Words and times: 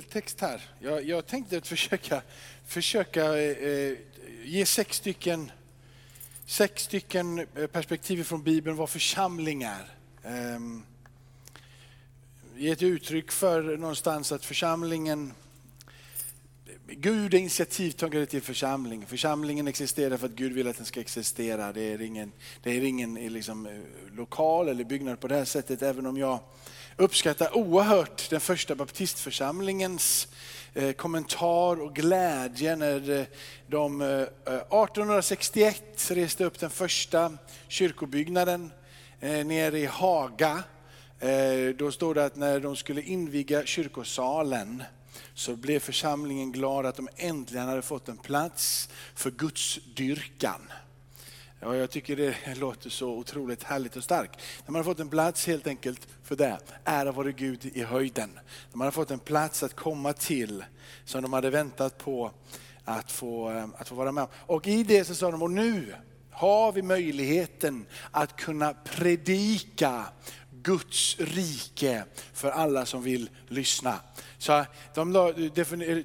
text 0.00 0.40
här. 0.40 0.70
Jag, 0.78 1.04
jag 1.04 1.26
tänkte 1.26 1.56
att 1.56 1.66
försöka, 1.66 2.22
försöka 2.66 3.38
eh, 3.38 3.96
ge 4.44 4.66
sex 4.66 4.96
stycken, 4.96 5.50
sex 6.46 6.82
stycken 6.82 7.38
eh, 7.38 7.66
perspektiv 7.66 8.24
från 8.24 8.42
Bibeln 8.42 8.76
vad 8.76 8.90
församling 8.90 9.62
är. 9.62 9.90
Eh, 10.22 10.60
ge 12.56 12.70
ett 12.70 12.82
uttryck 12.82 13.32
för 13.32 13.76
någonstans 13.76 14.32
att 14.32 14.44
församlingen 14.44 15.34
Gud 16.92 17.34
är 17.34 17.38
initiativtagare 17.38 18.26
till 18.26 18.42
församling. 18.42 19.06
Församlingen 19.06 19.68
existerar 19.68 20.16
för 20.16 20.26
att 20.26 20.32
Gud 20.32 20.52
vill 20.52 20.68
att 20.68 20.76
den 20.76 20.86
ska 20.86 21.00
existera. 21.00 21.72
Det 21.72 21.80
är 21.80 22.00
ingen, 22.00 22.32
det 22.62 22.70
är 22.70 22.84
ingen 22.84 23.16
eh, 23.16 23.30
liksom, 23.30 23.66
eh, 23.66 23.72
lokal 24.16 24.68
eller 24.68 24.84
byggnad 24.84 25.20
på 25.20 25.28
det 25.28 25.34
här 25.34 25.44
sättet, 25.44 25.82
även 25.82 26.06
om 26.06 26.16
jag 26.16 26.38
uppskattar 26.96 27.56
oerhört 27.56 28.30
den 28.30 28.40
första 28.40 28.74
baptistförsamlingens 28.74 30.28
eh, 30.74 30.92
kommentar 30.92 31.80
och 31.80 31.94
glädje 31.94 32.76
när 32.76 33.10
eh, 33.10 33.24
de 33.66 34.00
eh, 34.00 34.08
1861 34.08 36.10
reste 36.10 36.44
upp 36.44 36.58
den 36.58 36.70
första 36.70 37.32
kyrkobyggnaden 37.68 38.72
nere 39.20 39.78
i 39.78 39.86
Haga. 39.86 40.62
Då 41.76 41.92
står 41.92 42.14
det 42.14 42.24
att 42.24 42.36
när 42.36 42.60
de 42.60 42.76
skulle 42.76 43.02
inviga 43.02 43.66
kyrkosalen 43.66 44.82
så 45.34 45.56
blev 45.56 45.80
församlingen 45.80 46.52
glad 46.52 46.86
att 46.86 46.96
de 46.96 47.08
äntligen 47.16 47.68
hade 47.68 47.82
fått 47.82 48.08
en 48.08 48.16
plats 48.16 48.88
för 49.14 49.30
gudsdyrkan. 49.30 50.60
Ja, 51.62 51.76
jag 51.76 51.90
tycker 51.90 52.16
det 52.16 52.54
låter 52.54 52.90
så 52.90 53.10
otroligt 53.10 53.62
härligt 53.62 53.96
och 53.96 54.04
starkt. 54.04 54.40
När 54.66 54.72
man 54.72 54.78
har 54.78 54.84
fått 54.84 55.00
en 55.00 55.08
plats 55.08 55.46
helt 55.46 55.66
enkelt 55.66 56.08
för 56.22 56.36
det, 56.36 56.58
ära 56.84 57.12
vare 57.12 57.32
Gud 57.32 57.70
i 57.74 57.82
höjden. 57.82 58.30
När 58.70 58.76
man 58.78 58.86
har 58.86 58.92
fått 58.92 59.10
en 59.10 59.18
plats 59.18 59.62
att 59.62 59.76
komma 59.76 60.12
till 60.12 60.64
som 61.04 61.22
de 61.22 61.32
hade 61.32 61.50
väntat 61.50 61.98
på 61.98 62.30
att 62.84 63.12
få, 63.12 63.50
eh, 63.50 63.66
att 63.76 63.88
få 63.88 63.94
vara 63.94 64.12
med 64.12 64.26
Och 64.34 64.66
i 64.66 64.82
det 64.82 65.04
så 65.04 65.14
sa 65.14 65.30
de, 65.30 65.42
och 65.42 65.50
nu 65.50 65.94
har 66.30 66.72
vi 66.72 66.82
möjligheten 66.82 67.86
att 68.10 68.36
kunna 68.36 68.74
predika 68.74 70.04
Guds 70.62 71.16
rike 71.18 72.04
för 72.32 72.50
alla 72.50 72.86
som 72.86 73.02
vill 73.02 73.30
lyssna. 73.48 74.00
Så 74.38 74.64
de 74.94 75.12
la, 75.12 75.32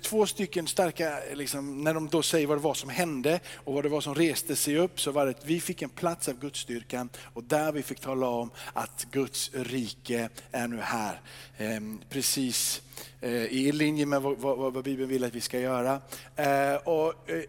två 0.04 0.26
stycken 0.26 0.68
starka, 0.68 1.20
liksom, 1.34 1.84
när 1.84 1.94
de 1.94 2.08
då 2.08 2.22
säger 2.22 2.48
vad 2.48 2.58
det 2.58 2.62
var 2.62 2.74
som 2.74 2.90
hände 2.90 3.40
och 3.54 3.74
vad 3.74 3.84
det 3.84 3.90
var 3.90 4.02
som 4.02 4.16
reste 4.16 4.56
sig 4.56 4.78
upp, 4.78 5.02
så 5.02 5.12
var 5.12 5.26
det 5.26 5.32
att 5.32 5.46
vi 5.46 5.62
fick 5.62 5.82
en 5.82 5.90
plats 5.90 6.30
av 6.30 6.40
Guds 6.40 6.60
styrkan 6.60 7.10
och 7.34 7.44
där 7.44 7.72
vi 7.72 7.84
fick 7.84 8.00
tala 8.00 8.28
om 8.28 8.52
att 8.74 9.08
Guds 9.12 9.52
rike 9.54 10.30
är 10.52 10.68
nu 10.68 10.80
här. 10.82 11.22
Ehm, 11.58 12.02
precis 12.10 12.82
eh, 13.22 13.32
i 13.32 13.72
linje 13.72 14.06
med 14.06 14.22
vad, 14.22 14.38
vad, 14.38 14.74
vad, 14.74 14.84
Bibeln 14.84 15.10
vill 15.10 15.24
att 15.24 15.36
vi 15.36 15.42
ska 15.42 15.60
göra. 15.60 16.02
Eh, 16.36 16.76
och, 16.76 17.30
eh, 17.30 17.44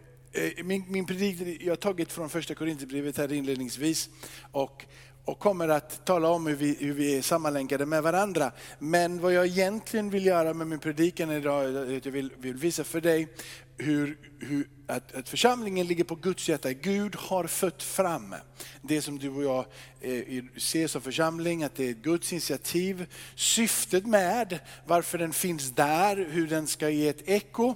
min, 0.63 0.83
min 0.87 1.05
predikt 1.05 1.61
jag 1.61 1.71
har 1.71 1.75
tagit 1.75 2.11
från 2.11 2.29
första 2.29 2.55
Korinthierbrevet 2.55 3.17
här 3.17 3.33
inledningsvis. 3.33 4.09
Och 4.51 4.85
och 5.27 5.39
kommer 5.39 5.67
att 5.69 6.05
tala 6.05 6.29
om 6.29 6.47
hur 6.47 6.55
vi, 6.55 6.77
hur 6.79 6.93
vi 6.93 7.17
är 7.17 7.21
sammanlänkade 7.21 7.85
med 7.85 8.03
varandra. 8.03 8.51
Men 8.79 9.21
vad 9.21 9.33
jag 9.33 9.45
egentligen 9.45 10.09
vill 10.09 10.25
göra 10.25 10.53
med 10.53 10.67
min 10.67 10.79
predikan 10.79 11.31
idag 11.31 11.65
är 11.65 11.97
att 11.97 12.05
jag 12.05 12.11
vill, 12.11 12.33
vill 12.37 12.53
visa 12.53 12.83
för 12.83 13.01
dig 13.01 13.27
hur, 13.77 14.17
hur, 14.39 14.67
att, 14.87 15.15
att, 15.15 15.29
församlingen 15.29 15.87
ligger 15.87 16.03
på 16.03 16.15
Guds 16.15 16.49
hjärta. 16.49 16.73
Gud 16.73 17.15
har 17.15 17.47
fött 17.47 17.83
fram 17.83 18.35
det 18.81 19.01
som 19.01 19.19
du 19.19 19.29
och 19.29 19.43
jag 19.43 19.65
eh, 20.01 20.43
ser 20.57 20.87
som 20.87 21.01
församling, 21.01 21.63
att 21.63 21.75
det 21.75 21.89
är 21.89 21.93
Guds 21.93 22.31
initiativ. 22.31 23.05
Syftet 23.35 24.05
med 24.05 24.59
varför 24.85 25.17
den 25.17 25.33
finns 25.33 25.71
där, 25.71 26.27
hur 26.31 26.47
den 26.47 26.67
ska 26.67 26.89
ge 26.89 27.07
ett 27.07 27.29
eko 27.29 27.75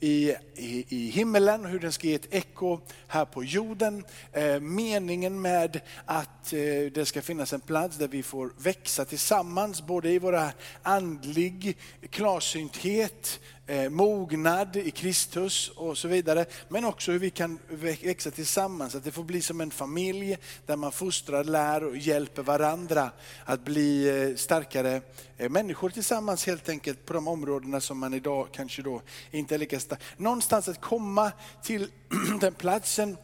i, 0.00 0.34
i, 0.54 0.84
i 0.88 1.10
himmelen, 1.10 1.64
hur 1.64 1.78
den 1.78 1.92
ska 1.92 2.06
ge 2.06 2.14
ett 2.14 2.34
eko 2.34 2.80
här 3.06 3.24
på 3.24 3.44
jorden. 3.44 4.04
Eh, 4.32 4.60
meningen 4.60 5.40
med 5.40 5.80
att 6.04 6.52
eh, 6.52 6.58
det 6.94 7.06
ska 7.06 7.22
finnas 7.22 7.52
en 7.52 7.60
plats 7.60 7.96
där 7.96 8.08
vi 8.08 8.22
får 8.22 8.52
växa 8.58 9.04
tillsammans, 9.04 9.82
både 9.82 10.10
i 10.10 10.18
våra 10.18 10.52
andlig 10.82 11.76
klarsynthet, 12.10 13.40
eh, 13.70 13.90
mognad 13.90 14.76
i 14.76 14.90
Kristus 14.90 15.68
och 15.68 15.98
så 15.98 16.08
vidare. 16.08 16.44
Men 16.68 16.84
också 16.84 17.12
hur 17.12 17.18
vi 17.18 17.30
kan 17.30 17.58
växa 17.68 18.30
tillsammans, 18.30 18.94
att 18.94 19.04
det 19.04 19.10
får 19.10 19.24
bli 19.24 19.42
som 19.42 19.60
en 19.60 19.70
familj 19.70 20.38
där 20.66 20.76
man 20.76 20.92
fostrar, 20.92 21.44
lär 21.44 21.84
och 21.84 21.96
hjälper 21.96 22.42
varandra 22.42 23.10
att 23.44 23.64
bli 23.64 24.08
eh, 24.08 24.36
starkare 24.36 25.00
eh, 25.36 25.50
människor 25.50 25.90
tillsammans 25.90 26.46
helt 26.46 26.68
enkelt 26.68 27.04
på 27.04 27.12
de 27.12 27.28
områdena 27.28 27.80
som 27.80 27.98
man 27.98 28.14
idag 28.14 28.48
kanske 28.52 28.82
då 28.82 29.02
inte 29.30 29.54
är 29.54 29.58
lika 29.58 29.80
stark. 29.80 30.00
Någonstans 30.16 30.68
att 30.68 30.80
komma 30.80 31.32
till 31.62 31.88
den 32.40 32.54
platsen 32.54 33.16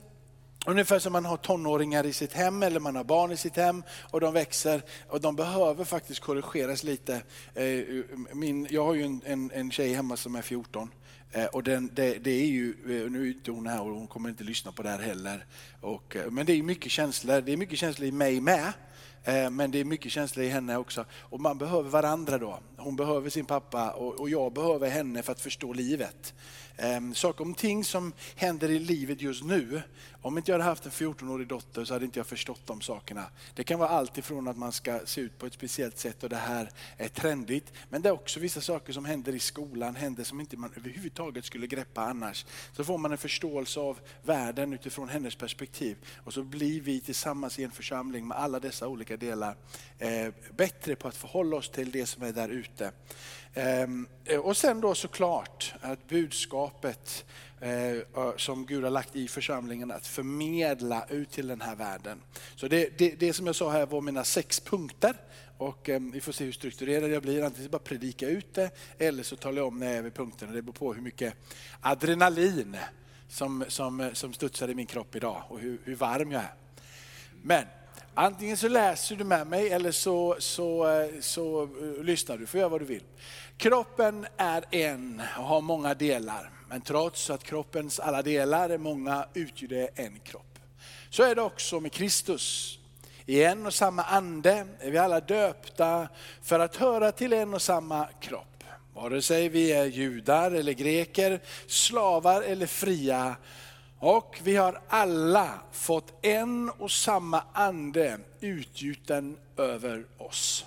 Ungefär 0.68 0.98
som 0.98 1.12
man 1.12 1.24
har 1.24 1.36
tonåringar 1.36 2.06
i 2.06 2.12
sitt 2.12 2.32
hem 2.32 2.62
eller 2.62 2.80
man 2.80 2.96
har 2.96 3.04
barn 3.04 3.32
i 3.32 3.36
sitt 3.36 3.56
hem 3.56 3.82
och 4.10 4.20
de 4.20 4.34
växer 4.34 4.82
och 5.08 5.20
de 5.20 5.36
behöver 5.36 5.84
faktiskt 5.84 6.20
korrigeras 6.20 6.82
lite. 6.84 7.22
Eh, 7.54 7.84
min, 8.32 8.66
jag 8.70 8.84
har 8.84 8.94
ju 8.94 9.02
en, 9.04 9.22
en, 9.24 9.50
en 9.54 9.70
tjej 9.70 9.94
hemma 9.94 10.16
som 10.16 10.34
är 10.34 10.42
14 10.42 10.90
eh, 11.32 11.44
och 11.44 11.62
den, 11.62 11.90
det, 11.94 12.18
det, 12.18 12.30
är 12.30 12.46
ju, 12.46 12.70
eh, 12.70 13.10
nu 13.10 13.22
är 13.22 13.26
inte 13.26 13.50
hon 13.50 13.66
här 13.66 13.80
och 13.80 13.94
hon 13.94 14.06
kommer 14.06 14.28
inte 14.28 14.44
lyssna 14.44 14.72
på 14.72 14.82
det 14.82 14.88
här 14.88 14.98
heller. 14.98 15.44
Och, 15.80 16.16
men 16.30 16.46
det 16.46 16.52
är 16.52 16.62
mycket 16.62 16.92
känslor, 16.92 17.40
det 17.40 17.52
är 17.52 17.56
mycket 17.56 17.78
känslor 17.78 18.08
i 18.08 18.12
mig 18.12 18.40
med. 18.40 18.72
Men 19.50 19.70
det 19.70 19.80
är 19.80 19.84
mycket 19.84 20.12
känslor 20.12 20.44
i 20.44 20.48
henne 20.48 20.76
också. 20.76 21.04
Och 21.12 21.40
man 21.40 21.58
behöver 21.58 21.90
varandra 21.90 22.38
då. 22.38 22.60
Hon 22.76 22.96
behöver 22.96 23.30
sin 23.30 23.44
pappa 23.44 23.90
och 23.90 24.30
jag 24.30 24.52
behöver 24.52 24.90
henne 24.90 25.22
för 25.22 25.32
att 25.32 25.40
förstå 25.40 25.72
livet 25.72 26.34
eh, 26.76 27.12
saker 27.14 27.44
om 27.44 27.54
ting 27.54 27.84
som 27.84 28.12
händer 28.34 28.68
i 28.68 28.78
livet 28.78 29.22
just 29.22 29.44
nu. 29.44 29.82
Om 30.22 30.38
inte 30.38 30.50
jag 30.50 30.58
hade 30.58 30.70
haft 30.70 30.86
en 30.86 30.92
14-årig 30.92 31.48
dotter 31.48 31.84
så 31.84 31.94
hade 31.94 32.04
inte 32.04 32.18
jag 32.18 32.26
förstått 32.26 32.60
de 32.66 32.80
sakerna. 32.80 33.24
Det 33.54 33.64
kan 33.64 33.78
vara 33.78 33.88
allt 33.88 34.18
ifrån 34.18 34.48
att 34.48 34.56
man 34.56 34.72
ska 34.72 35.00
se 35.04 35.20
ut 35.20 35.38
på 35.38 35.46
ett 35.46 35.52
speciellt 35.52 35.98
sätt 35.98 36.22
och 36.22 36.28
det 36.28 36.36
här 36.36 36.70
är 36.96 37.08
trendigt. 37.08 37.72
Men 37.88 38.02
det 38.02 38.08
är 38.08 38.12
också 38.12 38.40
vissa 38.40 38.60
saker 38.60 38.92
som 38.92 39.04
händer 39.04 39.34
i 39.34 39.38
skolan, 39.38 39.96
händer 39.96 40.24
som 40.24 40.40
inte 40.40 40.56
man 40.56 40.72
överhuvudtaget 40.76 41.44
skulle 41.44 41.66
greppa 41.66 42.00
annars. 42.00 42.46
Så 42.72 42.84
får 42.84 42.98
man 42.98 43.12
en 43.12 43.18
förståelse 43.18 43.80
av 43.80 43.98
världen 44.22 44.72
utifrån 44.72 45.08
hennes 45.08 45.34
perspektiv. 45.34 45.96
Och 46.16 46.32
så 46.32 46.42
blir 46.42 46.80
vi 46.80 47.00
tillsammans 47.00 47.58
i 47.58 47.64
en 47.64 47.70
församling 47.70 48.28
med 48.28 48.38
alla 48.38 48.60
dessa 48.60 48.88
olika 48.88 49.16
delar 49.16 49.56
eh, 49.98 50.28
bättre 50.56 50.96
på 50.96 51.08
att 51.08 51.16
förhålla 51.16 51.56
oss 51.56 51.70
till 51.70 51.90
det 51.90 52.06
som 52.06 52.22
är 52.22 52.32
där 52.32 52.48
ute. 52.48 52.92
Ehm, 53.58 54.08
eh, 54.24 54.38
och 54.38 54.56
sen 54.56 54.80
då 54.80 54.94
såklart 54.94 55.74
att 55.80 56.08
budskapet 56.08 57.24
eh, 57.60 58.36
som 58.36 58.66
Gud 58.66 58.84
har 58.84 58.90
lagt 58.90 59.16
i 59.16 59.28
församlingen 59.28 59.90
att 59.90 60.06
förmedla 60.06 61.06
ut 61.10 61.30
till 61.30 61.46
den 61.46 61.60
här 61.60 61.76
världen. 61.76 62.22
Så 62.56 62.68
det, 62.68 62.98
det, 62.98 63.20
det 63.20 63.32
som 63.32 63.46
jag 63.46 63.56
sa 63.56 63.70
här 63.70 63.86
var 63.86 64.00
mina 64.00 64.24
sex 64.24 64.60
punkter. 64.60 65.14
Och 65.58 65.88
ehm, 65.88 66.10
vi 66.10 66.20
får 66.20 66.32
se 66.32 66.44
hur 66.44 66.52
strukturerad 66.52 67.10
jag 67.10 67.22
blir, 67.22 67.42
antingen 67.42 67.70
bara 67.70 67.78
predika 67.78 68.28
ut 68.28 68.54
det 68.54 68.70
eller 68.98 69.22
så 69.22 69.36
talar 69.36 69.58
jag 69.58 69.68
om 69.68 69.78
när 69.78 69.86
jag 69.86 69.96
är 69.96 70.02
vid 70.02 70.14
punkterna. 70.14 70.52
Det 70.52 70.62
beror 70.62 70.72
på 70.72 70.94
hur 70.94 71.02
mycket 71.02 71.34
adrenalin 71.80 72.76
som, 73.28 73.64
som, 73.68 74.10
som 74.12 74.32
studsar 74.32 74.68
i 74.68 74.74
min 74.74 74.86
kropp 74.86 75.16
idag 75.16 75.42
och 75.48 75.60
hur, 75.60 75.78
hur 75.84 75.94
varm 75.94 76.32
jag 76.32 76.42
är. 76.42 76.54
Men 77.42 77.64
Antingen 78.18 78.56
så 78.56 78.68
läser 78.68 79.16
du 79.16 79.24
med 79.24 79.46
mig 79.46 79.68
eller 79.68 79.92
så, 79.92 80.36
så, 80.38 80.88
eh, 80.88 81.08
så, 81.20 81.68
så 81.96 82.02
lyssnar 82.02 82.38
du, 82.38 82.46
får 82.46 82.60
göra 82.60 82.68
vad 82.68 82.80
du 82.80 82.84
vill. 82.84 83.02
Kroppen 83.58 84.26
är 84.36 84.64
en 84.70 85.22
och 85.38 85.44
har 85.44 85.60
många 85.60 85.94
delar, 85.94 86.50
men 86.68 86.80
trots 86.80 87.30
att 87.30 87.44
kroppens 87.44 88.00
alla 88.00 88.22
delar 88.22 88.70
är 88.70 88.78
många 88.78 89.26
utgör 89.34 89.68
det 89.68 89.88
en 89.94 90.20
kropp. 90.20 90.58
Så 91.10 91.22
är 91.22 91.34
det 91.34 91.42
också 91.42 91.80
med 91.80 91.92
Kristus. 91.92 92.78
I 93.26 93.44
en 93.44 93.66
och 93.66 93.74
samma 93.74 94.02
ande 94.02 94.66
är 94.80 94.90
vi 94.90 94.98
alla 94.98 95.20
döpta 95.20 96.08
för 96.42 96.60
att 96.60 96.76
höra 96.76 97.12
till 97.12 97.32
en 97.32 97.54
och 97.54 97.62
samma 97.62 98.08
kropp. 98.20 98.64
Vare 98.94 99.22
sig 99.22 99.48
vi 99.48 99.72
är 99.72 99.84
judar 99.84 100.50
eller 100.50 100.72
greker, 100.72 101.40
slavar 101.66 102.42
eller 102.42 102.66
fria, 102.66 103.36
och 103.98 104.40
vi 104.42 104.56
har 104.56 104.80
alla 104.88 105.50
fått 105.72 106.24
en 106.24 106.70
och 106.70 106.90
samma 106.90 107.42
ande 107.52 108.18
utgjuten 108.40 109.36
över 109.56 110.04
oss. 110.18 110.64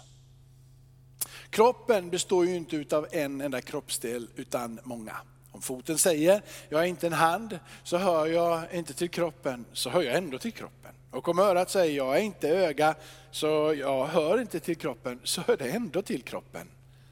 Kroppen 1.50 2.10
består 2.10 2.46
ju 2.46 2.56
inte 2.56 2.98
av 2.98 3.08
en 3.12 3.42
enda 3.42 3.62
kroppsdel 3.62 4.28
utan 4.36 4.80
många. 4.84 5.16
Om 5.52 5.62
foten 5.62 5.98
säger, 5.98 6.42
jag 6.70 6.82
är 6.82 6.86
inte 6.86 7.08
en 7.08 7.14
hand, 7.14 7.60
så 7.84 7.98
hör 7.98 8.26
jag 8.26 8.74
inte 8.74 8.94
till 8.94 9.10
kroppen, 9.10 9.66
så 9.74 9.90
hör 9.90 10.02
jag 10.02 10.16
ändå 10.16 10.38
till 10.38 10.54
kroppen. 10.54 10.92
Och 11.12 11.28
om 11.28 11.40
örat 11.40 11.70
säger, 11.70 11.98
jag 11.98 12.18
är 12.18 12.22
inte 12.22 12.50
öga, 12.50 12.96
så 13.32 13.74
jag 13.78 14.06
hör 14.06 14.42
inte 14.42 14.60
till 14.60 14.76
kroppen, 14.78 15.20
så 15.24 15.42
hör 15.42 15.58
det 15.58 15.70
ändå 15.70 16.02
till 16.02 16.22
kroppen. 16.22 16.68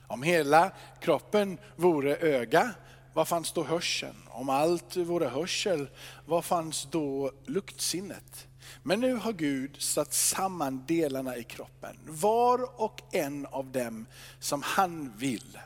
Om 0.07 0.24
hela 0.24 0.72
kroppen 1.00 1.57
vore 1.75 2.16
öga, 2.18 2.72
var 3.13 3.25
fanns 3.25 3.51
då 3.51 3.63
hörseln? 3.63 4.16
Om 4.30 4.50
allt 4.50 4.98
vore 4.98 5.28
hörsel, 5.28 5.90
var 6.25 6.42
fanns 6.42 6.88
då 6.92 7.31
luktsinnet? 7.45 8.47
Men 8.88 9.00
nu 9.00 9.16
har 9.16 9.34
Gud 9.34 9.81
satt 9.81 10.13
samman 10.13 10.84
delarna 10.88 11.38
i 11.38 11.44
kroppen, 11.44 11.98
var 12.06 12.81
och 12.81 13.01
en 13.12 13.45
av 13.45 13.72
dem 13.72 14.06
som 14.39 14.62
han 14.62 15.13
vill. 15.18 15.60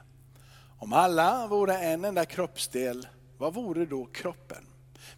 Om 0.78 0.94
alla 0.94 1.48
vore 1.48 1.78
en 1.78 2.06
enda 2.06 2.26
kroppsdel, 2.26 3.08
vad 3.38 3.54
vore 3.54 3.86
då 3.86 4.06
kroppen? 4.06 4.66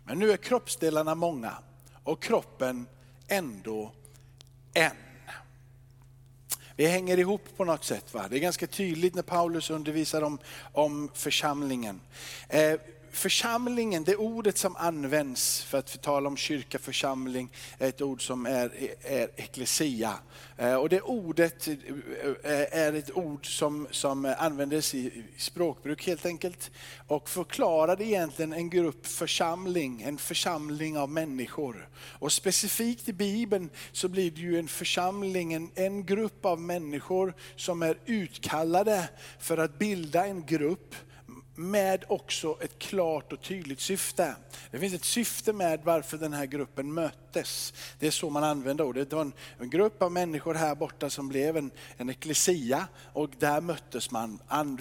Men 0.03 0.19
nu 0.19 0.31
är 0.31 0.37
kroppsdelarna 0.37 1.15
många 1.15 1.57
och 2.03 2.23
kroppen 2.23 2.87
ändå 3.27 3.91
en. 4.73 4.97
Vi 6.75 6.87
hänger 6.87 7.19
ihop 7.19 7.57
på 7.57 7.65
något 7.65 7.83
sätt. 7.83 8.13
Va? 8.13 8.27
Det 8.29 8.37
är 8.37 8.39
ganska 8.39 8.67
tydligt 8.67 9.15
när 9.15 9.23
Paulus 9.23 9.69
undervisar 9.69 10.21
om, 10.21 10.37
om 10.71 11.09
församlingen. 11.13 12.01
Eh, 12.49 12.79
församlingen, 13.13 14.03
det 14.03 14.15
ordet 14.15 14.57
som 14.57 14.75
används 14.75 15.63
för 15.63 15.77
att 15.77 16.01
tala 16.01 16.29
om 16.29 16.37
kyrka, 16.37 16.79
församling, 16.79 17.51
är 17.77 17.89
ett 17.89 18.01
ord 18.01 18.27
som 18.27 18.45
är, 18.45 18.71
är 19.01 19.29
eklesia. 19.35 20.13
Eh, 20.57 20.75
och 20.75 20.89
det 20.89 21.01
ordet 21.01 21.67
eh, 21.67 21.73
är 22.71 22.93
ett 22.93 23.17
ord 23.17 23.57
som, 23.57 23.87
som 23.91 24.35
användes 24.37 24.95
i 24.95 25.23
språkbruk 25.37 26.07
helt 26.07 26.25
enkelt. 26.25 26.71
Och 27.07 27.29
förklarade 27.29 28.05
egentligen 28.05 28.53
en 28.53 28.69
grupp 28.69 29.07
församling, 29.07 30.01
en 30.01 30.17
församling 30.17 30.97
av 30.97 31.09
människor. 31.09 31.89
Och 31.95 32.31
specifikt 32.31 33.09
i 33.09 33.13
Bibeln 33.13 33.69
så 33.91 34.07
blir 34.07 34.31
det 34.31 34.41
ju 34.41 34.59
en 34.59 34.67
församling, 34.67 35.53
en, 35.53 35.71
en 35.75 36.05
grupp 36.05 36.45
av 36.45 36.61
människor 36.61 37.33
som 37.55 37.81
är 37.81 37.97
utkallade 38.05 39.09
för 39.39 39.57
att 39.57 39.79
bilda 39.79 40.25
en 40.25 40.45
grupp 40.45 40.95
med 41.55 42.03
också 42.07 42.57
ett 42.61 42.79
klart 42.79 43.33
och 43.33 43.41
tydligt 43.41 43.79
syfte. 43.79 44.35
Det 44.71 44.79
finns 44.79 44.93
ett 44.93 45.05
syfte 45.05 45.53
med 45.53 45.79
varför 45.83 46.17
den 46.17 46.33
här 46.33 46.45
gruppen 46.45 46.93
möttes. 46.93 47.73
Det 47.99 48.07
är 48.07 48.11
så 48.11 48.29
man 48.29 48.43
använder 48.43 48.83
ordet. 48.83 49.09
Det 49.09 49.15
var 49.15 49.21
en, 49.21 49.33
en 49.59 49.69
grupp 49.69 50.01
av 50.01 50.11
människor 50.11 50.53
här 50.53 50.75
borta 50.75 51.09
som 51.09 51.27
blev 51.27 51.57
en, 51.57 51.71
en 51.97 52.09
eklesia 52.09 52.87
och 53.13 53.29
där 53.39 53.61
möttes 53.61 54.11
man. 54.11 54.39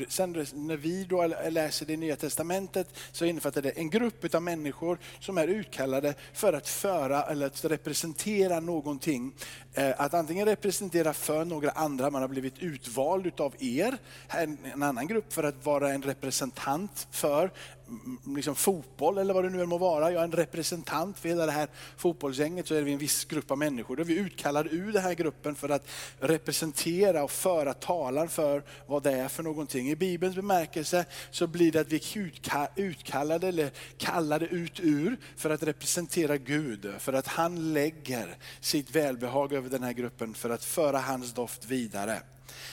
Sen 0.09 0.33
när 0.53 0.77
vi 0.77 1.05
då 1.05 1.27
läser 1.27 1.87
det 1.87 1.97
nya 1.97 2.17
testamentet 2.17 2.89
så 3.13 3.25
innefattar 3.25 3.63
det 3.63 3.71
en 3.71 3.91
grupp 3.91 4.35
av 4.35 4.43
människor 4.43 4.99
som 5.21 5.39
är 5.39 5.49
utkallade 5.49 6.15
för 6.33 6.53
att 6.53 6.69
föra 6.69 7.23
eller 7.23 7.47
att 7.47 7.65
representera 7.65 8.61
någonting. 8.61 9.35
Eh, 9.75 9.93
att 9.97 10.15
antingen 10.15 10.47
representera 10.47 11.13
för 11.13 11.45
några 11.45 11.71
andra, 11.71 12.11
man 12.11 12.23
har 12.23 12.29
blivit 12.29 12.59
utvald 12.59 13.27
utav 13.27 13.55
er, 13.59 13.99
en, 14.29 14.83
annan 14.83 15.07
grupp 15.07 15.33
för 15.33 15.45
att 15.45 15.67
vara 15.67 15.93
en 15.93 16.03
representant 16.03 17.07
för 17.11 17.51
Mm, 17.93 18.37
liksom 18.37 18.55
fotboll 18.55 19.19
eller 19.19 19.35
vad 19.35 19.45
det 19.45 19.51
nu 19.51 19.63
än 19.63 19.69
må 19.69 19.79
vara. 19.79 20.13
Jag 20.13 20.21
är 20.21 20.25
en 20.25 20.33
representant 20.33 21.19
för 21.19 21.29
hela 21.29 21.47
det 21.47 21.53
här 21.53 21.69
fotbollsgänget, 21.97 22.67
så 22.67 22.75
är 22.75 22.83
vi 22.83 22.93
en 22.93 22.99
viss 22.99 23.25
grupp 23.25 23.51
av 23.51 23.59
människor. 23.59 23.97
Då 23.97 24.03
är 24.03 24.07
vi 24.07 24.19
utkallade 24.19 24.71
ur 24.71 24.93
den 24.93 25.03
här 25.03 25.15
gruppen 25.15 25.55
för 25.55 25.69
att 25.69 25.87
representera 26.21 27.25
och 27.25 27.31
föra 27.31 27.75
talan 27.75 28.29
för 28.29 28.63
vad 28.87 29.03
det 29.03 29.13
är 29.13 29.29
för 29.29 29.43
någonting. 29.43 29.91
I 29.91 29.97
Bibelns 29.97 30.37
bemärkelse 30.37 31.05
så 31.31 31.47
blir 31.47 31.73
det 31.73 31.81
att 31.81 31.93
vi 31.93 31.97
är 31.97 32.69
utkallade 32.77 33.49
eller 33.49 33.71
kallade 33.97 34.47
ut 34.47 34.81
ur 34.81 35.17
för 35.37 35.51
att 35.51 35.63
representera 35.63 36.37
Gud, 36.37 36.93
för 36.99 37.13
att 37.13 37.27
han 37.27 37.73
lägger 37.73 38.37
sitt 38.61 38.91
välbehag 38.91 39.53
över 39.53 39.71
den 39.71 39.83
här 39.83 39.93
gruppen 39.93 40.35
för 40.35 40.51
att 40.51 40.65
föra 40.65 40.99
hans 40.99 41.33
doft 41.33 41.65
vidare. 41.65 42.23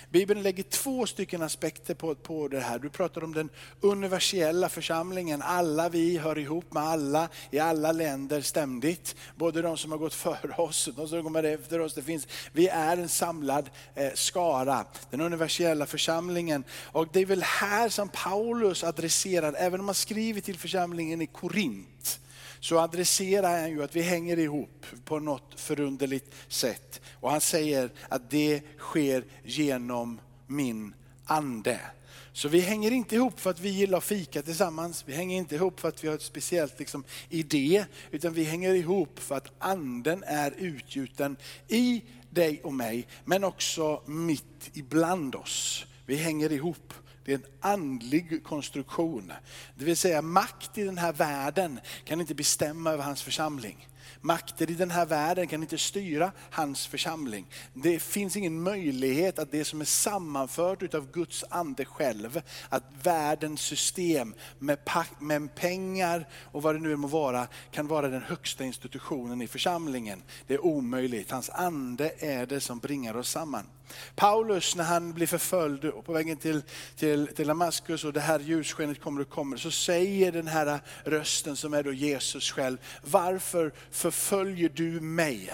Bibeln 0.09 0.43
lägger 0.43 0.63
två 0.63 1.05
stycken 1.05 1.41
aspekter 1.41 1.93
på, 1.93 2.15
på 2.15 2.47
det 2.47 2.59
här. 2.59 2.79
Du 2.79 2.89
pratar 2.89 3.23
om 3.23 3.33
den 3.33 3.49
universella 3.81 4.69
församlingen. 4.69 5.41
Alla 5.41 5.89
vi 5.89 6.17
hör 6.17 6.37
ihop 6.37 6.73
med 6.73 6.83
alla 6.83 7.29
i 7.51 7.59
alla 7.59 7.91
länder 7.91 8.41
ständigt. 8.41 9.15
Både 9.35 9.61
de 9.61 9.77
som 9.77 9.91
har 9.91 9.97
gått 9.97 10.13
före 10.23 10.53
oss 10.57 10.87
och 10.87 10.93
de 10.93 11.07
som 11.07 11.23
kommer 11.23 11.43
efter 11.43 11.79
oss. 11.79 11.93
Det 11.93 12.01
finns, 12.01 12.27
vi 12.51 12.67
är 12.67 12.97
en 12.97 13.09
samlad 13.09 13.69
eh, 13.95 14.11
skara, 14.13 14.85
den 15.09 15.21
universella 15.21 15.85
församlingen. 15.85 16.63
Och 16.91 17.07
det 17.13 17.19
är 17.19 17.25
väl 17.25 17.43
här 17.43 17.89
som 17.89 18.09
Paulus 18.09 18.83
adresserar, 18.83 19.55
även 19.57 19.79
om 19.79 19.85
han 19.85 19.95
skriver 19.95 20.41
till 20.41 20.57
församlingen 20.57 21.21
i 21.21 21.27
Korint, 21.27 22.19
så 22.59 22.79
adresserar 22.79 23.61
han 23.61 23.69
ju 23.69 23.83
att 23.83 23.95
vi 23.95 24.01
hänger 24.01 24.39
ihop 24.39 24.85
på 25.05 25.19
något 25.19 25.53
förunderligt 25.55 26.35
sätt. 26.47 27.01
Och 27.13 27.31
han 27.31 27.41
säger 27.41 27.89
att 28.09 28.29
det 28.29 28.61
sker 28.77 29.23
genom 29.43 30.19
min 30.47 30.93
ande. 31.25 31.79
Så 32.33 32.47
vi 32.47 32.59
hänger 32.59 32.91
inte 32.91 33.15
ihop 33.15 33.39
för 33.39 33.49
att 33.49 33.59
vi 33.59 33.69
gillar 33.69 33.97
att 33.97 34.03
fika 34.03 34.41
tillsammans, 34.41 35.03
vi 35.07 35.13
hänger 35.13 35.37
inte 35.37 35.55
ihop 35.55 35.79
för 35.79 35.87
att 35.87 36.03
vi 36.03 36.07
har 36.07 36.15
ett 36.15 36.21
speciellt 36.21 36.79
liksom, 36.79 37.03
idé, 37.29 37.85
utan 38.11 38.33
vi 38.33 38.43
hänger 38.43 38.73
ihop 38.73 39.19
för 39.19 39.35
att 39.35 39.51
anden 39.59 40.23
är 40.27 40.53
utgjuten 40.57 41.37
i 41.67 42.03
dig 42.29 42.61
och 42.63 42.73
mig, 42.73 43.07
men 43.25 43.43
också 43.43 44.01
mitt 44.05 44.69
ibland 44.73 45.35
oss. 45.35 45.85
Vi 46.05 46.15
hänger 46.15 46.51
ihop 46.51 46.93
det 47.25 47.33
är 47.33 47.35
en 47.35 47.45
andlig 47.59 48.43
konstruktion. 48.43 49.33
Det 49.75 49.85
vill 49.85 49.97
säga 49.97 50.21
makt 50.21 50.77
i 50.77 50.83
den 50.83 50.97
här 50.97 51.13
världen 51.13 51.79
kan 52.03 52.21
inte 52.21 52.35
bestämma 52.35 52.91
över 52.91 53.03
hans 53.03 53.21
församling. 53.21 53.87
Makter 54.21 54.71
i 54.71 54.73
den 54.73 54.91
här 54.91 55.05
världen 55.05 55.47
kan 55.47 55.61
inte 55.61 55.77
styra 55.77 56.31
hans 56.49 56.87
församling. 56.87 57.45
Det 57.73 57.99
finns 57.99 58.35
ingen 58.35 58.61
möjlighet 58.61 59.39
att 59.39 59.51
det 59.51 59.65
som 59.65 59.81
är 59.81 59.85
sammanfört 59.85 60.83
utav 60.83 61.11
Guds 61.11 61.45
ande 61.49 61.85
själv, 61.85 62.41
att 62.69 62.83
världens 63.03 63.61
system 63.61 64.33
med, 64.59 64.77
med 65.19 65.55
pengar 65.55 66.27
och 66.51 66.61
vad 66.61 66.75
det 66.75 66.79
nu 66.79 66.95
må 66.95 67.07
vara, 67.07 67.47
kan 67.71 67.87
vara 67.87 68.07
den 68.07 68.23
högsta 68.23 68.63
institutionen 68.63 69.41
i 69.41 69.47
församlingen. 69.47 70.23
Det 70.47 70.53
är 70.53 70.65
omöjligt. 70.65 71.31
Hans 71.31 71.49
ande 71.49 72.11
är 72.19 72.45
det 72.45 72.61
som 72.61 72.79
bringar 72.79 73.17
oss 73.17 73.29
samman. 73.29 73.65
Paulus 74.15 74.75
när 74.75 74.83
han 74.83 75.13
blir 75.13 75.27
förföljd 75.27 75.91
på 76.05 76.13
vägen 76.13 76.37
till, 76.37 76.61
till, 76.95 77.27
till 77.27 77.47
Damaskus 77.47 78.03
och 78.03 78.13
det 78.13 78.19
här 78.19 78.39
ljusskenet 78.39 79.01
kommer 79.01 79.21
och 79.21 79.29
kommer, 79.29 79.57
så 79.57 79.71
säger 79.71 80.31
den 80.31 80.47
här 80.47 80.79
rösten 81.03 81.55
som 81.55 81.73
är 81.73 81.83
då 81.83 81.93
Jesus 81.93 82.51
själv, 82.51 82.77
varför 83.03 83.71
förföljer 83.91 84.69
du 84.73 84.99
mig? 84.99 85.51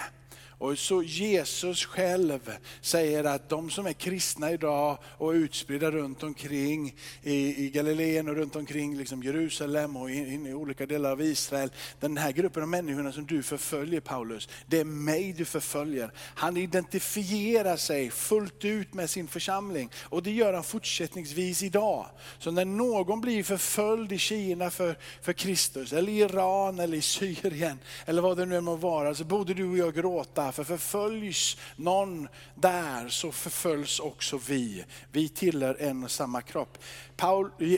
Och 0.58 0.80
så 0.80 1.04
Jesus 1.04 1.86
själv 1.86 2.52
säger 2.82 3.24
att 3.24 3.50
de 3.50 3.70
som 3.70 3.86
är 3.86 3.94
kristna 3.94 4.52
idag 4.52 4.98
och 5.18 5.32
utspridda 5.32 5.92
runt 5.92 6.24
omkring 6.24 6.96
i, 7.24 7.66
i 7.66 7.70
Galileen 7.70 8.30
och 8.30 8.36
runt 8.36 8.56
omkring 8.56 8.98
liksom 8.98 9.24
Jerusalem 9.24 9.98
och 9.98 10.10
in, 10.10 10.48
i 10.48 10.54
olika 10.54 10.86
delar 10.86 11.12
av 11.12 11.22
Israel. 11.22 11.72
Den 12.00 12.18
här 12.18 12.32
gruppen 12.32 12.64
av 12.64 12.70
människorna 12.70 13.12
som 13.12 13.26
du 13.26 13.44
förföljer 13.44 14.00
Paulus, 14.00 14.50
det 14.66 14.80
är 14.80 14.86
mig 14.86 15.34
du 15.34 15.46
förföljer. 15.46 16.12
Han 16.18 16.58
identifierar 16.58 17.78
sig 17.78 18.10
fullt 18.10 18.66
ut 18.66 18.94
med 18.94 19.10
sin 19.10 19.28
församling 19.28 19.90
och 20.04 20.24
det 20.24 20.32
gör 20.32 20.54
han 20.54 20.64
fortsättningsvis 20.64 21.64
idag. 21.64 22.06
Så 22.40 22.52
när 22.52 22.66
någon 22.66 23.22
blir 23.22 23.44
förföljd 23.44 24.12
i 24.12 24.18
Kina 24.18 24.70
för, 24.70 24.98
för 25.22 25.34
Kristus, 25.34 25.94
eller 25.94 26.12
i 26.12 26.20
Iran 26.20 26.80
eller 26.80 26.98
i 26.98 27.02
Syrien, 27.02 27.80
eller 28.06 28.22
vad 28.22 28.38
det 28.38 28.46
nu 28.46 28.62
må 28.62 28.76
vara, 28.76 29.16
så 29.16 29.24
borde 29.24 29.54
du 29.54 29.70
och 29.70 29.78
jag 29.78 29.94
gråta 29.94 30.45
för 30.52 30.64
förföljs 30.64 31.58
någon 31.76 32.28
där 32.56 33.10
så 33.10 33.32
förföljs 33.32 34.00
också 34.00 34.40
vi. 34.48 34.86
Vi 35.12 35.30
tillhör 35.30 35.78
en 35.80 36.04
och 36.04 36.12
samma 36.12 36.42
kropp. 36.42 36.78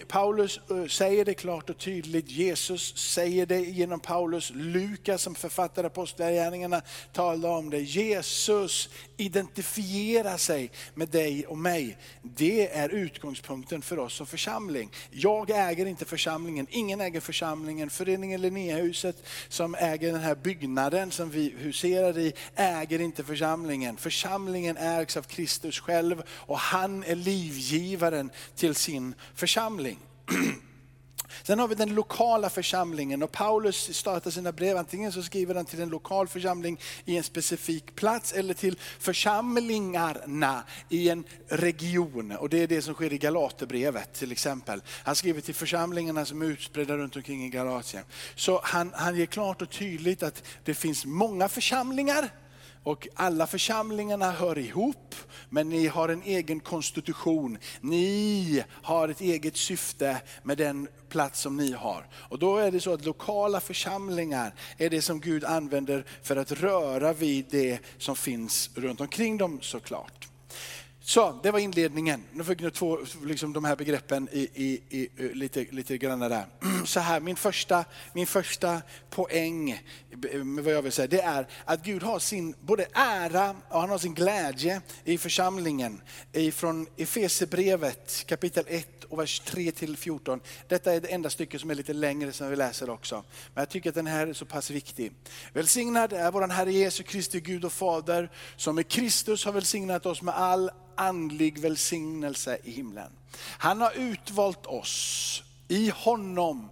Paulus 0.08 0.60
eh, 0.70 0.86
säger 0.88 1.26
det 1.26 1.34
klart 1.34 1.70
och 1.70 1.78
tydligt, 1.78 2.30
Jesus 2.30 2.98
säger 2.98 3.46
det 3.46 3.60
genom 3.60 4.00
Paulus, 4.00 4.52
Lukas 4.56 5.22
som 5.22 5.36
författade 5.36 5.88
apostlagärningarna 5.88 6.82
talar 7.14 7.50
om 7.50 7.70
det. 7.70 7.80
Jesus 7.80 8.90
identifierar 9.18 10.38
sig 10.38 10.72
med 10.94 11.10
dig 11.10 11.46
och 11.46 11.58
mig. 11.58 11.98
Det 12.22 12.72
är 12.72 12.90
utgångspunkten 12.90 13.82
för 13.82 14.00
oss 14.00 14.14
som 14.14 14.26
församling. 14.26 14.92
Jag 15.12 15.50
äger 15.50 15.86
inte 15.86 16.06
församlingen, 16.06 16.68
ingen 16.70 17.02
äger 17.02 17.20
församlingen. 17.20 17.90
Föreningen 17.90 18.42
Linnéhuset 18.42 19.24
som 19.50 19.76
äger 19.76 20.12
den 20.12 20.22
här 20.22 20.36
byggnaden 20.36 21.12
som 21.12 21.30
vi 21.30 21.54
huserar 21.58 22.18
i, 22.18 22.34
äger 22.58 23.02
inte 23.02 23.24
församlingen. 23.24 23.98
Församlingen 23.98 24.78
ägs 24.78 25.18
av 25.18 25.22
Kristus 25.22 25.80
själv 25.80 26.24
och 26.30 26.58
han 26.58 27.04
är 27.04 27.16
livgivaren 27.16 28.32
till 28.56 28.76
sin 28.76 29.16
församling. 29.36 30.00
Sen 31.44 31.60
har 31.60 31.68
vi 31.68 31.76
den 31.76 31.96
lokala 31.96 32.50
församlingen 32.50 33.24
och 33.24 33.32
Paulus 33.32 33.98
startar 33.98 34.32
sina 34.32 34.52
brev, 34.52 34.78
antingen 34.78 35.12
så 35.12 35.24
skriver 35.24 35.56
han 35.56 35.66
till 35.66 35.82
en 35.82 35.90
lokal 35.90 36.28
församling 36.28 36.80
i 37.06 37.18
en 37.18 37.24
specifik 37.24 37.96
plats 37.96 38.34
eller 38.34 38.54
till 38.54 38.80
församlingarna 39.00 40.64
i 40.90 41.10
en 41.10 41.24
region. 41.48 42.32
Och 42.32 42.50
det 42.50 42.64
är 42.64 42.68
det 42.68 42.82
som 42.82 42.94
sker 42.94 43.14
i 43.14 43.18
Galaterbrevet 43.18 44.14
till 44.14 44.32
exempel. 44.32 44.82
Han 44.88 45.16
skriver 45.16 45.42
till 45.42 45.56
församlingarna 45.56 46.26
som 46.26 46.42
är 46.42 46.46
utspridda 46.46 46.98
runt 46.98 47.16
omkring 47.16 47.46
i 47.46 47.50
Galatien. 47.50 48.04
Så 48.36 48.62
han, 48.64 48.92
han 48.96 49.16
ger 49.16 49.26
klart 49.26 49.62
och 49.62 49.70
tydligt 49.70 50.24
att 50.24 50.44
det 50.64 50.74
finns 50.74 51.06
många 51.06 51.50
församlingar 51.50 52.30
och 52.88 53.08
alla 53.13 53.48
församlingarna 53.48 54.32
hör 54.32 54.58
ihop, 54.58 55.15
men 55.50 55.70
ni 55.70 55.88
har 55.88 56.10
en 56.10 56.22
egen 56.22 56.60
konstitution. 56.60 57.58
Ni 57.82 58.63
har 58.70 59.10
ett 59.10 59.22
eget 59.22 59.58
syfte 59.58 60.22
med 60.44 60.58
den 60.58 60.88
plats 61.10 61.41
som 61.41 61.58
ni 61.58 61.72
har. 61.72 62.08
Och 62.13 62.39
då 62.39 62.58
är 62.58 62.72
det 62.72 62.79
så 62.79 62.94
att 62.94 63.06
lokala 63.06 63.60
församlingar 63.60 64.53
är 64.77 64.89
det 64.89 65.01
som 65.01 65.20
Gud 65.20 65.44
använder 65.44 66.06
för 66.24 66.36
att 66.36 66.51
röra 66.51 67.13
vid 67.13 67.46
det 67.50 67.79
som 67.98 68.15
finns 68.15 68.70
runt 68.75 69.01
omkring 69.01 69.38
dem 69.38 69.60
såklart. 69.62 70.26
Så, 71.08 71.40
det 71.44 71.52
var 71.52 71.60
inledningen. 71.60 72.24
Nu 72.34 72.44
fick 72.44 72.62
ni 72.62 72.72
två, 72.72 73.00
liksom 73.26 73.54
de 73.54 73.66
här 73.66 73.76
begreppen 73.76 74.30
i, 74.32 74.40
i, 74.40 74.82
i, 74.90 75.10
eh, 75.18 75.32
lite, 75.32 75.66
lite 75.72 75.98
grann 75.98 76.20
där. 76.20 76.46
Så 76.86 77.00
här, 77.00 77.20
min 77.20 77.36
första, 77.36 77.86
min 78.14 78.28
första 78.28 78.82
poäng, 79.10 79.72
eh, 79.72 80.42
vad 80.44 80.74
jag 80.74 80.82
vill 80.82 80.92
säga, 80.92 81.08
det 81.08 81.22
är 81.22 81.48
att 81.66 81.84
Gud 81.84 82.04
har 82.04 82.20
sin 82.20 82.56
både 82.62 82.88
ära 82.94 83.56
och 83.70 83.82
han 83.82 83.90
har 83.90 83.98
sin 83.98 84.14
glädje 84.14 84.82
i 85.04 85.18
församlingen. 85.18 86.02
Från 86.54 86.88
Efesebrevet 86.98 88.24
kapitel 88.28 88.66
1 88.68 89.04
och 89.04 89.20
vers 89.20 89.40
3 89.40 89.72
till 89.72 89.98
14. 89.98 90.40
Detta 90.68 90.94
är 90.94 91.02
det 91.02 91.08
enda 91.08 91.30
stycket 91.30 91.62
som 91.62 91.70
är 91.70 91.76
lite 91.76 91.94
längre 91.94 92.32
som 92.32 92.50
vi 92.50 92.56
läser 92.56 92.90
också. 92.90 93.24
Men 93.54 93.62
jag 93.62 93.70
tycker 93.70 93.90
att 93.90 93.96
den 93.96 94.08
här 94.08 94.28
är 94.28 94.34
så 94.34 94.46
pass 94.46 94.70
viktig. 94.70 95.12
Välsignad 95.54 96.14
är 96.14 96.32
vår 96.32 96.48
Herre 96.48 96.74
Jesus 96.74 97.06
Kristi 97.06 97.40
Gud 97.40 97.66
och 97.66 97.74
Fader 97.74 98.32
som 98.56 98.76
med 98.76 98.88
Kristus 98.88 99.46
har 99.46 99.52
välsignat 99.52 100.06
oss 100.06 100.22
med 100.22 100.36
all 100.36 100.72
andlig 100.98 101.60
välsignelse 101.60 102.58
i 102.63 102.72
himlen. 102.72 103.12
Han 103.39 103.82
har 103.82 103.92
utvalt 103.96 104.66
oss 104.66 105.44
i 105.68 105.89
honom. 105.89 106.70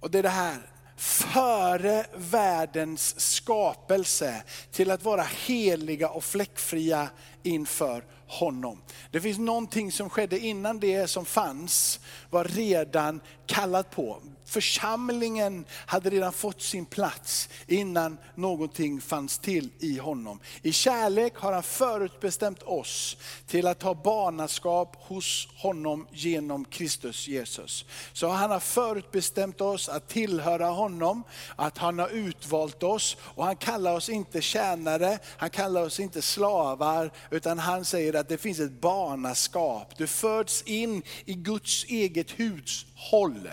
Och 0.00 0.10
det 0.10 0.18
är 0.18 0.22
det 0.22 0.28
här, 0.28 0.58
före 0.96 2.06
världens 2.16 3.20
skapelse 3.20 4.42
till 4.70 4.90
att 4.90 5.04
vara 5.04 5.26
heliga 5.46 6.08
och 6.08 6.24
fläckfria 6.24 7.08
inför 7.42 8.04
honom. 8.26 8.82
Det 9.10 9.20
finns 9.20 9.38
någonting 9.38 9.92
som 9.92 10.10
skedde 10.10 10.38
innan 10.38 10.80
det 10.80 11.06
som 11.06 11.24
fanns 11.24 12.00
var 12.30 12.44
redan 12.44 13.20
kallat 13.46 13.90
på. 13.90 14.22
Församlingen 14.50 15.64
hade 15.70 16.10
redan 16.10 16.32
fått 16.32 16.62
sin 16.62 16.86
plats 16.86 17.48
innan 17.66 18.18
någonting 18.34 19.00
fanns 19.00 19.38
till 19.38 19.70
i 19.78 19.98
honom. 19.98 20.40
I 20.62 20.72
kärlek 20.72 21.36
har 21.36 21.52
han 21.52 21.62
förutbestämt 21.62 22.62
oss 22.62 23.16
till 23.46 23.66
att 23.66 23.82
ha 23.82 23.94
barnaskap 23.94 24.96
hos 25.00 25.48
honom 25.56 26.06
genom 26.12 26.64
Kristus 26.64 27.28
Jesus. 27.28 27.84
Så 28.12 28.28
han 28.28 28.50
har 28.50 28.60
förutbestämt 28.60 29.60
oss 29.60 29.88
att 29.88 30.08
tillhöra 30.08 30.66
honom, 30.66 31.22
att 31.56 31.78
han 31.78 31.98
har 31.98 32.08
utvalt 32.08 32.82
oss 32.82 33.16
och 33.22 33.44
han 33.44 33.56
kallar 33.56 33.94
oss 33.94 34.08
inte 34.08 34.42
tjänare, 34.42 35.18
han 35.36 35.50
kallar 35.50 35.82
oss 35.82 36.00
inte 36.00 36.22
slavar, 36.22 37.10
utan 37.30 37.58
han 37.58 37.84
säger 37.84 38.14
att 38.14 38.28
det 38.28 38.38
finns 38.38 38.60
ett 38.60 38.80
barnaskap. 38.80 39.94
Du 39.96 40.06
föds 40.06 40.62
in 40.62 41.02
i 41.24 41.34
Guds 41.34 41.84
eget 41.84 42.30
hushåll 42.30 43.48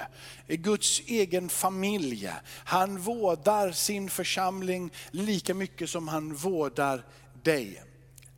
Guds 0.56 1.02
egen 1.06 1.50
familj. 1.50 2.32
Han 2.48 2.98
vårdar 2.98 3.72
sin 3.72 4.10
församling 4.10 4.92
lika 5.12 5.54
mycket 5.54 5.90
som 5.90 6.08
han 6.08 6.34
vårdar 6.34 7.06
dig. 7.44 7.84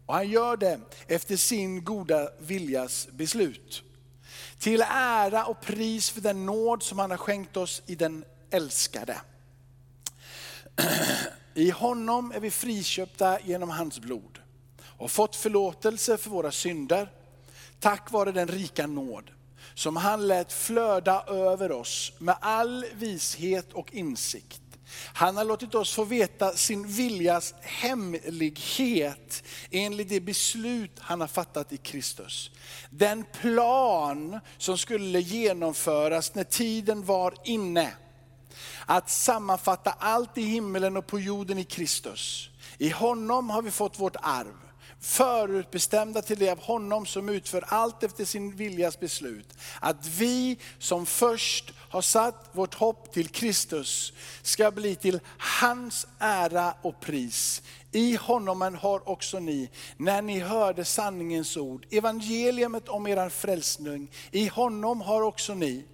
Och 0.05 0.13
han 0.13 0.29
gör 0.29 0.57
det 0.57 0.79
efter 1.07 1.37
sin 1.37 1.83
goda 1.83 2.29
viljas 2.39 3.07
beslut. 3.11 3.83
Till 4.59 4.83
ära 4.89 5.45
och 5.45 5.61
pris 5.61 6.09
för 6.09 6.21
den 6.21 6.45
nåd 6.45 6.83
som 6.83 6.99
han 6.99 7.11
har 7.11 7.17
skänkt 7.17 7.57
oss 7.57 7.81
i 7.85 7.95
den 7.95 8.25
älskade. 8.51 9.21
I 11.53 11.69
honom 11.69 12.31
är 12.31 12.39
vi 12.39 12.51
friköpta 12.51 13.39
genom 13.39 13.69
hans 13.69 13.99
blod 13.99 14.39
och 14.81 15.11
fått 15.11 15.35
förlåtelse 15.35 16.17
för 16.17 16.29
våra 16.29 16.51
synder 16.51 17.11
tack 17.79 18.11
vare 18.11 18.31
den 18.31 18.47
rika 18.47 18.87
nåd 18.87 19.31
som 19.79 19.95
han 19.95 20.27
lät 20.27 20.53
flöda 20.53 21.23
över 21.27 21.71
oss 21.71 22.11
med 22.17 22.35
all 22.41 22.85
vishet 22.93 23.73
och 23.73 23.93
insikt. 23.93 24.61
Han 25.13 25.37
har 25.37 25.45
låtit 25.45 25.75
oss 25.75 25.93
få 25.93 26.03
veta 26.03 26.51
sin 26.51 26.87
viljas 26.87 27.53
hemlighet 27.61 29.43
enligt 29.71 30.09
det 30.09 30.19
beslut 30.19 30.91
han 30.99 31.21
har 31.21 31.27
fattat 31.27 31.73
i 31.73 31.77
Kristus. 31.77 32.51
Den 32.89 33.25
plan 33.41 34.39
som 34.57 34.77
skulle 34.77 35.19
genomföras 35.19 36.35
när 36.35 36.43
tiden 36.43 37.05
var 37.05 37.33
inne. 37.43 37.93
Att 38.85 39.09
sammanfatta 39.09 39.91
allt 39.99 40.37
i 40.37 40.41
himmelen 40.41 40.97
och 40.97 41.07
på 41.07 41.19
jorden 41.19 41.57
i 41.57 41.63
Kristus. 41.63 42.49
I 42.77 42.89
honom 42.89 43.49
har 43.49 43.61
vi 43.61 43.71
fått 43.71 43.99
vårt 43.99 44.15
arv 44.21 44.68
förutbestämda 44.99 46.21
till 46.21 46.39
det 46.39 46.49
av 46.49 46.59
honom 46.59 47.05
som 47.05 47.29
utför 47.29 47.63
allt 47.67 48.03
efter 48.03 48.25
sin 48.25 48.55
viljas 48.55 48.99
beslut. 48.99 49.53
Att 49.79 50.07
vi 50.07 50.57
som 50.79 51.05
först 51.05 51.73
har 51.77 52.01
satt 52.01 52.49
vårt 52.51 52.73
hopp 52.73 53.13
till 53.13 53.27
Kristus 53.27 54.13
ska 54.41 54.71
bli 54.71 54.95
till 54.95 55.19
hans 55.37 56.07
ära 56.19 56.73
och 56.81 56.99
pris. 56.99 57.61
I 57.91 58.15
honom 58.15 58.77
har 58.81 59.09
också 59.09 59.39
ni, 59.39 59.69
när 59.97 60.21
ni 60.21 60.39
hörde 60.39 60.85
sanningens 60.85 61.57
ord, 61.57 61.85
evangeliet 61.91 62.89
om 62.89 63.07
er 63.07 63.29
frälsning, 63.29 64.11
i 64.31 64.47
honom 64.47 65.01
har 65.01 65.21
också 65.21 65.53
ni, 65.53 65.85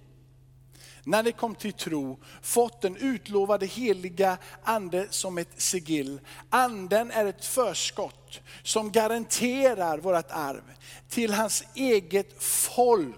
när 1.06 1.22
ni 1.22 1.32
kom 1.32 1.54
till 1.54 1.72
tro, 1.72 2.18
fått 2.42 2.80
den 2.80 2.96
utlovade 2.96 3.66
heliga 3.66 4.38
ande 4.62 5.06
som 5.10 5.38
ett 5.38 5.60
sigill. 5.60 6.20
Anden 6.50 7.10
är 7.10 7.26
ett 7.26 7.44
förskott 7.44 8.40
som 8.62 8.92
garanterar 8.92 9.98
vårt 9.98 10.30
arv 10.30 10.62
till 11.08 11.32
hans 11.32 11.64
eget 11.74 12.42
folk 12.42 13.16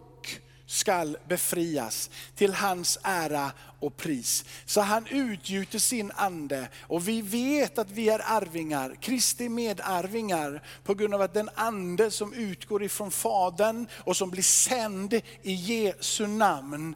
skall 0.66 1.16
befrias 1.28 2.11
till 2.35 2.54
hans 2.54 2.99
ära 3.02 3.52
och 3.81 3.97
pris. 3.97 4.45
Så 4.65 4.81
han 4.81 5.07
utgjuter 5.07 5.79
sin 5.79 6.13
ande 6.15 6.69
och 6.81 7.09
vi 7.09 7.23
vet 7.23 7.79
att 7.79 7.91
vi 7.91 8.09
är 8.09 8.23
arvingar, 8.25 8.97
Kristi 9.01 9.49
medarvingar 9.49 10.63
på 10.85 10.95
grund 10.95 11.15
av 11.15 11.23
att 11.23 11.35
den 11.35 11.51
ande 11.55 12.11
som 12.11 12.33
utgår 12.33 12.83
ifrån 12.83 13.11
Fadern 13.11 13.87
och 13.93 14.17
som 14.17 14.31
blir 14.31 14.43
sänd 14.43 15.15
i 15.43 15.53
Jesu 15.53 16.27
namn 16.27 16.95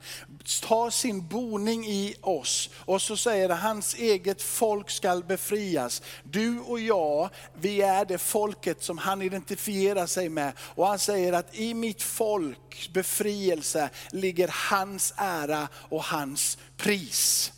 tar 0.62 0.90
sin 0.90 1.26
boning 1.26 1.86
i 1.86 2.14
oss. 2.20 2.70
Och 2.78 3.02
så 3.02 3.16
säger 3.16 3.48
hans 3.48 3.94
eget 3.94 4.42
folk 4.42 4.90
skall 4.90 5.24
befrias. 5.24 6.02
Du 6.24 6.60
och 6.60 6.80
jag, 6.80 7.30
vi 7.54 7.82
är 7.82 8.04
det 8.04 8.18
folket 8.18 8.82
som 8.82 8.98
han 8.98 9.22
identifierar 9.22 10.06
sig 10.06 10.28
med. 10.28 10.52
Och 10.58 10.86
han 10.86 10.98
säger 10.98 11.32
att 11.32 11.54
i 11.54 11.74
mitt 11.74 12.02
folks 12.02 12.92
befrielse 12.92 13.90
ligger 14.10 14.50
hans 14.70 15.14
ära 15.16 15.68
och 15.74 16.04
hans 16.04 16.58
pris. 16.82 17.52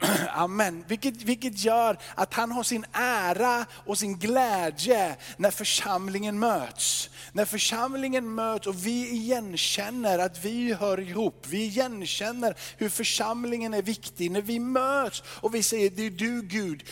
Amen. 0.30 0.84
Vilket, 0.88 1.22
vilket 1.22 1.64
gör 1.64 1.98
att 2.14 2.34
han 2.34 2.52
har 2.52 2.62
sin 2.62 2.84
ära 2.92 3.66
och 3.72 3.98
sin 3.98 4.18
glädje 4.18 5.16
när 5.36 5.50
församlingen 5.50 6.38
möts. 6.38 7.10
När 7.32 7.44
församlingen 7.44 8.34
möts 8.34 8.66
och 8.66 8.86
vi 8.86 9.10
igenkänner 9.10 10.18
att 10.18 10.44
vi 10.44 10.72
hör 10.72 11.00
ihop. 11.00 11.46
Vi 11.48 11.64
igenkänner 11.64 12.56
hur 12.76 12.88
församlingen 12.88 13.74
är 13.74 13.82
viktig. 13.82 14.30
När 14.30 14.42
vi 14.42 14.58
möts 14.58 15.22
och 15.26 15.54
vi 15.54 15.62
säger, 15.62 15.90
det 15.90 16.06
är 16.06 16.10
du 16.10 16.42
Gud, 16.42 16.82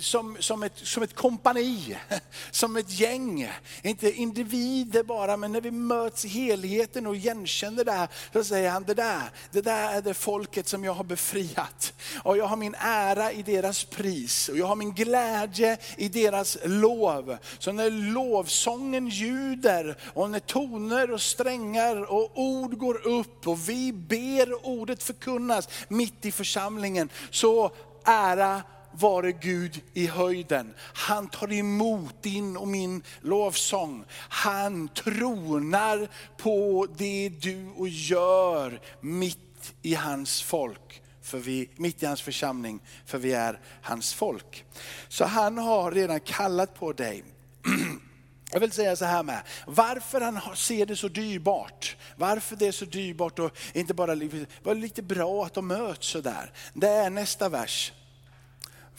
som, 0.00 0.36
som, 0.40 0.62
ett, 0.62 0.78
som 0.78 1.02
ett 1.02 1.14
kompani, 1.14 1.96
som 2.50 2.76
ett 2.76 3.00
gäng. 3.00 3.52
Inte 3.82 4.12
individer 4.12 5.02
bara, 5.02 5.36
men 5.36 5.52
när 5.52 5.60
vi 5.60 5.70
möts 5.70 6.24
i 6.24 6.28
helheten 6.28 7.06
och 7.06 7.16
igenkänner 7.16 7.84
det 7.84 7.92
här, 7.92 8.08
så 8.32 8.44
säger 8.44 8.70
han, 8.70 8.84
det 8.84 8.94
där, 8.94 9.22
det 9.50 9.60
där 9.60 9.94
är 9.94 10.02
det 10.02 10.14
folket 10.14 10.68
som 10.68 10.84
jag 10.84 10.94
har 10.94 11.04
befriat. 11.04 11.92
Och 12.22 12.36
jag 12.36 12.46
har 12.46 12.56
min 12.56 12.74
ära 12.78 13.32
i 13.32 13.42
deras 13.42 13.84
pris 13.84 14.48
och 14.48 14.58
jag 14.58 14.66
har 14.66 14.76
min 14.76 14.94
glädje 14.94 15.78
i 15.96 16.08
deras 16.08 16.58
lov. 16.64 17.36
Så 17.58 17.72
när 17.72 17.90
lovsången 17.90 19.08
ljuder 19.08 19.96
och 20.14 20.30
när 20.30 20.40
toner 20.40 21.10
och 21.10 21.22
strängar 21.22 22.12
och 22.12 22.30
ord 22.34 22.78
går 22.78 23.06
upp 23.06 23.46
och 23.46 23.68
vi 23.68 23.92
ber 23.92 24.66
ordet 24.66 25.02
förkunnas 25.02 25.68
mitt 25.88 26.26
i 26.26 26.32
församlingen, 26.32 27.08
så 27.30 27.72
ära 28.04 28.62
vare 28.92 29.32
Gud 29.32 29.80
i 29.94 30.06
höjden. 30.06 30.74
Han 30.78 31.28
tar 31.28 31.52
emot 31.52 32.22
din 32.22 32.56
och 32.56 32.68
min 32.68 33.02
lovsång. 33.20 34.04
Han 34.12 34.88
tronar 34.88 36.08
på 36.36 36.86
det 36.96 37.28
du 37.28 37.68
och 37.76 37.88
gör 37.88 38.80
mitt 39.00 39.72
i 39.82 39.94
hans 39.94 40.42
folk. 40.42 41.02
För 41.22 41.38
vi, 41.38 41.70
mitt 41.76 42.02
i 42.02 42.06
hans 42.06 42.22
församling, 42.22 42.80
för 43.06 43.18
vi 43.18 43.32
är 43.32 43.60
hans 43.82 44.14
folk. 44.14 44.64
Så 45.08 45.24
han 45.24 45.58
har 45.58 45.92
redan 45.92 46.20
kallat 46.20 46.74
på 46.74 46.92
dig. 46.92 47.24
Jag 48.52 48.60
vill 48.60 48.72
säga 48.72 48.96
så 48.96 49.04
här 49.04 49.22
med, 49.22 49.42
varför 49.66 50.20
han 50.20 50.56
ser 50.56 50.86
det 50.86 50.96
så 50.96 51.08
dyrbart, 51.08 51.96
varför 52.16 52.56
det 52.56 52.66
är 52.66 52.72
så 52.72 52.84
dyrbart 52.84 53.38
och 53.38 53.58
inte 53.72 53.94
bara, 53.94 54.14
var 54.62 54.74
lite 54.74 55.02
bra 55.02 55.44
att 55.44 55.54
de 55.54 55.66
möts 55.66 56.06
sådär. 56.06 56.52
Det 56.74 56.88
är 56.88 57.10
nästa 57.10 57.48
vers. 57.48 57.92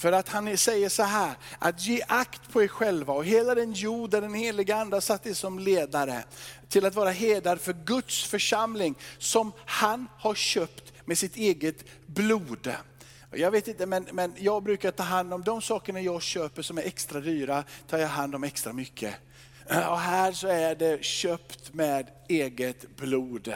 För 0.01 0.11
att 0.11 0.29
han 0.29 0.57
säger 0.57 0.89
så 0.89 1.03
här, 1.03 1.33
att 1.59 1.85
ge 1.85 2.01
akt 2.07 2.51
på 2.51 2.63
er 2.63 2.67
själva 2.67 3.13
och 3.13 3.25
hela 3.25 3.55
den 3.55 3.73
jord 3.73 4.09
där 4.09 4.21
den 4.21 4.33
heliga 4.33 4.75
ande 4.75 4.95
har 4.95 5.01
satt 5.01 5.25
er 5.25 5.33
som 5.33 5.59
ledare, 5.59 6.23
till 6.69 6.85
att 6.85 6.95
vara 6.95 7.09
herdar 7.09 7.55
för 7.55 7.73
Guds 7.73 8.23
församling 8.23 8.95
som 9.17 9.51
han 9.65 10.07
har 10.17 10.35
köpt 10.35 10.93
med 11.05 11.17
sitt 11.17 11.35
eget 11.35 11.83
blod. 12.05 12.75
Jag 13.31 13.51
vet 13.51 13.67
inte, 13.67 13.85
men, 13.85 14.07
men 14.11 14.33
jag 14.37 14.63
brukar 14.63 14.91
ta 14.91 15.03
hand 15.03 15.33
om 15.33 15.43
de 15.43 15.61
sakerna 15.61 16.01
jag 16.01 16.21
köper 16.21 16.61
som 16.61 16.77
är 16.77 16.83
extra 16.83 17.19
dyra, 17.19 17.63
tar 17.87 17.97
jag 17.97 18.07
hand 18.07 18.35
om 18.35 18.43
extra 18.43 18.73
mycket. 18.73 19.15
Och 19.71 19.99
här 19.99 20.31
så 20.31 20.47
är 20.47 20.75
det 20.75 21.03
köpt 21.03 21.73
med 21.73 22.09
eget 22.27 22.95
blod. 22.95 23.53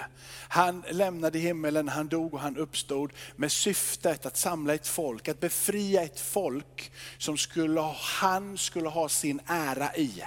Han 0.47 0.83
lämnade 0.91 1.39
himmelen, 1.39 1.87
han 1.87 2.07
dog 2.07 2.33
och 2.33 2.39
han 2.39 2.57
uppstod 2.57 3.11
med 3.35 3.51
syftet 3.51 4.25
att 4.25 4.37
samla 4.37 4.73
ett 4.73 4.87
folk, 4.87 5.27
att 5.27 5.39
befria 5.39 6.03
ett 6.03 6.19
folk 6.19 6.91
som 7.17 7.37
skulle, 7.37 7.81
han 8.21 8.57
skulle 8.57 8.89
ha 8.89 9.09
sin 9.09 9.41
ära 9.45 9.95
i. 9.95 10.23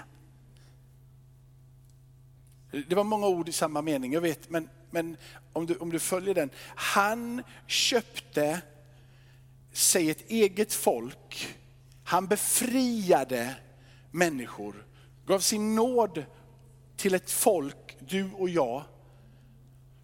Det 2.88 2.94
var 2.94 3.04
många 3.04 3.26
ord 3.26 3.48
i 3.48 3.52
samma 3.52 3.82
mening, 3.82 4.12
jag 4.12 4.20
vet, 4.20 4.50
men, 4.50 4.68
men 4.90 5.16
om, 5.52 5.66
du, 5.66 5.74
om 5.74 5.90
du 5.90 5.98
följer 5.98 6.34
den. 6.34 6.50
Han 6.74 7.42
köpte 7.66 8.60
sig 9.72 10.10
ett 10.10 10.30
eget 10.30 10.72
folk, 10.72 11.56
han 12.04 12.26
befriade 12.26 13.54
människor, 14.10 14.84
gav 15.28 15.40
sin 15.40 15.74
nåd 15.74 16.24
till 16.96 17.14
ett 17.14 17.30
folk, 17.30 17.96
du 18.00 18.30
och 18.32 18.48
jag, 18.48 18.84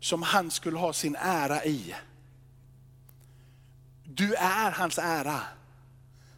som 0.00 0.22
han 0.22 0.50
skulle 0.50 0.78
ha 0.78 0.92
sin 0.92 1.16
ära 1.16 1.64
i. 1.64 1.94
Du 4.04 4.34
är 4.34 4.70
hans 4.70 4.98
ära. 4.98 5.40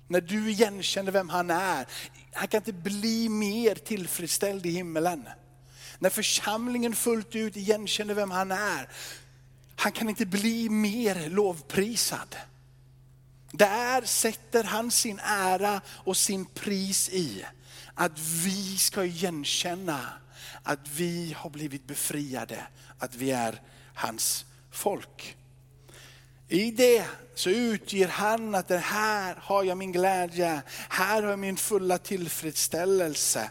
När 0.09 0.21
du 0.21 0.51
igenkänner 0.51 1.13
vem 1.13 1.29
han 1.29 1.51
är, 1.51 1.87
han 2.33 2.49
kan 2.49 2.59
inte 2.59 2.73
bli 2.73 3.29
mer 3.29 3.75
tillfredsställd 3.75 4.67
i 4.67 4.71
himmelen. 4.71 5.29
När 5.99 6.11
församlingen 6.11 6.95
fullt 6.95 7.35
ut 7.35 7.57
igenkänner 7.57 8.15
vem 8.15 8.31
han 8.31 8.53
är, 8.53 8.89
han 9.77 9.93
kan 9.93 10.09
inte 10.09 10.27
bli 10.27 10.69
mer 10.69 11.31
lovprisad. 11.31 12.37
Där 13.53 14.03
sätter 14.03 14.65
han 14.65 14.91
sin 14.91 15.21
ära 15.25 15.81
och 15.89 16.17
sin 16.17 16.47
pris 16.47 17.09
i 17.09 17.45
att 17.97 18.19
vi 18.19 18.79
ska 18.79 19.05
igenkänna 19.05 20.09
att 20.63 20.89
vi 20.97 21.33
har 21.37 21.51
blivit 21.51 21.87
befriade, 21.87 22.67
att 22.99 23.15
vi 23.15 23.31
är 23.31 23.61
hans 23.95 24.45
folk. 24.71 25.37
I 26.49 26.71
det 26.71 27.07
så 27.35 27.51
utger 27.51 28.09
han 28.09 28.55
att 28.55 28.69
det 28.69 28.79
här 28.79 29.37
har 29.41 29.65
jag 29.65 29.79
min 29.79 29.93
glädje, 29.93 30.63
här 30.89 31.23
har 31.23 31.31
jag 31.31 31.39
min 31.39 31.57
fulla 31.57 31.99
tillfredsställelse. 31.99 33.51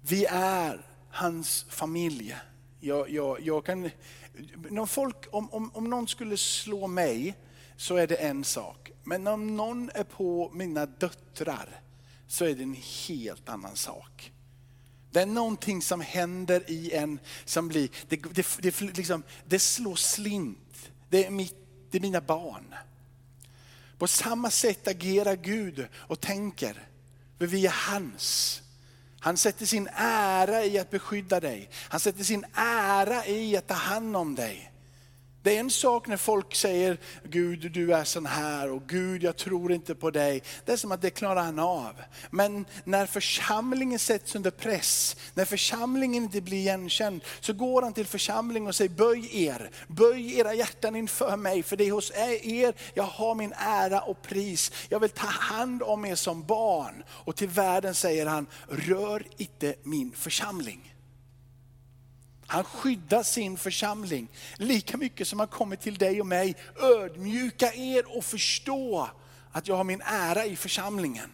Vi 0.00 0.24
är 0.30 0.86
hans 1.10 1.66
familj. 1.68 2.36
Jag, 2.80 3.10
jag, 3.10 3.40
jag 3.40 3.64
kan, 3.64 3.90
när 4.70 4.86
folk, 4.86 5.16
om, 5.30 5.50
om, 5.52 5.70
om 5.74 5.90
någon 5.90 6.08
skulle 6.08 6.36
slå 6.36 6.86
mig 6.86 7.34
så 7.76 7.96
är 7.96 8.06
det 8.06 8.16
en 8.16 8.44
sak. 8.44 8.90
Men 9.04 9.26
om 9.26 9.56
någon 9.56 9.90
är 9.94 10.04
på 10.04 10.50
mina 10.54 10.86
döttrar 10.86 11.80
så 12.34 12.44
är 12.44 12.54
det 12.54 12.62
en 12.62 12.76
helt 13.08 13.48
annan 13.48 13.76
sak. 13.76 14.32
Det 15.10 15.20
är 15.20 15.26
någonting 15.26 15.82
som 15.82 16.00
händer 16.00 16.70
i 16.70 16.92
en 16.92 17.18
som 17.44 17.68
blir, 17.68 17.88
det, 18.08 18.16
det, 18.16 18.58
det, 18.60 18.80
liksom, 18.80 19.22
det 19.46 19.58
slår 19.58 19.96
slint. 19.96 20.90
Det 21.08 21.26
är, 21.26 21.30
mitt, 21.30 21.56
det 21.90 21.98
är 21.98 22.02
mina 22.02 22.20
barn. 22.20 22.74
På 23.98 24.06
samma 24.06 24.50
sätt 24.50 24.88
agerar 24.88 25.36
Gud 25.36 25.86
och 25.94 26.20
tänker, 26.20 26.88
för 27.38 27.46
vi 27.46 27.66
är 27.66 27.90
hans. 27.90 28.62
Han 29.20 29.36
sätter 29.36 29.66
sin 29.66 29.88
ära 29.96 30.64
i 30.64 30.78
att 30.78 30.90
beskydda 30.90 31.40
dig. 31.40 31.70
Han 31.74 32.00
sätter 32.00 32.24
sin 32.24 32.44
ära 32.54 33.26
i 33.26 33.56
att 33.56 33.66
ta 33.66 33.74
hand 33.74 34.16
om 34.16 34.34
dig. 34.34 34.73
Det 35.44 35.56
är 35.56 35.60
en 35.60 35.70
sak 35.70 36.06
när 36.06 36.16
folk 36.16 36.54
säger, 36.54 36.98
Gud 37.24 37.72
du 37.72 37.94
är 37.94 38.04
sån 38.04 38.26
här 38.26 38.70
och 38.70 38.82
Gud 38.86 39.22
jag 39.22 39.36
tror 39.36 39.72
inte 39.72 39.94
på 39.94 40.10
dig. 40.10 40.42
Det 40.64 40.72
är 40.72 40.76
som 40.76 40.92
att 40.92 41.02
det 41.02 41.10
klarar 41.10 41.42
han 41.42 41.58
av. 41.58 41.92
Men 42.30 42.66
när 42.84 43.06
församlingen 43.06 43.98
sätts 43.98 44.34
under 44.34 44.50
press, 44.50 45.16
när 45.34 45.44
församlingen 45.44 46.22
inte 46.22 46.40
blir 46.40 46.58
igenkänd, 46.58 47.24
så 47.40 47.52
går 47.52 47.82
han 47.82 47.92
till 47.92 48.06
församlingen 48.06 48.68
och 48.68 48.74
säger, 48.74 48.90
böj 48.90 49.44
er, 49.46 49.70
böj 49.88 50.38
era 50.38 50.54
hjärtan 50.54 50.96
inför 50.96 51.36
mig, 51.36 51.62
för 51.62 51.76
det 51.76 51.84
är 51.84 51.92
hos 51.92 52.12
er 52.14 52.74
jag 52.94 53.04
har 53.04 53.34
min 53.34 53.54
ära 53.56 54.00
och 54.00 54.22
pris. 54.22 54.72
Jag 54.88 55.00
vill 55.00 55.10
ta 55.10 55.26
hand 55.26 55.82
om 55.82 56.04
er 56.04 56.14
som 56.14 56.44
barn. 56.44 57.04
Och 57.08 57.36
till 57.36 57.48
världen 57.48 57.94
säger 57.94 58.26
han, 58.26 58.46
rör 58.68 59.26
inte 59.36 59.74
min 59.82 60.12
församling. 60.12 60.93
Han 62.54 62.64
skyddar 62.64 63.22
sin 63.22 63.56
församling 63.56 64.28
lika 64.56 64.96
mycket 64.96 65.28
som 65.28 65.38
han 65.38 65.48
kommer 65.48 65.76
till 65.76 65.94
dig 65.94 66.20
och 66.20 66.26
mig. 66.26 66.56
Ödmjuka 66.76 67.72
er 67.74 68.16
och 68.16 68.24
förstå 68.24 69.08
att 69.52 69.68
jag 69.68 69.76
har 69.76 69.84
min 69.84 70.00
ära 70.00 70.46
i 70.46 70.56
församlingen. 70.56 71.30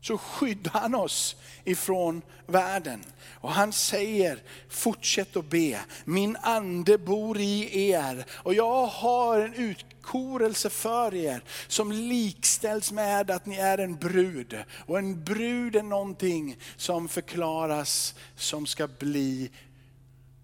Så 0.00 0.18
skyddar 0.18 0.70
han 0.70 0.94
oss 0.94 1.36
ifrån 1.64 2.22
världen. 2.46 3.04
Och 3.40 3.52
han 3.52 3.72
säger, 3.72 4.42
fortsätt 4.68 5.36
att 5.36 5.50
be. 5.50 5.80
Min 6.04 6.36
ande 6.36 6.98
bor 6.98 7.38
i 7.38 7.90
er 7.90 8.24
och 8.30 8.54
jag 8.54 8.86
har 8.86 9.40
en 9.40 9.54
utkorelse 9.54 10.70
för 10.70 11.14
er 11.14 11.42
som 11.68 11.92
likställs 11.92 12.92
med 12.92 13.30
att 13.30 13.46
ni 13.46 13.56
är 13.56 13.78
en 13.78 13.96
brud. 13.96 14.56
Och 14.86 14.98
en 14.98 15.24
brud 15.24 15.76
är 15.76 15.82
någonting 15.82 16.56
som 16.76 17.08
förklaras 17.08 18.14
som 18.36 18.66
ska 18.66 18.88
bli 18.88 19.50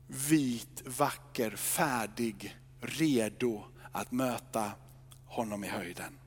vit, 0.06 0.82
vacker, 0.84 1.50
färdig, 1.50 2.56
redo 2.80 3.64
att 3.92 4.12
möta 4.12 4.72
honom 5.26 5.64
i 5.64 5.68
höjden. 5.68 6.18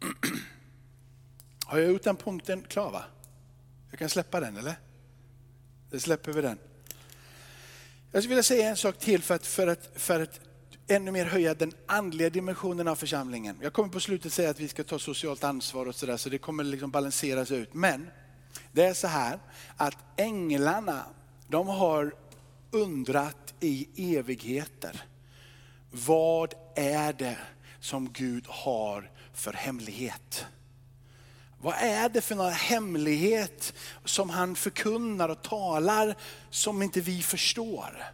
Har 1.66 1.78
jag 1.78 1.92
gjort 1.92 2.02
den 2.02 2.16
punkten 2.16 2.62
klar 2.62 2.90
va? 2.90 3.04
Jag 3.90 3.98
kan 3.98 4.08
släppa 4.08 4.40
den 4.40 4.56
eller? 4.56 4.74
Då 5.90 6.00
släpper 6.00 6.32
vi 6.32 6.42
den. 6.42 6.58
Jag 8.12 8.22
skulle 8.22 8.28
vilja 8.28 8.42
säga 8.42 8.68
en 8.68 8.76
sak 8.76 8.98
till 8.98 9.22
för 9.22 9.34
att, 9.34 9.46
för 9.46 9.66
att, 9.66 9.90
för 9.94 10.20
att 10.20 10.40
ännu 10.86 11.10
mer 11.10 11.24
höja 11.24 11.54
den 11.54 11.72
andliga 11.86 12.30
dimensionen 12.30 12.88
av 12.88 12.96
församlingen. 12.96 13.58
Jag 13.62 13.72
kommer 13.72 13.88
på 13.88 14.00
slutet 14.00 14.32
säga 14.32 14.50
att 14.50 14.60
vi 14.60 14.68
ska 14.68 14.84
ta 14.84 14.98
socialt 14.98 15.44
ansvar 15.44 15.86
och 15.86 15.94
sådär 15.94 16.16
så 16.16 16.28
det 16.28 16.38
kommer 16.38 16.64
liksom 16.64 16.90
balanseras 16.90 17.50
ut. 17.50 17.74
Men 17.74 18.10
det 18.72 18.84
är 18.84 18.94
så 18.94 19.06
här 19.06 19.38
att 19.76 19.96
änglarna, 20.16 21.04
de 21.48 21.68
har 21.68 22.14
undrat 22.70 23.54
i 23.60 23.88
evigheter. 24.16 25.04
Vad 25.90 26.54
är 26.74 27.12
det 27.12 27.38
som 27.80 28.12
Gud 28.12 28.44
har 28.48 29.10
för 29.34 29.52
hemlighet? 29.52 30.46
Vad 31.60 31.74
är 31.74 32.08
det 32.08 32.20
för 32.20 32.34
någon 32.34 32.52
hemlighet 32.52 33.74
som 34.04 34.30
han 34.30 34.56
förkunnar 34.56 35.28
och 35.28 35.42
talar 35.42 36.14
som 36.50 36.82
inte 36.82 37.00
vi 37.00 37.22
förstår? 37.22 38.04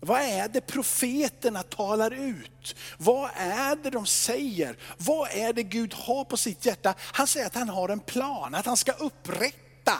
Vad 0.00 0.20
är 0.20 0.48
det 0.48 0.60
profeterna 0.60 1.62
talar 1.62 2.10
ut? 2.10 2.76
Vad 2.98 3.30
är 3.36 3.76
det 3.76 3.90
de 3.90 4.06
säger? 4.06 4.76
Vad 4.98 5.28
är 5.30 5.52
det 5.52 5.62
Gud 5.62 5.94
har 5.94 6.24
på 6.24 6.36
sitt 6.36 6.66
hjärta? 6.66 6.94
Han 6.98 7.26
säger 7.26 7.46
att 7.46 7.54
han 7.54 7.68
har 7.68 7.88
en 7.88 8.00
plan, 8.00 8.54
att 8.54 8.66
han 8.66 8.76
ska 8.76 8.92
upprätta 8.92 9.65
upprätta 9.86 9.98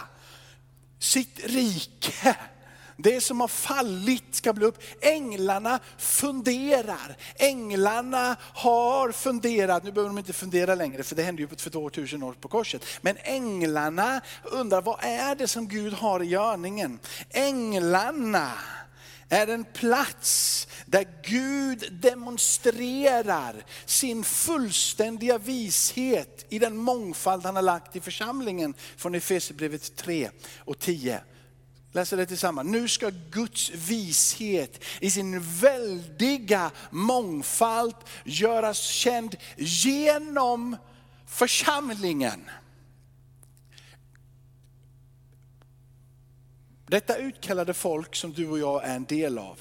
sitt 0.98 1.40
rike. 1.44 2.36
Det 2.98 3.20
som 3.20 3.40
har 3.40 3.48
fallit 3.48 4.34
ska 4.34 4.52
bli 4.52 4.66
upp. 4.66 4.82
Änglarna 5.00 5.80
funderar. 5.98 7.16
Änglarna 7.36 8.36
har 8.40 9.12
funderat, 9.12 9.84
nu 9.84 9.92
behöver 9.92 10.08
de 10.08 10.18
inte 10.18 10.32
fundera 10.32 10.74
längre 10.74 11.02
för 11.02 11.16
det 11.16 11.22
hände 11.22 11.42
ju 11.42 11.48
för 11.48 11.70
2000 11.70 12.22
år 12.22 12.32
på 12.32 12.48
korset. 12.48 12.84
Men 13.00 13.16
änglarna 13.16 14.20
undrar 14.44 14.82
vad 14.82 14.98
är 15.00 15.34
det 15.34 15.48
som 15.48 15.68
Gud 15.68 15.92
har 15.92 16.22
i 16.22 16.26
görningen? 16.26 16.98
Änglarna 17.30 18.52
är 19.28 19.46
en 19.46 19.64
plats 19.64 20.68
där 20.86 21.06
Gud 21.22 21.92
demonstrerar 21.92 23.64
sin 23.84 24.24
fullständiga 24.24 25.38
vishet 25.38 26.46
i 26.48 26.58
den 26.58 26.76
mångfald 26.76 27.44
han 27.44 27.56
har 27.56 27.62
lagt 27.62 27.96
i 27.96 28.00
församlingen 28.00 28.74
från 28.96 29.14
Efesierbrevet 29.14 29.96
3 29.96 30.30
och 30.58 30.78
10. 30.78 31.20
Läser 31.92 32.16
det 32.16 32.26
tillsammans. 32.26 32.68
Nu 32.70 32.88
ska 32.88 33.10
Guds 33.30 33.70
vishet 33.70 34.84
i 35.00 35.10
sin 35.10 35.40
väldiga 35.40 36.70
mångfald 36.90 37.94
göras 38.24 38.78
känd 38.78 39.36
genom 39.56 40.76
församlingen. 41.26 42.50
Detta 46.86 47.16
utkallade 47.16 47.74
folk 47.74 48.16
som 48.16 48.32
du 48.32 48.48
och 48.48 48.58
jag 48.58 48.84
är 48.84 48.96
en 48.96 49.04
del 49.04 49.38
av. 49.38 49.60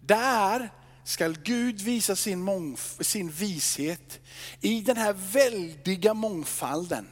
Där 0.00 0.70
ska 1.04 1.28
Gud 1.28 1.80
visa 1.80 2.16
sin, 2.16 2.76
sin 3.00 3.30
vishet 3.30 4.20
i 4.60 4.80
den 4.80 4.96
här 4.96 5.12
väldiga 5.12 6.14
mångfalden 6.14 7.08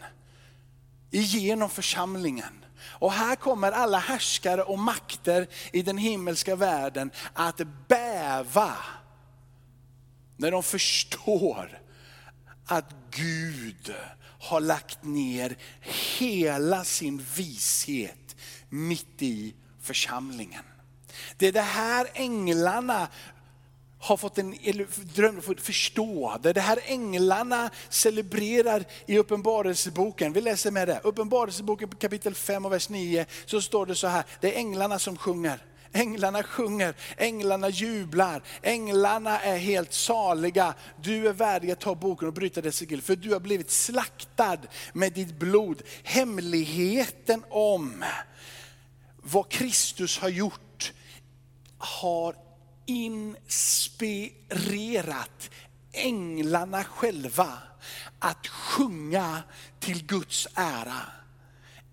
genom 1.11 1.71
församlingen. 1.71 2.65
Och 2.85 3.13
här 3.13 3.37
kommer 3.37 3.73
alla 3.73 3.99
härskare 3.99 4.63
och 4.63 4.79
makter 4.79 5.47
i 5.73 5.83
den 5.83 5.99
himmelska 5.99 6.57
världen 6.57 7.11
att 7.33 7.61
bäva 7.89 8.77
när 10.37 10.51
de 10.51 10.63
förstår 10.63 11.81
att 12.67 12.95
Gud 13.11 13.95
har 14.41 14.61
lagt 14.61 15.05
ner 15.05 15.57
hela 16.19 16.85
sin 16.85 17.27
vishet 17.37 18.24
mitt 18.75 19.23
i 19.23 19.55
församlingen. 19.81 20.63
Det 21.37 21.47
är 21.47 21.53
det 21.53 21.61
här 21.61 22.07
änglarna 22.15 23.09
har 23.99 24.17
fått 24.17 24.39
en 24.39 24.55
dröm, 25.15 25.41
att 25.49 25.61
förstå. 25.61 26.39
Det 26.43 26.49
är 26.49 26.55
det 26.55 26.61
här 26.61 26.79
änglarna 26.85 27.71
celebrerar 27.89 28.85
i 29.07 29.19
Uppenbarelseboken. 29.19 30.33
Vi 30.33 30.41
läser 30.41 30.71
med 30.71 30.89
det. 30.89 31.01
Uppenbarelseboken 31.05 31.89
kapitel 31.89 32.35
5 32.35 32.67
och 32.67 32.73
vers 32.73 32.89
9 32.89 33.27
så 33.47 33.61
står 33.61 33.87
det 33.87 33.95
så 33.95 34.07
här, 34.07 34.25
det 34.41 34.55
är 34.55 34.59
änglarna 34.59 34.99
som 34.99 35.17
sjunger. 35.17 35.65
Änglarna 35.93 36.43
sjunger, 36.43 36.95
änglarna 37.17 37.69
jublar, 37.69 38.43
änglarna 38.63 39.41
är 39.41 39.57
helt 39.57 39.93
saliga. 39.93 40.75
Du 41.03 41.29
är 41.29 41.33
värdig 41.33 41.71
att 41.71 41.81
ta 41.81 41.95
boken 41.95 42.29
och 42.29 42.35
bryta 42.35 42.61
dess 42.61 42.77
sigill, 42.77 43.03
för 43.03 43.17
du 43.17 43.33
har 43.33 43.41
blivit 43.41 43.71
slaktad 43.71 44.59
med 44.93 45.13
ditt 45.13 45.39
blod. 45.39 45.83
Hemligheten 46.03 47.45
om 47.49 48.05
vad 49.25 49.49
Kristus 49.51 50.19
har 50.19 50.29
gjort 50.29 50.93
har 51.79 52.37
inspirerat 52.87 54.31
änglarna 55.93 56.85
själva 56.85 57.59
att 58.19 58.47
sjunga 58.47 59.43
till 59.81 60.07
Guds 60.07 60.49
ära. 60.55 61.03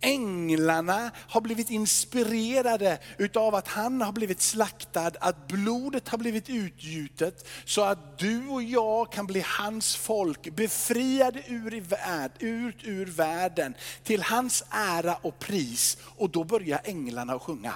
Änglarna 0.02 1.12
har 1.16 1.42
blivit 1.42 1.70
inspirerade 1.70 3.00
utav 3.18 3.56
att 3.56 3.68
han 3.68 4.02
har 4.02 4.12
blivit 4.12 4.42
slaktad, 4.42 5.12
att 5.20 5.48
blodet 5.48 6.08
har 6.10 6.18
blivit 6.18 6.50
utgjutet 6.50 7.48
så 7.66 7.82
att 7.82 8.20
du 8.20 8.48
och 8.48 8.64
jag 8.64 9.12
kan 9.12 9.28
bli 9.28 9.44
hans 9.48 9.96
folk, 9.96 10.56
befriade 10.56 11.44
ur, 11.48 11.82
värld, 11.82 12.32
ut 12.40 12.76
ur 12.84 13.06
världen 13.06 13.74
till 14.04 14.22
hans 14.22 14.64
ära 14.70 15.16
och 15.16 15.40
pris. 15.40 15.98
Och 16.04 16.30
då 16.30 16.44
börjar 16.44 16.82
änglarna 16.84 17.34
att 17.34 17.42
sjunga. 17.42 17.74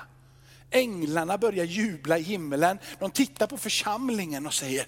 Änglarna 0.70 1.38
börjar 1.38 1.66
jubla 1.66 2.18
i 2.18 2.22
himmelen. 2.22 2.80
De 3.00 3.12
tittar 3.12 3.48
på 3.48 3.58
församlingen 3.58 4.46
och 4.46 4.54
säger, 4.54 4.88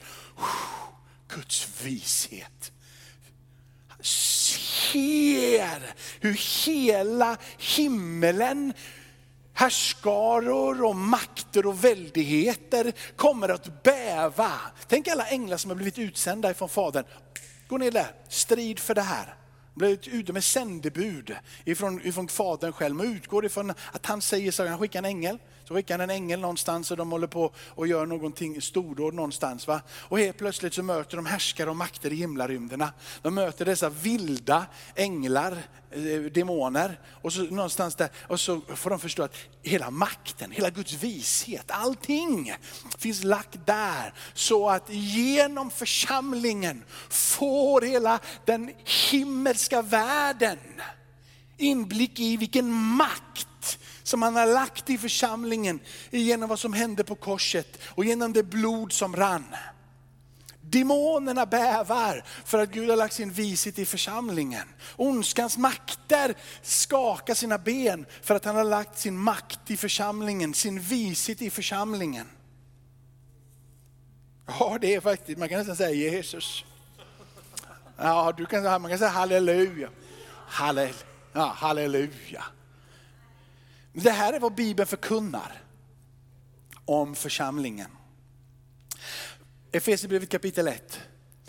Guds 1.28 1.82
vishet. 1.84 2.72
Ser 4.92 5.94
hur 6.20 6.66
hela 6.66 7.38
himmelen 7.58 8.74
härskaror 9.54 10.84
och 10.84 10.96
makter 10.96 11.66
och 11.66 11.84
väldigheter 11.84 12.94
kommer 13.16 13.50
att 13.50 13.84
bäva. 13.84 14.52
Tänk 14.88 15.08
alla 15.08 15.28
änglar 15.28 15.58
som 15.58 15.72
har 15.72 15.76
blivit 15.76 16.00
utsända 16.00 16.52
ifrån 16.52 16.70
Fadern. 16.70 17.06
Gå 17.68 17.78
ner 17.78 17.92
där, 17.92 18.12
strid 18.30 18.80
för 18.80 18.96
det 18.96 19.02
här. 19.02 19.36
De 19.74 20.38
är 20.38 20.42
sändebud 20.42 21.36
ifrån, 21.66 22.02
ifrån 22.04 22.28
Fadern 22.28 22.74
själv. 22.74 22.96
Man 22.96 23.16
utgår 23.16 23.46
ifrån 23.46 23.74
att 23.92 24.06
han 24.06 24.22
säger 24.22 24.52
så, 24.52 24.68
han 24.68 24.80
skickar 24.80 25.00
en 25.00 25.06
ängel. 25.06 25.38
Så 25.68 25.74
skickar 25.74 26.00
han 26.00 26.10
en 26.10 26.16
ängel 26.16 26.40
någonstans 26.40 26.92
och 26.92 26.98
de 26.98 27.12
håller 27.12 27.28
på 27.28 27.52
och 27.70 27.88
gör 27.88 28.06
någonting 28.06 28.62
stordåd 28.62 29.14
någonstans. 29.14 29.68
Va? 29.68 29.82
Och 29.92 30.20
helt 30.20 30.38
plötsligt 30.38 30.74
så 30.74 30.84
möter 30.84 31.18
de 31.18 31.26
härskare 31.26 31.70
och 31.70 31.76
makter 31.76 32.14
i 32.14 32.16
himlarymderna. 32.16 32.94
De 33.22 33.36
möter 33.36 33.66
dessa 33.66 33.90
vilda 33.90 34.66
änglar, 34.96 35.58
eh, 35.92 36.22
demoner. 36.22 37.00
Och 37.22 37.34
så 37.34 37.42
någonstans 37.42 37.96
där, 37.96 38.10
och 38.28 38.40
så 38.40 38.62
får 38.76 38.90
de 38.90 39.00
förstå 39.00 39.24
att 39.24 39.36
hela 39.64 39.92
makten, 39.92 40.52
hela 40.52 40.70
Guds 40.70 40.94
vishet, 40.94 41.66
allting 41.68 42.56
finns 42.98 43.24
lagt 43.24 43.66
där. 43.66 44.14
Så 44.34 44.70
att 44.70 44.90
genom 44.90 45.72
församlingen 45.72 46.84
får 47.10 47.82
hela 47.82 48.20
den 48.46 48.72
himmelska 49.12 49.82
världen 49.82 50.60
inblick 51.58 52.20
i 52.20 52.38
vilken 52.38 52.74
makt 52.74 53.48
som 54.08 54.22
han 54.22 54.36
har 54.36 54.46
lagt 54.46 54.90
i 54.90 54.98
församlingen 54.98 55.80
genom 56.12 56.50
vad 56.50 56.60
som 56.60 56.74
hände 56.74 57.04
på 57.04 57.16
korset 57.16 57.80
och 57.86 58.06
genom 58.06 58.34
det 58.34 58.44
blod 58.44 58.94
som 58.94 59.16
rann. 59.16 59.56
Demonerna 60.62 61.46
bävar 61.46 62.24
för 62.46 62.60
att 62.60 62.70
Gud 62.70 62.90
har 62.90 62.98
lagt 62.98 63.14
sin 63.14 63.32
vishet 63.32 63.80
i 63.80 63.86
församlingen. 63.86 64.68
Ondskans 64.96 65.58
makter 65.58 66.36
skakar 66.62 67.34
sina 67.34 67.58
ben 67.58 68.06
för 68.22 68.36
att 68.36 68.46
han 68.46 68.56
har 68.56 68.64
lagt 68.64 69.00
sin 69.00 69.18
makt 69.18 69.72
i 69.72 69.78
församlingen, 69.78 70.54
sin 70.54 70.80
vishet 70.80 71.42
i 71.42 71.50
församlingen. 71.50 72.28
Ja, 74.60 74.78
det 74.82 74.96
är 74.96 75.02
faktiskt, 75.02 75.40
man 75.40 75.50
kan 75.50 75.58
nästan 75.58 75.76
säga 75.76 76.12
Jesus. 76.12 76.66
Ja, 77.98 78.34
du 78.38 78.46
kan, 78.46 78.64
man 78.64 78.90
kan 78.90 79.00
säga 79.00 79.12
halleluja. 79.12 79.90
Halleluja. 80.48 80.94
Ja, 81.34 81.46
halleluja. 81.46 82.44
Det 84.04 84.12
här 84.12 84.34
är 84.34 84.40
vad 84.40 84.56
Bibeln 84.56 84.88
förkunnar 84.88 85.64
om 86.86 87.16
församlingen. 87.16 87.90
Efesierbrevet 89.72 90.30
kapitel 90.30 90.68
1. 90.68 91.00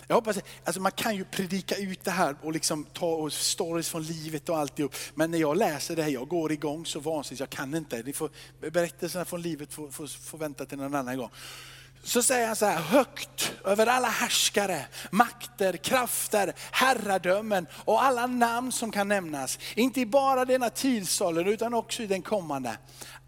Jag 0.07 0.15
hoppas, 0.15 0.39
alltså 0.63 0.81
man 0.81 0.91
kan 0.91 1.15
ju 1.15 1.25
predika 1.25 1.75
ut 1.75 2.03
det 2.03 2.11
här 2.11 2.35
och 2.41 2.53
liksom 2.53 2.83
ta 2.83 3.29
stories 3.29 3.89
från 3.89 4.03
livet 4.03 4.49
och 4.49 4.57
alltihop. 4.57 4.95
Men 5.13 5.31
när 5.31 5.37
jag 5.37 5.57
läser 5.57 5.95
det 5.95 6.03
här, 6.03 6.09
jag 6.09 6.27
går 6.27 6.51
igång 6.51 6.85
så 6.85 6.99
vansinnigt, 6.99 7.39
jag 7.39 7.49
kan 7.49 7.75
inte. 7.75 8.03
Ni 8.03 8.13
får, 8.13 8.29
berättelserna 8.71 9.25
från 9.25 9.41
livet 9.41 9.73
får, 9.73 9.89
får, 9.91 10.07
får 10.07 10.37
vänta 10.37 10.65
till 10.65 10.77
någon 10.77 10.95
annan 10.95 11.17
gång 11.17 11.29
så 12.03 12.23
säger 12.23 12.47
han 12.47 12.55
så 12.55 12.65
här, 12.65 12.81
högt 12.81 13.53
över 13.65 13.87
alla 13.87 14.07
härskare, 14.07 14.85
makter, 15.11 15.77
krafter, 15.77 16.53
herradömen 16.71 17.67
och 17.85 18.03
alla 18.03 18.27
namn 18.27 18.71
som 18.71 18.91
kan 18.91 19.07
nämnas. 19.07 19.59
Inte 19.75 20.05
bara 20.05 20.45
denna 20.45 20.69
tidsålder 20.69 21.45
utan 21.47 21.73
också 21.73 22.03
i 22.03 22.07
den 22.07 22.21
kommande. 22.21 22.77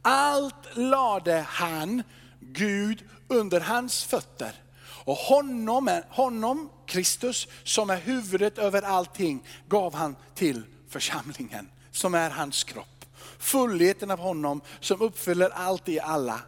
Allt 0.02 0.56
lade 0.74 1.46
han, 1.50 2.04
Gud, 2.40 3.04
under 3.28 3.60
hans 3.60 4.04
fötter. 4.04 4.52
Och 5.04 5.16
honom, 5.16 6.02
honom, 6.10 6.70
Kristus, 6.86 7.48
som 7.64 7.90
är 7.90 7.98
huvudet 7.98 8.58
över 8.58 8.82
allting, 8.82 9.48
gav 9.68 9.94
han 9.94 10.16
till 10.36 10.64
församlingen, 10.90 11.70
som 11.92 12.16
är 12.16 12.30
hans 12.30 12.64
kropp. 12.64 13.06
Fullheten 13.40 14.12
av 14.12 14.20
honom 14.20 14.62
som 14.80 15.02
uppfyller 15.02 15.50
allt 15.50 15.90
i 15.90 16.00
alla. 16.00 16.42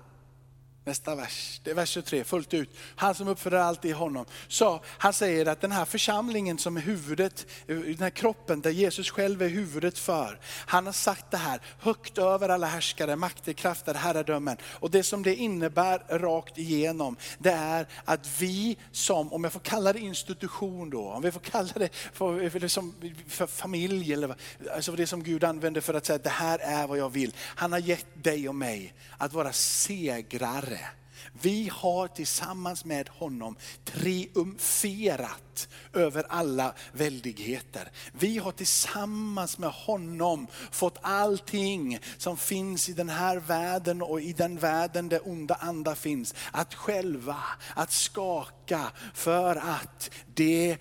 Nästa 0.86 1.16
vers, 1.16 1.62
det 1.64 1.72
är 1.72 1.76
vers 1.76 1.90
23, 1.90 2.24
fullt 2.24 2.54
ut. 2.54 2.70
Han 2.96 3.16
som 3.16 3.28
uppfyller 3.28 3.58
allt 3.58 3.86
i 3.86 3.92
honom. 3.92 4.26
Så 4.48 4.82
han 4.86 5.14
säger 5.14 5.46
att 5.46 5.62
den 5.62 5.72
här 5.72 5.86
församlingen 5.86 6.58
som 6.58 6.78
är 6.78 6.82
huvudet, 6.82 7.48
den 7.68 8.00
här 8.00 8.10
kroppen 8.10 8.62
där 8.62 8.70
Jesus 8.70 9.10
själv 9.10 9.42
är 9.42 9.48
huvudet 9.48 9.98
för. 9.98 10.40
Han 10.46 10.86
har 10.86 10.94
sagt 10.94 11.32
det 11.32 11.38
här 11.38 11.62
högt 11.80 12.18
över 12.18 12.50
alla 12.50 12.68
härskare, 12.68 13.16
makter, 13.16 13.54
krafter, 13.54 13.94
herradömen. 13.94 14.58
Och 14.64 14.92
det 14.92 15.04
som 15.04 15.24
det 15.24 15.36
innebär 15.36 16.20
rakt 16.20 16.58
igenom, 16.58 17.16
det 17.38 17.52
är 17.52 17.88
att 18.06 18.42
vi 18.42 18.78
som, 18.92 19.34
om 19.34 19.44
jag 19.44 19.54
får 19.54 19.60
kalla 19.60 19.94
det 19.94 20.00
institution 20.00 20.90
då, 20.90 21.10
om 21.10 21.22
vi 21.22 21.32
får 21.32 21.40
kalla 21.40 21.74
det 21.76 21.90
för, 21.94 22.50
för, 22.50 22.68
som, 22.68 22.96
för 23.28 23.48
familj, 23.48 24.14
eller 24.14 24.36
alltså 24.76 24.92
det 24.92 25.08
som 25.08 25.24
Gud 25.24 25.44
använder 25.44 25.82
för 25.82 25.94
att 25.94 26.06
säga 26.06 26.16
att 26.16 26.24
det 26.24 26.30
här 26.30 26.60
är 26.60 26.88
vad 26.88 26.98
jag 26.98 27.10
vill. 27.10 27.34
Han 27.38 27.72
har 27.72 27.80
gett 27.80 28.08
dig 28.14 28.50
och 28.50 28.56
mig 28.56 28.94
att 29.18 29.34
vara 29.34 29.54
segrare 29.54 30.73
Herre. 30.76 31.04
Vi 31.42 31.70
har 31.74 32.08
tillsammans 32.08 32.86
med 32.86 33.10
honom 33.10 33.56
triumferat 33.84 35.68
över 35.94 36.26
alla 36.30 36.74
väldigheter. 36.92 37.92
Vi 38.12 38.38
har 38.38 38.52
tillsammans 38.52 39.58
med 39.58 39.70
honom 39.70 40.48
fått 40.72 40.98
allting 41.02 42.00
som 42.18 42.38
finns 42.38 42.90
i 42.90 42.94
den 42.94 43.10
här 43.10 43.38
världen 43.38 44.02
och 44.02 44.22
i 44.22 44.34
den 44.34 44.58
världen 44.58 45.10
där 45.10 45.28
onda 45.28 45.56
andar 45.56 45.96
finns. 45.96 46.36
Att 46.52 46.74
själva, 46.74 47.38
att 47.76 47.92
skaka 47.92 48.92
för 49.14 49.56
att 49.56 50.12
det 50.36 50.78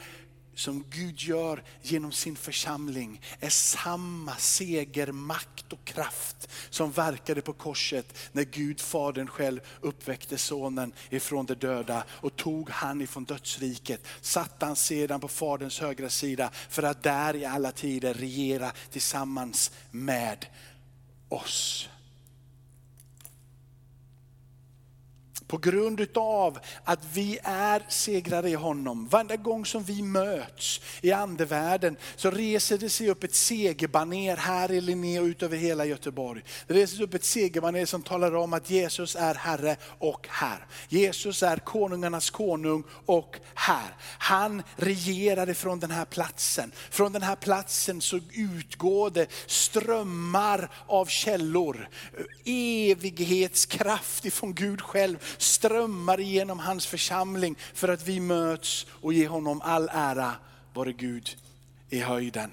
som 0.55 0.85
Gud 0.91 1.21
gör 1.21 1.63
genom 1.83 2.13
sin 2.13 2.37
församling 2.37 3.21
är 3.41 3.49
samma 3.49 4.37
segermakt 4.37 5.73
och 5.73 5.85
kraft 5.85 6.49
som 6.71 6.93
verkade 6.93 7.41
på 7.41 7.53
korset 7.53 8.19
när 8.33 8.43
Gud 8.43 8.81
Fadern 8.81 9.27
själv 9.27 9.61
uppväckte 9.81 10.39
sonen 10.39 10.93
ifrån 11.11 11.47
de 11.47 11.55
döda 11.55 12.05
och 12.11 12.37
tog 12.37 12.71
han 12.71 13.01
ifrån 13.01 13.25
dödsriket. 13.25 14.07
Satte 14.21 14.67
han 14.67 14.77
sedan 14.77 15.21
på 15.21 15.29
Faderns 15.29 15.81
högra 15.81 16.11
sida 16.11 16.51
för 16.69 16.83
att 16.83 17.03
där 17.03 17.37
i 17.37 17.45
alla 17.45 17.73
tider 17.73 18.15
regera 18.15 18.73
tillsammans 18.91 19.71
med 19.91 20.47
oss. 21.29 21.89
På 25.53 25.59
grund 25.59 26.01
utav 26.01 26.59
att 26.85 27.01
vi 27.13 27.39
är 27.43 27.83
segrare 27.89 28.51
i 28.51 28.55
honom. 28.55 29.09
Varenda 29.09 29.37
gång 29.37 29.67
som 29.67 29.83
vi 29.83 30.03
möts 30.03 30.81
i 31.01 31.13
andevärlden 31.13 31.97
så 32.17 32.31
reser 32.31 32.79
det 32.79 32.91
sig 32.91 33.11
upp 33.11 33.25
ett 33.25 33.35
segerbaner 33.35 34.37
här 34.37 34.73
i 34.73 34.81
Linné 34.81 35.21
och 35.21 35.25
ut 35.25 35.43
över 35.43 35.57
hela 35.57 35.85
Göteborg. 35.85 36.43
Det 36.67 36.75
reser 36.75 36.97
sig 36.97 37.05
upp 37.05 37.15
ett 37.15 37.25
segerbaner 37.25 37.87
som 37.87 38.03
talar 38.03 38.35
om 38.35 38.53
att 38.53 38.71
Jesus 38.71 39.17
är 39.17 39.35
Herre 39.35 39.77
och 39.99 40.27
här. 40.31 40.67
Jesus 40.89 41.43
är 41.43 41.57
konungarnas 41.57 42.31
konung 42.31 42.85
och 43.07 43.37
här. 43.55 43.97
Han 44.19 44.63
regerar 44.77 45.51
ifrån 45.51 45.81
den 45.81 45.91
här 45.91 46.05
platsen. 46.05 46.73
Från 46.91 47.13
den 47.13 47.23
här 47.23 47.37
platsen 47.37 48.01
så 48.01 48.21
utgår 48.33 49.11
det 49.11 49.27
strömmar 49.47 50.71
av 50.87 51.07
källor. 51.07 51.89
Evighetskraft 52.45 54.25
ifrån 54.25 54.55
Gud 54.55 54.81
själv 54.81 55.19
strömmar 55.43 56.21
igenom 56.21 56.59
hans 56.59 56.87
församling 56.87 57.57
för 57.75 57.89
att 57.89 58.09
vi 58.09 58.21
möts 58.21 58.87
och 58.91 59.13
ger 59.13 59.29
honom 59.29 59.61
all 59.65 59.89
ära, 59.93 60.33
vare 60.75 60.93
Gud 60.93 61.37
i 61.89 61.99
höjden. 61.99 62.51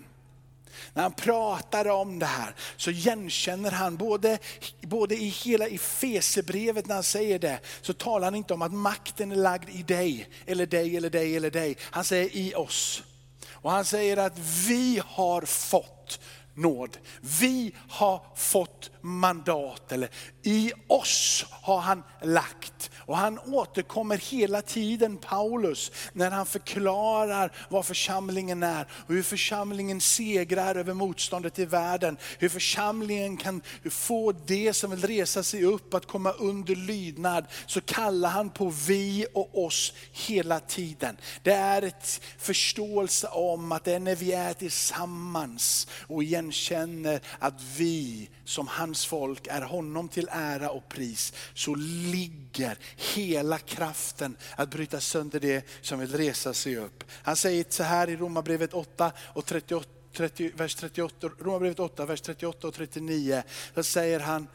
När 0.93 1.03
han 1.03 1.13
pratar 1.13 1.87
om 1.89 2.19
det 2.19 2.25
här 2.25 2.55
så 2.77 2.91
igenkänner 2.91 3.71
han 3.71 3.97
både, 3.97 4.37
både 4.81 5.15
i 5.15 5.27
hela 5.27 5.67
Efesebrevet 5.67 6.87
när 6.87 6.95
han 6.95 7.03
säger 7.03 7.39
det, 7.39 7.59
så 7.81 7.93
talar 7.93 8.27
han 8.27 8.35
inte 8.35 8.53
om 8.53 8.61
att 8.61 8.73
makten 8.73 9.31
är 9.31 9.35
lagd 9.35 9.69
i 9.69 9.83
dig, 9.83 10.29
eller 10.45 10.65
dig, 10.65 10.97
eller 10.97 11.09
dig, 11.09 11.35
eller 11.35 11.51
dig. 11.51 11.77
Han 11.81 12.03
säger 12.03 12.35
i 12.35 12.55
oss. 12.55 13.03
Och 13.51 13.71
han 13.71 13.85
säger 13.85 14.17
att 14.17 14.39
vi 14.67 15.01
har 15.05 15.41
fått 15.41 16.19
nåd. 16.59 16.97
Vi 17.39 17.75
har 17.89 18.25
fått 18.35 18.91
mandat, 19.01 19.91
eller 19.91 20.09
i 20.43 20.71
oss 20.87 21.45
har 21.51 21.79
han 21.79 22.03
lagt. 22.21 22.91
Och 23.09 23.17
han 23.17 23.39
återkommer 23.39 24.17
hela 24.17 24.61
tiden, 24.61 25.17
Paulus, 25.17 25.91
när 26.13 26.31
han 26.31 26.45
förklarar 26.45 27.51
vad 27.69 27.85
församlingen 27.85 28.63
är 28.63 28.87
och 28.91 29.13
hur 29.13 29.23
församlingen 29.23 30.01
segrar 30.01 30.75
över 30.75 30.93
motståndet 30.93 31.59
i 31.59 31.65
världen. 31.65 32.17
Hur 32.39 32.49
församlingen 32.49 33.37
kan 33.37 33.61
få 33.89 34.31
det 34.31 34.73
som 34.73 34.91
vill 34.91 35.01
resa 35.01 35.43
sig 35.43 35.63
upp 35.63 35.93
att 35.93 36.05
komma 36.05 36.31
under 36.31 36.75
lydnad. 36.75 37.45
Så 37.65 37.81
kallar 37.81 38.29
han 38.29 38.49
på 38.49 38.73
vi 38.87 39.25
och 39.33 39.65
oss 39.65 39.93
hela 40.11 40.59
tiden. 40.59 41.17
Det 41.43 41.53
är 41.53 41.81
ett 41.81 42.21
förståelse 42.37 43.27
om 43.27 43.71
att 43.71 43.83
det 43.83 43.93
är 43.93 43.99
när 43.99 44.15
vi 44.15 44.31
är 44.31 44.53
tillsammans 44.53 45.87
och 46.07 46.23
igenkänner 46.23 47.19
att 47.39 47.61
vi 47.77 48.29
som 48.49 48.67
hans 48.67 49.05
folk 49.05 49.47
är 49.47 49.61
honom 49.61 50.09
till 50.09 50.29
ära 50.31 50.69
och 50.69 50.89
pris, 50.89 51.33
så 51.53 51.75
ligger 51.75 52.77
hela 52.99 53.57
kraften 53.57 54.37
att 54.55 54.69
bryta 54.69 54.99
sönder 54.99 55.39
det 55.39 55.65
som 55.81 55.99
vill 55.99 56.17
resa 56.17 56.53
sig 56.53 56.77
upp. 56.77 57.03
Han 57.11 57.35
säger 57.35 57.65
så 57.69 57.83
här 57.83 58.09
i 58.09 58.15
Romarbrevet 58.15 58.73
8 58.73 59.11
och 59.33 59.45
38 59.45 59.89
30, 60.13 60.51
vers 60.55 60.75
38, 60.75 61.29
Romarbrevet 61.39 61.79
8, 61.79 62.05
vers 62.05 62.21
38 62.21 62.67
och 62.67 62.73
39. 62.73 63.43
Då 63.73 63.83
säger 63.83 64.19
han, 64.19 64.47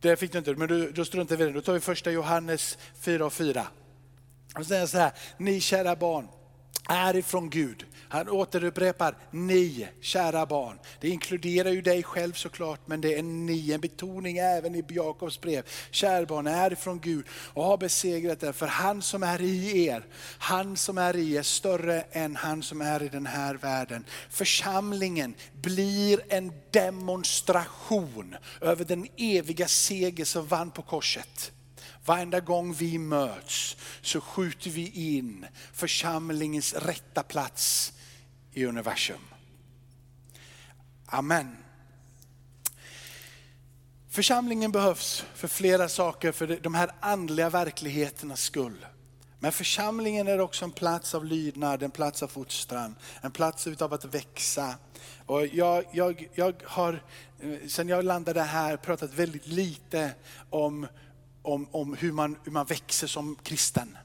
det 0.00 0.16
fick 0.16 0.32
du 0.32 0.38
inte, 0.38 0.54
men 0.54 0.68
du, 0.68 0.92
då 0.92 1.04
struntar 1.04 1.36
vi 1.36 1.44
i 1.44 1.46
det. 1.46 1.52
Då 1.52 1.60
tar 1.60 1.72
vi 1.72 1.80
första 1.80 2.10
Johannes 2.10 2.78
4 3.00 3.26
och 3.26 3.32
4. 3.32 3.66
Han 4.52 4.64
säger 4.64 4.80
han 4.80 4.88
så 4.88 4.98
här, 4.98 5.12
ni 5.36 5.60
kära 5.60 5.96
barn 5.96 6.28
är 6.88 7.16
ifrån 7.16 7.50
Gud 7.50 7.86
han 8.08 8.28
återupprepar 8.28 9.16
ni, 9.30 9.88
kära 10.00 10.46
barn. 10.46 10.78
Det 11.00 11.08
inkluderar 11.08 11.70
ju 11.70 11.82
dig 11.82 12.02
själv 12.02 12.32
såklart, 12.32 12.80
men 12.86 13.00
det 13.00 13.14
är 13.14 13.22
ni, 13.22 13.72
en 13.72 13.80
betoning 13.80 14.38
även 14.38 14.74
i 14.74 14.84
Jakobs 14.88 15.40
brev. 15.40 15.62
Kära 15.90 16.26
barn, 16.26 16.46
är 16.46 16.72
ifrån 16.72 17.00
Gud 17.00 17.26
och 17.30 17.64
har 17.64 17.76
besegrat 17.76 18.40
den 18.40 18.52
För 18.52 18.66
han 18.66 19.02
som 19.02 19.22
är 19.22 19.40
i 19.40 19.86
er, 19.86 20.06
han 20.38 20.76
som 20.76 20.98
är 20.98 21.16
i 21.16 21.34
er, 21.34 21.42
större 21.42 22.00
än 22.12 22.36
han 22.36 22.62
som 22.62 22.80
är 22.80 23.02
i 23.02 23.08
den 23.08 23.26
här 23.26 23.54
världen. 23.54 24.04
Församlingen 24.30 25.34
blir 25.52 26.20
en 26.28 26.52
demonstration 26.70 28.36
över 28.60 28.84
den 28.84 29.06
eviga 29.16 29.68
seger 29.68 30.24
som 30.24 30.46
vann 30.46 30.70
på 30.70 30.82
korset. 30.82 31.52
Varenda 32.08 32.40
gång 32.40 32.72
vi 32.72 32.98
möts 32.98 33.76
så 34.02 34.20
skjuter 34.20 34.70
vi 34.70 34.90
in 34.90 35.46
församlingens 35.72 36.74
rätta 36.74 37.22
plats 37.22 37.92
i 38.52 38.64
universum. 38.64 39.20
Amen. 41.06 41.56
Församlingen 44.08 44.72
behövs 44.72 45.24
för 45.34 45.48
flera 45.48 45.88
saker, 45.88 46.32
för 46.32 46.58
de 46.62 46.74
här 46.74 46.90
andliga 47.00 47.50
verkligheternas 47.50 48.40
skull. 48.40 48.86
Men 49.38 49.52
församlingen 49.52 50.28
är 50.28 50.40
också 50.40 50.64
en 50.64 50.72
plats 50.72 51.14
av 51.14 51.24
lydnad, 51.24 51.82
en 51.82 51.90
plats 51.90 52.22
av 52.22 52.28
fostran, 52.28 52.94
en 53.20 53.30
plats 53.30 53.66
utav 53.66 53.92
att 53.92 54.04
växa. 54.04 54.74
Och 55.26 55.46
jag, 55.46 55.84
jag, 55.92 56.28
jag 56.34 56.54
har, 56.64 57.02
eh, 57.40 57.68
sen 57.68 57.88
jag 57.88 58.04
landade 58.04 58.42
här, 58.42 58.76
pratat 58.76 59.14
väldigt 59.14 59.46
lite 59.46 60.12
om, 60.50 60.86
om, 61.48 61.66
om 61.70 61.94
hur, 61.94 62.12
man, 62.12 62.36
hur 62.44 62.52
man 62.52 62.66
växer 62.66 63.06
som 63.06 63.36
kristen. 63.42 63.96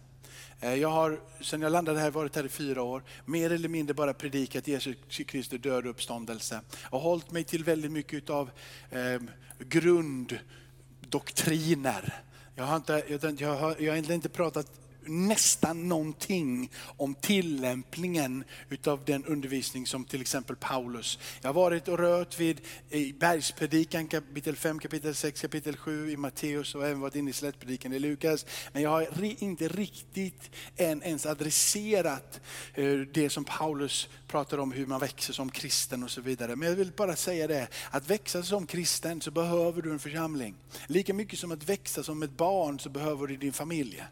Eh, 0.60 0.76
jag 0.76 0.90
har, 0.90 1.20
sen 1.42 1.62
jag 1.62 1.72
landade 1.72 2.00
här, 2.00 2.12
varit 2.12 2.36
här 2.36 2.46
i 2.46 2.50
fyra 2.50 2.82
år, 2.82 3.04
mer 3.26 3.52
eller 3.52 3.70
mindre 3.70 3.94
bara 3.94 4.14
predikat 4.14 4.68
Jesus 4.68 4.96
Kristi 5.08 5.58
död 5.58 5.86
och 5.86 5.92
uppståndelse. 5.92 6.62
Och 6.84 7.00
hållit 7.00 7.32
mig 7.32 7.44
till 7.44 7.64
väldigt 7.64 7.92
mycket 7.92 8.30
av 8.30 8.50
eh, 8.90 9.22
grunddoktriner. 9.60 12.24
Jag 12.56 12.64
har, 12.64 12.76
inte, 12.76 13.04
jag, 13.08 13.42
jag, 13.42 13.56
har, 13.56 13.76
jag 13.80 13.94
har 13.94 14.12
inte 14.12 14.30
pratat 14.30 14.72
nästan 15.08 15.90
någonting 15.90 16.72
om 16.98 17.16
tillämpningen 17.16 18.44
utav 18.70 19.06
den 19.06 19.26
undervisning 19.26 19.88
som 19.88 20.06
till 20.06 20.22
exempel 20.22 20.56
Paulus. 20.56 21.20
Jag 21.42 21.50
har 21.50 21.54
varit 21.54 21.88
och 21.88 22.00
rört 22.00 22.40
vid 22.40 22.62
i 22.90 23.14
bergspredikan 23.14 24.08
kapitel 24.08 24.56
5, 24.56 24.80
kapitel 24.80 25.16
6, 25.16 25.42
kapitel 25.42 25.78
7 25.78 26.12
i 26.12 26.18
Matteus 26.18 26.76
och 26.76 26.86
även 26.86 27.00
varit 27.00 27.16
inne 27.16 27.30
i 27.30 27.34
slättpredikan 27.34 27.94
i 27.94 28.00
Lukas. 28.00 28.46
Men 28.72 28.82
jag 28.82 28.90
har 28.90 29.44
inte 29.44 29.68
riktigt 29.68 30.52
än 30.78 31.04
ens 31.04 31.26
adresserat 31.26 32.42
eh, 32.74 33.00
det 33.14 33.30
som 33.30 33.44
Paulus 33.44 34.10
pratar 34.28 34.58
om 34.58 34.72
hur 34.72 34.86
man 34.86 35.00
växer 35.00 35.34
som 35.34 35.50
kristen 35.50 36.04
och 36.04 36.12
så 36.12 36.22
vidare. 36.22 36.56
Men 36.56 36.70
jag 36.70 36.76
vill 36.76 36.92
bara 36.92 37.16
säga 37.16 37.48
det, 37.48 37.68
att 37.92 38.10
växa 38.10 38.44
som 38.44 38.68
kristen 38.68 39.22
så 39.22 39.32
behöver 39.32 39.82
du 39.82 39.92
en 39.92 40.00
församling. 40.00 40.56
Lika 40.88 41.14
mycket 41.14 41.40
som 41.40 41.52
att 41.52 41.70
växa 41.70 42.04
som 42.04 42.24
ett 42.24 42.38
barn 42.38 42.80
så 42.80 42.90
behöver 42.90 43.28
du 43.28 43.38
din 43.38 43.54
familj. 43.54 44.04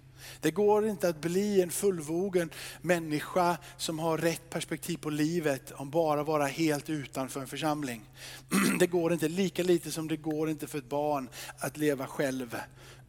Det 0.41 0.51
går 0.51 0.87
inte 0.87 1.09
att 1.09 1.21
bli 1.21 1.61
en 1.61 1.71
fullvogen 1.71 2.49
människa 2.81 3.57
som 3.77 3.99
har 3.99 4.17
rätt 4.17 4.49
perspektiv 4.49 4.97
på 4.97 5.09
livet 5.09 5.71
om 5.71 5.89
bara 5.89 6.23
vara 6.23 6.45
helt 6.45 6.89
utanför 6.89 7.39
en 7.39 7.47
församling. 7.47 8.01
Det 8.79 8.87
går 8.87 9.13
inte, 9.13 9.27
lika 9.27 9.63
lite 9.63 9.91
som 9.91 10.07
det 10.07 10.17
går 10.17 10.49
inte 10.49 10.67
för 10.67 10.77
ett 10.77 10.89
barn 10.89 11.29
att 11.57 11.77
leva 11.77 12.07
själv 12.07 12.55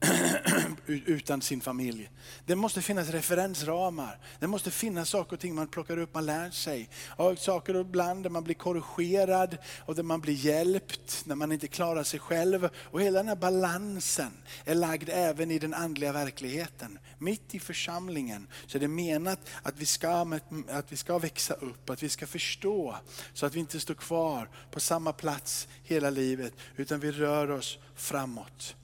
utan 0.86 1.42
sin 1.42 1.60
familj. 1.60 2.10
Det 2.46 2.56
måste 2.56 2.82
finnas 2.82 3.08
referensramar. 3.08 4.18
Det 4.38 4.46
måste 4.46 4.70
finnas 4.70 5.08
saker 5.08 5.32
och 5.32 5.40
ting 5.40 5.54
man 5.54 5.68
plockar 5.68 5.98
upp, 5.98 6.14
man 6.14 6.26
lär 6.26 6.50
sig. 6.50 6.88
Och 7.06 7.38
saker 7.38 7.80
ibland 7.80 8.22
där 8.22 8.30
man 8.30 8.44
blir 8.44 8.54
korrigerad 8.54 9.58
och 9.80 9.94
där 9.94 10.02
man 10.02 10.20
blir 10.20 10.34
hjälpt 10.34 11.22
när 11.26 11.34
man 11.34 11.52
inte 11.52 11.66
klarar 11.66 12.02
sig 12.02 12.20
själv. 12.20 12.68
Och 12.76 13.02
hela 13.02 13.18
den 13.18 13.28
här 13.28 13.36
balansen 13.36 14.32
är 14.64 14.74
lagd 14.74 15.08
även 15.12 15.50
i 15.50 15.58
den 15.58 15.74
andliga 15.74 16.12
verkligheten. 16.12 16.98
Mitt 17.18 17.54
i 17.54 17.60
församlingen 17.60 18.46
så 18.66 18.78
är 18.78 18.80
det 18.80 18.88
menat 18.88 19.40
att 19.62 19.74
vi 19.78 19.86
ska, 19.86 20.38
att 20.68 20.92
vi 20.92 20.96
ska 20.96 21.18
växa 21.18 21.54
upp, 21.54 21.90
att 21.90 22.02
vi 22.02 22.08
ska 22.08 22.26
förstå 22.26 22.96
så 23.34 23.46
att 23.46 23.54
vi 23.54 23.60
inte 23.60 23.80
står 23.80 23.94
kvar 23.94 24.48
på 24.70 24.80
samma 24.80 25.12
plats 25.12 25.68
hela 25.84 26.10
livet 26.10 26.52
utan 26.76 27.00
vi 27.00 27.12
rör 27.12 27.50
oss 27.50 27.78
framåt. 27.94 28.76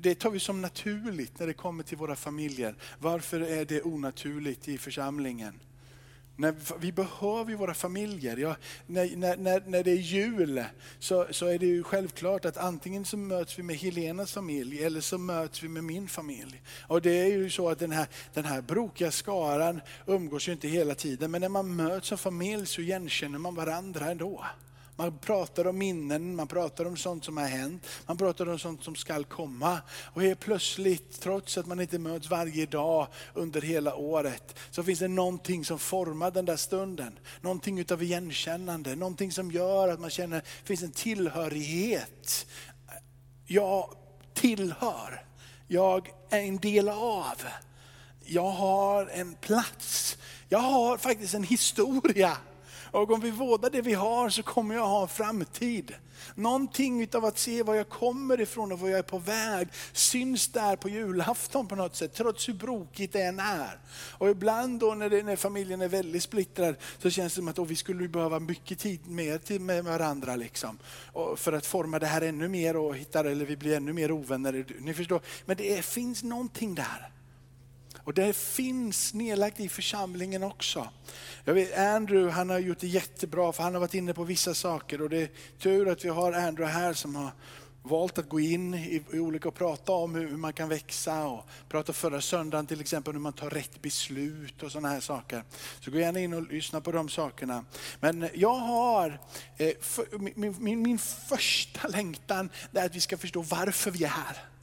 Det 0.00 0.14
tar 0.14 0.30
vi 0.30 0.40
som 0.40 0.60
naturligt 0.60 1.38
när 1.38 1.46
det 1.46 1.52
kommer 1.52 1.82
till 1.82 1.98
våra 1.98 2.16
familjer. 2.16 2.74
Varför 2.98 3.40
är 3.40 3.64
det 3.64 3.82
onaturligt 3.82 4.68
i 4.68 4.78
församlingen? 4.78 5.60
När, 6.36 6.54
vi 6.78 6.92
behöver 6.92 7.50
ju 7.50 7.56
våra 7.56 7.74
familjer. 7.74 8.36
Ja, 8.36 8.56
när, 8.86 9.16
när, 9.16 9.62
när 9.66 9.84
det 9.84 9.90
är 9.90 9.96
jul 9.96 10.64
så, 10.98 11.26
så 11.30 11.46
är 11.46 11.58
det 11.58 11.66
ju 11.66 11.82
självklart 11.82 12.44
att 12.44 12.56
antingen 12.56 13.04
så 13.04 13.16
möts 13.16 13.58
vi 13.58 13.62
med 13.62 13.76
Helenas 13.76 14.32
familj 14.32 14.84
eller 14.84 15.00
så 15.00 15.18
möts 15.18 15.62
vi 15.62 15.68
med 15.68 15.84
min 15.84 16.08
familj. 16.08 16.62
Och 16.88 17.02
det 17.02 17.20
är 17.20 17.26
ju 17.26 17.50
så 17.50 17.68
att 17.68 17.78
den 17.78 17.92
här, 17.92 18.06
den 18.32 18.44
här 18.44 18.62
brokiga 18.62 19.10
skaran 19.10 19.80
umgås 20.06 20.48
ju 20.48 20.52
inte 20.52 20.68
hela 20.68 20.94
tiden 20.94 21.30
men 21.30 21.40
när 21.40 21.48
man 21.48 21.76
möts 21.76 22.08
som 22.08 22.18
familj 22.18 22.66
så 22.66 22.80
igenkänner 22.80 23.38
man 23.38 23.54
varandra 23.54 24.10
ändå. 24.10 24.44
Man 24.96 25.18
pratar 25.18 25.66
om 25.66 25.78
minnen, 25.78 26.36
man 26.36 26.46
pratar 26.46 26.84
om 26.84 26.96
sånt 26.96 27.24
som 27.24 27.36
har 27.36 27.46
hänt, 27.46 27.86
man 28.06 28.16
pratar 28.16 28.48
om 28.48 28.58
sånt 28.58 28.84
som 28.84 28.94
skall 28.94 29.24
komma. 29.24 29.78
Och 30.02 30.22
helt 30.22 30.40
plötsligt, 30.40 31.20
trots 31.20 31.58
att 31.58 31.66
man 31.66 31.80
inte 31.80 31.98
möts 31.98 32.30
varje 32.30 32.66
dag 32.66 33.06
under 33.34 33.60
hela 33.60 33.94
året, 33.94 34.58
så 34.70 34.82
finns 34.82 34.98
det 34.98 35.08
någonting 35.08 35.64
som 35.64 35.78
formar 35.78 36.30
den 36.30 36.44
där 36.44 36.56
stunden. 36.56 37.18
Någonting 37.40 37.78
utav 37.78 38.02
igenkännande, 38.02 38.96
någonting 38.96 39.32
som 39.32 39.50
gör 39.50 39.88
att 39.88 40.00
man 40.00 40.10
känner 40.10 40.38
att 40.38 40.44
det 40.44 40.66
finns 40.66 40.82
en 40.82 40.92
tillhörighet. 40.92 42.46
Jag 43.46 43.94
tillhör. 44.34 45.24
Jag 45.66 46.10
är 46.30 46.40
en 46.40 46.56
del 46.56 46.88
av. 46.88 47.42
Jag 48.24 48.50
har 48.50 49.06
en 49.06 49.34
plats. 49.34 50.18
Jag 50.48 50.58
har 50.58 50.98
faktiskt 50.98 51.34
en 51.34 51.44
historia. 51.44 52.36
Och 52.94 53.10
om 53.10 53.20
vi 53.20 53.30
vårdar 53.30 53.70
det 53.70 53.82
vi 53.82 53.94
har 53.94 54.28
så 54.30 54.42
kommer 54.42 54.74
jag 54.74 54.86
ha 54.86 55.02
en 55.02 55.08
framtid. 55.08 55.94
Någonting 56.34 57.08
av 57.14 57.24
att 57.24 57.38
se 57.38 57.62
var 57.62 57.74
jag 57.74 57.88
kommer 57.88 58.40
ifrån 58.40 58.72
och 58.72 58.80
var 58.80 58.88
jag 58.88 58.98
är 58.98 59.02
på 59.02 59.18
väg 59.18 59.68
syns 59.92 60.48
där 60.48 60.76
på 60.76 60.88
julafton 60.88 61.66
på 61.66 61.74
något 61.74 61.96
sätt, 61.96 62.14
trots 62.14 62.48
hur 62.48 62.54
brokigt 62.54 63.12
det 63.12 63.22
än 63.22 63.40
är. 63.40 63.78
Och 64.18 64.30
ibland 64.30 64.80
då 64.80 64.94
när, 64.94 65.10
det, 65.10 65.22
när 65.22 65.36
familjen 65.36 65.82
är 65.82 65.88
väldigt 65.88 66.22
splittrad 66.22 66.74
så 66.98 67.10
känns 67.10 67.32
det 67.32 67.36
som 67.36 67.48
att 67.48 67.58
oh, 67.58 67.66
vi 67.66 67.76
skulle 67.76 68.08
behöva 68.08 68.40
mycket 68.40 68.78
tid 68.78 69.06
mer 69.06 69.38
till 69.38 69.60
med 69.60 69.84
varandra. 69.84 70.36
Liksom. 70.36 70.78
Och 71.12 71.38
för 71.38 71.52
att 71.52 71.66
forma 71.66 71.98
det 71.98 72.06
här 72.06 72.22
ännu 72.22 72.48
mer 72.48 72.76
och 72.76 72.96
hitta, 72.96 73.20
eller 73.20 73.44
vi 73.44 73.56
blir 73.56 73.76
ännu 73.76 73.92
mer 73.92 74.10
ovänner. 74.10 74.66
Ni 74.80 74.94
förstår, 74.94 75.20
men 75.46 75.56
det 75.56 75.78
är, 75.78 75.82
finns 75.82 76.22
någonting 76.22 76.74
där. 76.74 77.10
Och 78.04 78.14
det 78.14 78.36
finns 78.36 79.14
nedlagt 79.14 79.60
i 79.60 79.68
församlingen 79.68 80.42
också. 80.42 80.88
Jag 81.44 81.54
vet, 81.54 81.78
Andrew 81.78 82.32
han 82.32 82.50
har 82.50 82.58
gjort 82.58 82.78
det 82.80 82.86
jättebra 82.86 83.52
för 83.52 83.62
han 83.62 83.74
har 83.74 83.80
varit 83.80 83.94
inne 83.94 84.14
på 84.14 84.24
vissa 84.24 84.54
saker 84.54 85.02
och 85.02 85.10
det 85.10 85.22
är 85.22 85.28
tur 85.58 85.88
att 85.88 86.04
vi 86.04 86.08
har 86.08 86.32
Andrew 86.32 86.72
här 86.80 86.92
som 86.92 87.16
har 87.16 87.30
valt 87.82 88.18
att 88.18 88.28
gå 88.28 88.40
in 88.40 88.74
i, 88.74 89.02
i 89.12 89.18
olika 89.18 89.48
och 89.48 89.54
prata 89.54 89.92
om 89.92 90.14
hur, 90.14 90.28
hur, 90.28 90.36
man 90.36 90.52
kan 90.52 90.68
växa 90.68 91.26
och 91.26 91.46
prata 91.68 91.92
förra 91.92 92.20
söndagen 92.20 92.66
till 92.66 92.80
exempel 92.80 93.12
hur 93.12 93.20
man 93.20 93.32
tar 93.32 93.50
rätt 93.50 93.82
beslut 93.82 94.62
och 94.62 94.72
sådana 94.72 94.88
här 94.88 95.00
saker. 95.00 95.44
Så 95.80 95.90
gå 95.90 95.98
gärna 95.98 96.20
in 96.20 96.34
och 96.34 96.52
lyssna 96.52 96.80
på 96.80 96.92
de 96.92 97.08
sakerna. 97.08 97.64
Men 98.00 98.28
jag 98.34 98.54
har, 98.54 99.20
eh, 99.56 99.72
för, 99.80 100.18
min, 100.18 100.56
min, 100.58 100.82
min 100.82 100.98
första 100.98 101.88
längtan 101.88 102.50
är 102.72 102.86
att 102.86 102.94
vi 102.94 103.00
ska 103.00 103.16
förstå 103.16 103.42
varför 103.42 103.90
vi 103.90 104.04
är 104.04 104.08
här. 104.08 104.53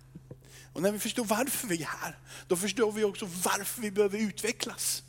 Och 0.74 0.82
när 0.82 0.92
vi 0.92 1.00
förstår 1.00 1.26
varför 1.26 1.68
vi 1.68 1.82
är 1.82 1.88
här, 1.88 2.18
då 2.48 2.56
förstår 2.56 2.92
vi 2.92 3.04
också 3.04 3.26
varför 3.26 3.82
vi 3.82 3.92
behöver 3.92 4.18
utvecklas. 4.18 5.04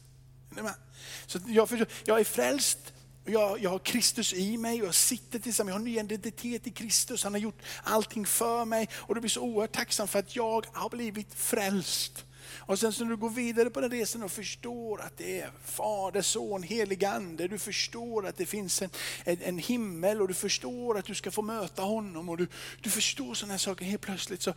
Så 1.27 1.39
jag, 1.47 1.69
förstår, 1.69 1.89
jag 2.05 2.21
är 2.21 2.25
frälst, 2.25 2.93
jag, 3.25 3.63
jag 3.63 3.71
har 3.71 3.79
Kristus 3.79 4.33
i 4.33 4.57
mig 4.57 4.81
och 4.81 4.87
jag 4.87 4.95
sitter 4.95 5.39
tillsammans, 5.39 5.71
jag 5.71 5.75
har 5.75 5.81
en 5.81 5.85
ny 5.85 5.99
identitet 5.99 6.67
i 6.67 6.71
Kristus. 6.71 7.25
Han 7.25 7.33
har 7.33 7.41
gjort 7.41 7.63
allting 7.83 8.27
för 8.27 8.65
mig 8.65 8.89
och 8.93 9.15
du 9.15 9.21
blir 9.21 9.31
så 9.31 9.41
oerhört 9.41 9.73
tacksam 9.73 10.09
för 10.09 10.19
att 10.19 10.37
jag 10.37 10.67
har 10.73 10.91
blivit 10.91 11.35
frälst. 11.35 12.25
Och 12.57 12.79
sen 12.79 12.93
så 12.93 13.05
när 13.05 13.11
du 13.11 13.17
går 13.17 13.31
vidare 13.31 13.71
på 13.71 13.81
den 13.81 13.91
resan 13.91 14.23
och 14.23 14.33
förstår 14.33 15.01
att 15.01 15.19
det 15.19 15.41
är 15.41 15.51
Fader, 15.65 16.23
Son, 16.23 16.63
Helig 16.63 17.05
Ande. 17.05 17.49
Du 17.49 17.59
förstår 17.59 18.27
att 18.27 18.37
det 18.37 18.47
finns 18.47 18.83
en, 18.83 18.91
en, 19.25 19.43
en, 19.43 19.59
himmel 19.59 20.21
och 20.21 20.29
du 20.29 20.35
förstår 20.35 20.99
att 20.99 21.05
du 21.05 21.15
ska 21.15 21.31
få 21.31 21.43
möta 21.43 21.83
honom. 21.83 22.29
Och 22.29 22.37
du, 22.37 22.49
du 22.81 22.91
förstår 22.91 23.35
sådana 23.35 23.53
här 23.53 23.59
saker. 23.59 23.85
Helt 23.85 24.03
plötsligt 24.03 24.43
så 24.43 24.55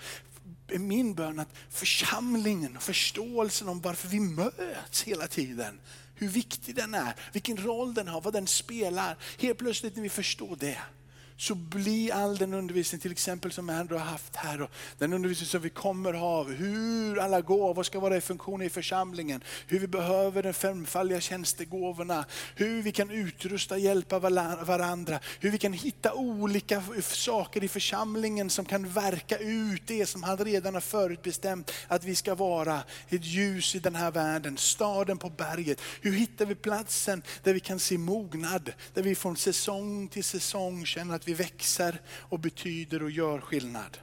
är 0.67 0.79
min 0.79 1.13
bön 1.13 1.39
att 1.39 1.55
församlingen 1.69 2.77
och 2.77 2.83
förståelsen 2.83 3.69
om 3.69 3.81
varför 3.81 4.07
vi 4.07 4.19
möts 4.19 5.03
hela 5.03 5.27
tiden, 5.27 5.79
hur 6.15 6.27
viktig 6.27 6.75
den 6.75 6.93
är, 6.93 7.15
vilken 7.33 7.57
roll 7.57 7.93
den 7.93 8.07
har, 8.07 8.21
vad 8.21 8.33
den 8.33 8.47
spelar. 8.47 9.17
Helt 9.39 9.57
plötsligt 9.57 9.95
när 9.95 10.03
vi 10.03 10.09
förstår 10.09 10.55
det, 10.59 10.77
så 11.37 11.55
blir 11.55 12.13
all 12.13 12.37
den 12.37 12.53
undervisning 12.53 13.01
till 13.01 13.11
exempel 13.11 13.51
som 13.51 13.69
Andrew 13.69 14.05
har 14.05 14.11
haft 14.11 14.35
här 14.35 14.61
och 14.61 14.69
den 14.97 15.13
undervisning 15.13 15.47
som 15.47 15.61
vi 15.61 15.69
kommer 15.69 16.13
ha, 16.13 16.43
hur 16.43 17.19
alla 17.19 17.41
gåvor 17.41 17.83
ska 17.83 17.99
vara 17.99 18.17
i 18.17 18.21
funktion 18.21 18.61
i 18.61 18.69
församlingen, 18.69 19.43
hur 19.67 19.79
vi 19.79 19.87
behöver 19.87 20.43
de 20.43 20.53
femfaldiga 20.53 21.21
tjänstegåvorna, 21.21 22.25
hur 22.55 22.81
vi 22.81 22.91
kan 22.91 23.11
utrusta 23.11 23.75
och 23.75 23.79
hjälpa 23.79 24.19
varandra, 24.19 25.19
hur 25.39 25.51
vi 25.51 25.57
kan 25.57 25.73
hitta 25.73 26.13
olika 26.13 26.83
saker 27.01 27.63
i 27.63 27.67
församlingen 27.67 28.49
som 28.49 28.65
kan 28.65 28.89
verka 28.89 29.37
ut 29.37 29.81
det 29.85 30.05
som 30.05 30.23
han 30.23 30.37
redan 30.37 30.73
har 30.73 30.81
förutbestämt 30.81 31.71
att 31.87 32.03
vi 32.03 32.15
ska 32.15 32.35
vara, 32.35 32.83
ett 33.09 33.25
ljus 33.25 33.75
i 33.75 33.79
den 33.79 33.95
här 33.95 34.11
världen, 34.11 34.57
staden 34.57 35.17
på 35.17 35.29
berget. 35.29 35.81
Hur 36.01 36.11
hittar 36.11 36.45
vi 36.45 36.55
platsen 36.55 37.23
där 37.43 37.53
vi 37.53 37.59
kan 37.59 37.79
se 37.79 37.97
mognad, 37.97 38.73
där 38.93 39.03
vi 39.03 39.15
från 39.15 39.37
säsong 39.37 40.07
till 40.07 40.23
säsong 40.23 40.85
känner 40.85 41.15
att 41.15 41.24
vi 41.27 41.33
växer 41.33 42.01
och 42.07 42.39
betyder 42.39 43.03
och 43.03 43.11
gör 43.11 43.41
skillnad. 43.41 43.97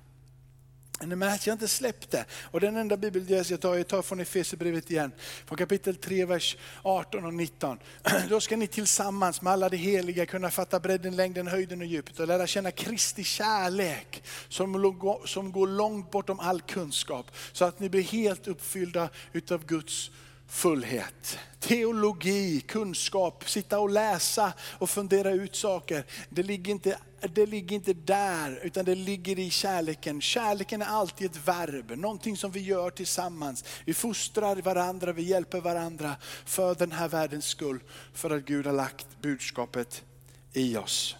Ni 1.07 1.17
märker, 1.17 1.49
jag 1.49 1.53
har 1.53 1.57
inte 1.57 1.69
släppt 1.69 2.11
det. 2.11 2.25
Och 2.43 2.61
den 2.61 2.77
enda 2.77 2.97
bibelläs 2.97 3.51
jag 3.51 3.61
tar, 3.61 3.77
jag 3.77 3.89
tar 3.89 4.03
från 4.03 4.21
Efesierbrevet 4.21 4.91
igen, 4.91 5.13
från 5.47 5.59
kapitel 5.59 5.97
3, 5.97 6.25
vers 6.25 6.57
18 6.83 7.25
och 7.25 7.35
19. 7.35 7.79
Då 8.29 8.41
ska 8.41 8.57
ni 8.57 8.67
tillsammans 8.67 9.43
med 9.43 9.53
alla 9.53 9.69
de 9.69 9.77
heliga 9.77 10.27
kunna 10.27 10.51
fatta 10.51 10.81
bredden, 10.81 11.17
längden, 11.17 11.47
höjden 11.47 11.81
och 11.81 11.87
djupet 11.87 12.21
och 12.21 12.27
lära 12.27 12.47
känna 12.47 12.71
Kristi 12.71 13.25
kärlek 13.25 14.23
som, 14.49 14.97
som 15.25 15.53
går 15.53 15.67
långt 15.67 16.11
bortom 16.11 16.41
all 16.41 16.61
kunskap. 16.61 17.27
Så 17.53 17.65
att 17.65 17.81
ni 17.81 17.89
blir 17.89 18.03
helt 18.03 18.49
uppfyllda 18.49 19.09
utav 19.33 19.67
Guds 19.67 20.11
fullhet. 20.53 21.39
Teologi, 21.61 22.61
kunskap, 22.61 23.49
sitta 23.49 23.81
och 23.81 23.91
läsa 23.91 24.53
och 24.61 24.91
fundera 24.91 25.31
ut 25.31 25.57
saker. 25.57 26.05
Det 26.29 26.43
ligger 26.43 26.73
inte 26.73 26.99
det 27.35 27.47
ligger 27.47 27.77
inte 27.77 27.93
där, 27.93 28.61
utan 28.63 28.85
det 28.85 28.95
ligger 28.95 29.39
i 29.39 29.51
kärleken. 29.51 30.21
Kärleken 30.21 30.83
är 30.83 30.87
alltid 30.87 31.31
ett 31.31 31.49
verb, 31.49 31.91
någonting 31.99 32.37
som 32.37 32.51
vi 32.51 32.61
gör 32.61 32.91
tillsammans. 32.91 33.65
Vi 33.85 33.95
fostrar 33.95 34.57
varandra, 34.57 35.13
vi 35.13 35.23
hjälper 35.23 35.61
varandra 35.61 36.17
för 36.45 36.75
den 36.75 36.93
här 36.93 37.09
världens 37.09 37.47
skull, 37.47 37.81
för 38.13 38.31
att 38.31 38.45
Gud 38.45 38.67
har 38.67 38.73
lagt 38.73 39.07
budskapet 39.21 40.05
i 40.53 40.77
oss. 40.77 41.17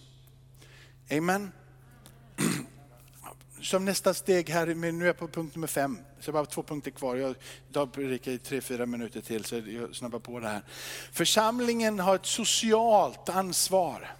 Amen. 1.11 1.51
Som 3.63 3.85
nästa 3.85 4.13
steg 4.13 4.49
här, 4.49 4.67
nu 4.67 5.03
är 5.03 5.07
jag 5.07 5.17
på 5.17 5.27
punkt 5.27 5.55
nummer 5.55 5.67
fem, 5.67 5.97
så 6.19 6.29
jag 6.29 6.33
har 6.33 6.41
bara 6.41 6.45
två 6.45 6.63
punkter 6.63 6.91
kvar. 6.91 7.15
Jag 7.15 7.35
tar 7.73 7.85
predikar 7.85 8.31
i 8.31 8.37
tre, 8.37 8.61
fyra 8.61 8.85
minuter 8.85 9.21
till 9.21 9.45
så 9.45 9.55
jag 9.55 9.95
snabbar 9.95 10.19
på 10.19 10.39
det 10.39 10.47
här. 10.47 10.61
Församlingen 11.11 11.99
har 11.99 12.15
ett 12.15 12.25
socialt 12.25 13.29
ansvar. 13.29 14.15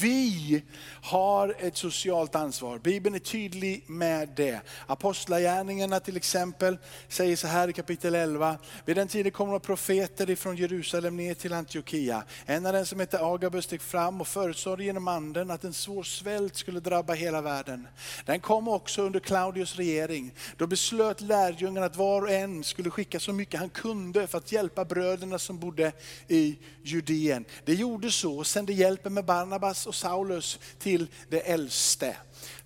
Vi 0.00 0.62
har 1.02 1.54
ett 1.58 1.76
socialt 1.76 2.34
ansvar. 2.34 2.78
Bibeln 2.78 3.14
är 3.14 3.18
tydlig 3.18 3.84
med 3.86 4.28
det. 4.36 4.60
Apostlagärningarna 4.86 6.00
till 6.00 6.16
exempel 6.16 6.78
säger 7.08 7.36
så 7.36 7.46
här 7.46 7.68
i 7.68 7.72
kapitel 7.72 8.14
11. 8.14 8.58
Vid 8.84 8.96
den 8.96 9.08
tiden 9.08 9.32
kommer 9.32 9.58
profeter 9.58 10.30
ifrån 10.30 10.56
Jerusalem 10.56 11.16
ner 11.16 11.34
till 11.34 11.52
Antiochia. 11.52 12.24
En 12.46 12.66
av 12.66 12.72
dem 12.72 12.86
som 12.86 13.00
hette 13.00 13.20
Agabus 13.20 13.64
steg 13.64 13.82
fram 13.82 14.20
och 14.20 14.28
förutsade 14.28 14.84
genom 14.84 15.08
anden 15.08 15.50
att 15.50 15.64
en 15.64 15.72
svår 15.72 16.02
svält 16.02 16.56
skulle 16.56 16.80
drabba 16.80 17.12
hela 17.12 17.40
världen. 17.40 17.88
Den 18.24 18.40
kom 18.40 18.68
också 18.68 19.02
under 19.02 19.20
Claudius 19.20 19.76
regering. 19.76 20.34
Då 20.56 20.66
beslöt 20.66 21.20
lärjungarna 21.20 21.86
att 21.86 21.96
var 21.96 22.22
och 22.22 22.30
en 22.30 22.64
skulle 22.64 22.90
skicka 22.90 23.20
så 23.20 23.32
mycket 23.32 23.60
han 23.60 23.70
kunde 23.70 24.26
för 24.26 24.38
att 24.38 24.52
hjälpa 24.52 24.84
bröderna 24.84 25.38
som 25.38 25.58
bodde 25.58 25.92
i 26.28 26.58
Judeen. 26.82 27.44
Det 27.64 27.74
gjorde 27.74 28.10
så 28.10 28.38
och 28.38 28.46
sände 28.46 28.72
hjälpen 28.72 29.14
med 29.14 29.24
Barnabas 29.24 29.69
Barnabas 29.70 29.86
och 29.86 29.94
Saulus 29.94 30.58
till 30.78 31.06
det 31.28 31.40
äldste. 31.40 32.16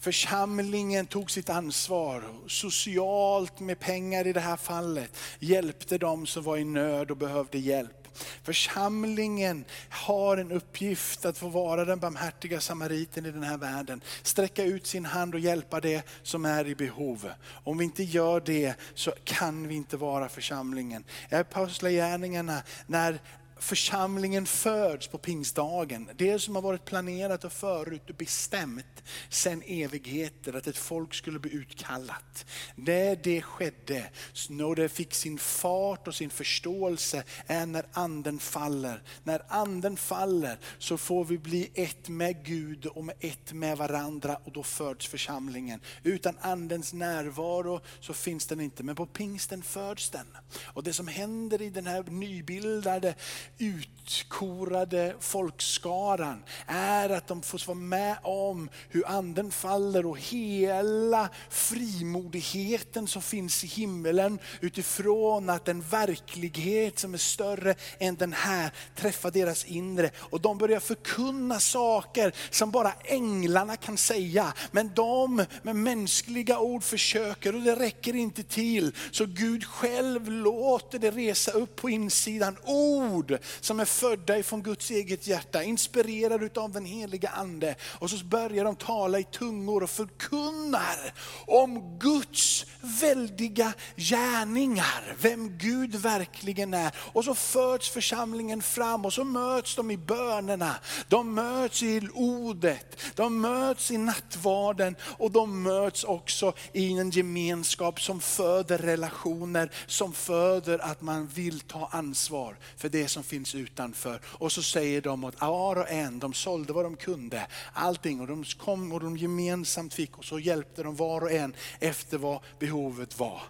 Församlingen 0.01 1.07
tog 1.07 1.31
sitt 1.31 1.51
ansvar, 1.51 2.25
socialt 2.49 3.61
med 3.61 3.79
pengar 3.79 4.27
i 4.27 4.33
det 4.33 4.41
här 4.41 4.57
fallet, 4.57 5.17
hjälpte 5.39 5.99
de 5.99 6.27
som 6.27 6.43
var 6.43 6.57
i 6.57 6.65
nöd 6.65 7.11
och 7.11 7.17
behövde 7.17 7.59
hjälp. 7.59 8.09
Församlingen 8.43 9.65
har 9.91 10.37
en 10.37 10.53
uppgift 10.53 11.25
att 11.25 11.39
få 11.39 11.49
vara 11.49 11.85
den 11.85 11.99
barmhärtiga 11.99 12.61
samariten 12.61 13.27
i 13.27 13.31
den 13.31 13.43
här 13.43 13.59
världen. 13.59 14.01
Sträcka 14.23 14.65
ut 14.65 14.87
sin 14.87 15.05
hand 15.05 15.35
och 15.35 15.41
hjälpa 15.41 15.81
det 15.81 16.03
som 16.23 16.45
är 16.45 16.67
i 16.67 16.75
behov. 16.75 17.31
Om 17.65 17.79
vi 17.79 17.85
inte 17.85 18.03
gör 18.03 18.41
det 18.41 18.75
så 18.95 19.13
kan 19.25 19.69
vi 19.69 19.75
inte 19.75 19.97
vara 19.97 20.29
församlingen. 20.29 21.05
I 21.31 21.35
Apostlagärningarna 21.35 22.63
när 22.87 23.21
församlingen 23.65 24.47
föds 24.47 25.09
på 25.09 25.19
pingstdagen. 25.19 26.11
Det 26.17 26.39
som 26.39 26.55
har 26.55 26.63
varit 26.63 26.85
planerat 26.85 27.45
och 27.45 27.53
förut 27.53 28.11
och 28.11 28.17
bestämt 28.17 29.03
sedan 29.29 29.63
evigheter, 29.67 30.57
att 30.57 30.67
ett 30.67 30.77
folk 30.77 31.15
skulle 31.15 31.39
bli 31.39 31.55
utkallat. 31.55 32.47
När 32.75 33.17
det 33.17 33.43
skedde, 33.43 34.11
när 34.49 34.75
det 34.75 34.89
fick 34.89 35.15
sin 35.15 35.39
fart 35.39 36.09
och 36.09 36.15
sin 36.15 36.31
förståelse, 36.31 37.25
är 37.47 37.67
när 37.67 37.87
anden 37.93 38.39
faller. 38.39 39.03
När 39.23 39.43
anden 39.49 39.97
faller 39.97 40.59
så 40.79 40.97
får 40.97 41.25
vi 41.25 41.39
bli 41.39 41.71
ett 41.75 42.09
med 42.09 42.45
Gud 42.45 42.87
och 42.87 43.05
med 43.05 43.15
ett 43.21 43.53
med 43.53 43.79
varandra 43.79 44.37
och 44.45 44.53
då 44.53 44.63
föds 44.63 45.07
församlingen. 45.07 45.81
Utan 46.03 46.39
andens 46.41 46.93
närvaro 46.93 47.81
så 48.01 48.15
finns 48.15 48.47
den 48.47 48.61
inte, 48.61 48.83
men 48.83 48.97
på 48.97 49.07
pingsten 49.07 49.63
föds 49.63 50.11
den. 50.11 50.27
Och 50.65 50.83
det 50.83 50.93
som 50.93 51.09
händer 51.09 51.63
i 51.63 51.71
den 51.71 51.87
här 51.87 52.03
nybildade 52.03 53.15
utkorade 53.59 55.15
folkskaran 55.21 56.43
är 56.67 57.11
att 57.11 57.27
de 57.27 57.43
får 57.43 57.67
vara 57.67 57.79
med 57.79 58.17
om 58.23 58.69
hur 58.89 59.09
anden 59.09 59.51
faller 59.51 60.07
och 60.07 60.19
hela 60.19 61.29
frimodigheten 61.51 63.07
som 63.07 63.23
finns 63.23 63.65
i 63.65 63.67
himmelen 63.67 64.39
utifrån 64.61 65.51
att 65.51 65.69
en 65.69 65.81
verklighet 65.81 66.99
som 66.99 67.15
är 67.15 67.19
större 67.19 67.75
än 67.99 68.17
den 68.17 68.33
här 68.33 68.71
träffar 68.97 69.31
deras 69.31 69.65
inre. 69.65 70.11
Och 70.17 70.41
de 70.41 70.59
börjar 70.59 70.81
förkunna 70.81 71.61
saker 71.61 72.35
som 72.51 72.71
bara 72.71 72.93
änglarna 73.05 73.77
kan 73.77 73.97
säga. 73.97 74.53
Men 74.71 74.91
de 74.95 75.45
med 75.63 75.77
mänskliga 75.77 76.59
ord 76.59 76.83
försöker 76.83 77.55
och 77.55 77.63
det 77.63 77.77
räcker 77.77 78.15
inte 78.15 78.43
till. 78.43 78.95
Så 79.11 79.27
Gud 79.27 79.65
själv 79.65 80.31
låter 80.31 80.99
det 80.99 81.11
resa 81.11 81.51
upp 81.51 81.77
på 81.77 81.91
insidan 81.91 82.57
ord 82.65 83.39
som 83.61 83.81
är 83.81 83.85
födda 83.85 84.39
ifrån 84.39 84.63
Guds 84.63 84.91
eget 84.91 85.27
hjärta, 85.27 85.63
inspirerade 85.63 86.61
av 86.61 86.73
den 86.73 86.85
heliga 86.85 87.29
ande. 87.29 87.75
Och 87.83 88.11
så 88.11 88.25
börjar 88.25 88.65
de 88.65 88.77
tala 88.77 89.19
i 89.19 89.25
tungor 89.25 89.83
och 89.83 89.91
förkunnar 89.91 91.15
om 91.47 91.99
Guds 91.99 92.67
väldiga 92.81 93.73
gärningar, 93.97 95.17
vem 95.21 95.59
Gud 95.59 95.95
verkligen 95.95 96.75
är. 96.75 96.93
Och 96.97 97.25
så 97.25 97.35
föds 97.35 97.89
församlingen 97.89 98.63
fram 98.63 99.05
och 99.05 99.13
så 99.13 99.25
möts 99.25 99.77
de 99.77 99.91
i 99.91 99.97
bönerna, 99.97 100.77
de 101.09 101.35
möts 101.35 101.83
i 101.83 102.09
ordet, 102.15 103.01
de 103.15 103.41
möts 103.41 103.91
i 103.91 103.99
nattvarden 103.99 104.97
och 105.03 105.31
de 105.31 105.63
möts 105.63 106.05
också 106.05 106.53
i 106.73 106.99
en 106.99 107.11
gemenskap 107.11 108.01
som 108.01 108.21
föder 108.21 108.79
relationer, 108.79 109.71
som 109.87 110.13
föder 110.13 110.79
att 110.79 111.01
man 111.01 111.27
vill 111.27 111.61
ta 111.61 111.89
ansvar 111.93 112.57
för 112.77 112.89
det 112.89 113.09
som 113.09 113.23
finns 113.23 113.34
finns 113.35 113.55
utanför. 113.55 114.21
Och 114.25 114.53
så 114.53 114.63
säger 114.63 115.01
de 115.01 115.25
att 115.25 115.41
var 115.41 115.77
och 115.77 115.91
en, 115.91 116.19
de 116.19 116.33
sålde 116.33 116.73
vad 116.73 116.85
de 116.85 116.97
kunde, 116.97 117.47
allting 117.73 118.21
och 118.21 118.27
de 118.27 118.45
kom 118.45 118.93
och 118.93 119.01
de 119.01 119.17
gemensamt 119.17 119.95
fick 119.95 120.19
och 120.19 120.25
så 120.25 120.39
hjälpte 120.39 120.83
de 120.83 120.97
var 120.97 121.21
och 121.21 121.33
en 121.33 121.55
efter 121.81 122.19
vad 122.19 122.41
behovet 122.59 123.19
var. 123.19 123.43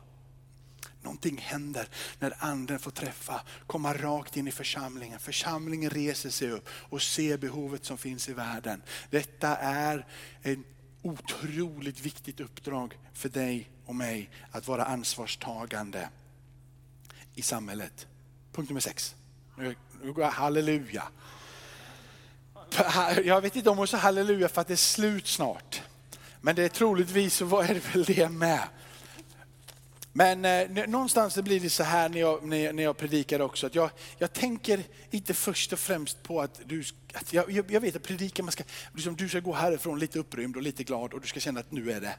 Någonting 1.03 1.39
händer 1.39 1.89
när 2.18 2.35
anden 2.39 2.78
får 2.78 2.91
träffa, 2.91 3.41
komma 3.66 3.95
rakt 3.95 4.37
in 4.37 4.49
i 4.49 4.51
församlingen. 4.51 5.18
Församlingen 5.18 5.91
reser 5.91 6.30
sig 6.30 6.51
upp 6.51 6.68
och 6.68 7.03
ser 7.03 7.39
behovet 7.39 7.85
som 7.85 7.99
finns 7.99 8.28
i 8.28 8.32
världen. 8.32 8.82
Detta 9.11 9.57
är 9.57 10.07
ett 10.43 10.59
otroligt 11.03 12.01
viktigt 12.01 12.41
uppdrag 12.41 12.99
för 13.12 13.28
dig 13.28 13.70
och 13.87 13.95
mig 13.95 14.30
att 14.51 14.68
vara 14.68 14.85
ansvarstagande 14.85 16.09
i 17.35 17.43
samhället. 17.43 18.07
Punkt 18.53 18.68
nummer 18.70 18.80
sex. 18.80 19.14
Nu 19.57 19.74
går 20.02 20.24
jag 20.24 20.30
halleluja. 20.30 21.02
Jag 23.24 23.40
vet 23.40 23.57
inte 23.57 23.70
om 23.70 23.78
hon 23.78 23.86
sa 23.86 23.96
halleluja 23.96 24.48
för 24.48 24.61
att 24.61 24.66
det 24.66 24.74
är 24.74 24.76
slut 24.76 25.26
snart. 25.26 25.82
Men 26.40 26.57
det 26.57 26.62
är 26.62 26.68
troligtvis 26.68 27.34
så 27.36 27.61
är 27.61 27.74
det 27.74 27.94
väl 27.94 28.05
det 28.05 28.28
med. 28.28 28.62
Men 30.16 30.44
eh, 30.44 30.86
någonstans 30.88 31.38
blir 31.38 31.60
det 31.60 31.70
så 31.70 31.82
här 31.82 32.08
när 32.08 32.20
jag, 32.20 32.44
när 32.44 32.56
jag, 32.56 32.74
när 32.74 32.82
jag 32.82 32.96
predikar 32.96 33.40
också, 33.40 33.66
att 33.66 33.74
jag, 33.74 33.90
jag 34.18 34.32
tänker 34.32 34.84
inte 35.10 35.34
först 35.34 35.72
och 35.72 35.78
främst 35.78 36.22
på 36.22 36.40
att 36.40 36.60
du, 36.64 36.84
att 37.12 37.32
jag, 37.32 37.50
jag 37.70 37.80
vet 37.80 37.96
att 37.96 38.02
predika, 38.02 38.42
man 38.42 38.52
ska, 38.52 38.64
liksom, 38.92 39.16
du 39.16 39.28
ska 39.28 39.40
gå 39.40 39.52
härifrån 39.52 39.98
lite 39.98 40.18
upprymd 40.18 40.56
och 40.56 40.62
lite 40.62 40.84
glad 40.84 41.12
och 41.12 41.20
du 41.20 41.26
ska 41.26 41.40
känna 41.40 41.60
att 41.60 41.72
nu 41.72 41.92
är 41.92 42.00
det. 42.00 42.16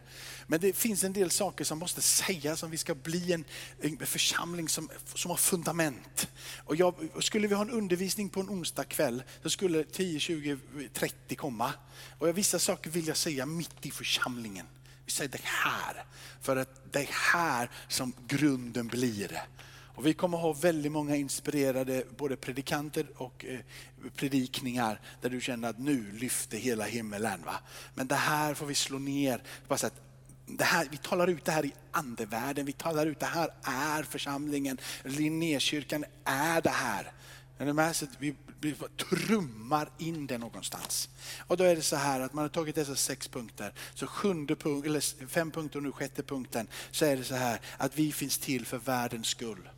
Men 0.48 0.60
det 0.60 0.74
finns 0.74 1.04
en 1.04 1.14
del 1.14 1.32
saker 1.32 1.64
som 1.64 1.80
måste 1.80 2.02
sägas 2.02 2.64
om 2.64 2.72
vi 2.72 2.78
ska 2.78 2.96
bli 2.96 3.34
en, 3.34 3.46
en 3.82 3.98
församling 3.98 4.70
som, 4.70 4.90
som 5.14 5.32
har 5.32 5.38
fundament. 5.38 6.28
Och 6.58 6.76
jag, 6.76 6.96
skulle 7.20 7.48
vi 7.48 7.56
ha 7.56 7.62
en 7.62 7.72
undervisning 7.72 8.30
på 8.30 8.40
en 8.40 8.50
onsdag 8.50 8.84
kväll 8.84 9.24
så 9.44 9.50
skulle 9.50 9.84
10, 9.84 10.20
20, 10.20 10.58
30 10.94 11.36
komma. 11.36 11.74
Och 12.20 12.38
vissa 12.38 12.60
saker 12.60 12.90
vill 12.90 13.08
jag 13.08 13.18
säga 13.18 13.46
mitt 13.46 13.86
i 13.86 13.92
församlingen. 13.92 14.66
Vi 15.06 15.12
säger 15.12 15.32
det 15.32 15.42
här, 15.44 16.06
för 16.42 16.56
att 16.56 16.94
det 16.94 17.00
är 17.00 17.10
här 17.34 17.70
som 17.88 18.14
grunden 18.28 18.88
blir. 18.88 19.42
Och 19.96 20.06
vi 20.06 20.14
kommer 20.14 20.38
ha 20.38 20.54
väldigt 20.54 20.92
många 20.92 21.16
inspirerade 21.16 22.04
både 22.18 22.36
predikanter 22.36 23.08
och 23.16 23.46
eh, 23.46 23.60
predikningar 24.16 25.02
där 25.22 25.30
du 25.30 25.42
känner 25.42 25.70
att 25.70 25.80
nu 25.80 26.12
lyfter 26.12 26.58
hela 26.58 26.84
himmelen. 26.84 27.42
Va? 27.46 27.56
Men 27.94 28.08
det 28.08 28.16
här 28.16 28.54
får 28.54 28.66
vi 28.66 28.76
slå 28.76 29.00
ner. 29.00 29.44
Bara 29.68 29.78
så 29.78 29.88
att 29.88 30.02
det 30.46 30.64
här, 30.64 30.88
vi 30.92 30.98
talar 30.98 31.28
ut 31.28 31.46
det 31.46 31.52
här 31.52 31.66
i 31.66 31.74
andevärlden, 31.92 32.66
vi 32.66 32.74
talar 32.74 33.06
ut 33.06 33.20
det 33.20 33.26
här 33.26 33.50
är 33.64 34.04
församlingen. 34.04 34.78
Linnékyrkan 35.04 36.06
är 36.24 36.62
det 36.62 36.70
här. 36.70 37.12
Är 37.58 37.74
med? 37.74 37.96
Så 37.96 38.06
vi 38.20 38.36
trummar 38.74 39.90
in 39.98 40.28
det 40.28 40.38
någonstans. 40.38 41.10
Och 41.48 41.58
då 41.58 41.64
är 41.64 41.76
det 41.76 41.82
så 41.82 41.96
här 41.96 42.20
att 42.20 42.34
man 42.34 42.42
har 42.42 42.50
tagit 42.50 42.76
dessa 42.76 42.96
sex 42.96 43.28
punkter, 43.28 43.74
så 43.94 44.08
sjunde 44.08 44.56
punkt, 44.56 44.86
eller 44.86 45.28
fem 45.28 45.52
punkter 45.52 45.80
och 45.80 45.84
nu 45.84 45.92
sjätte 45.92 46.24
punkten, 46.24 46.68
så 46.92 47.06
är 47.06 47.18
det 47.18 47.24
så 47.24 47.36
här 47.36 47.60
att 47.78 47.98
vi 47.98 48.12
finns 48.12 48.38
till 48.38 48.66
för 48.66 48.78
världens 48.78 49.28
skull. 49.28 49.70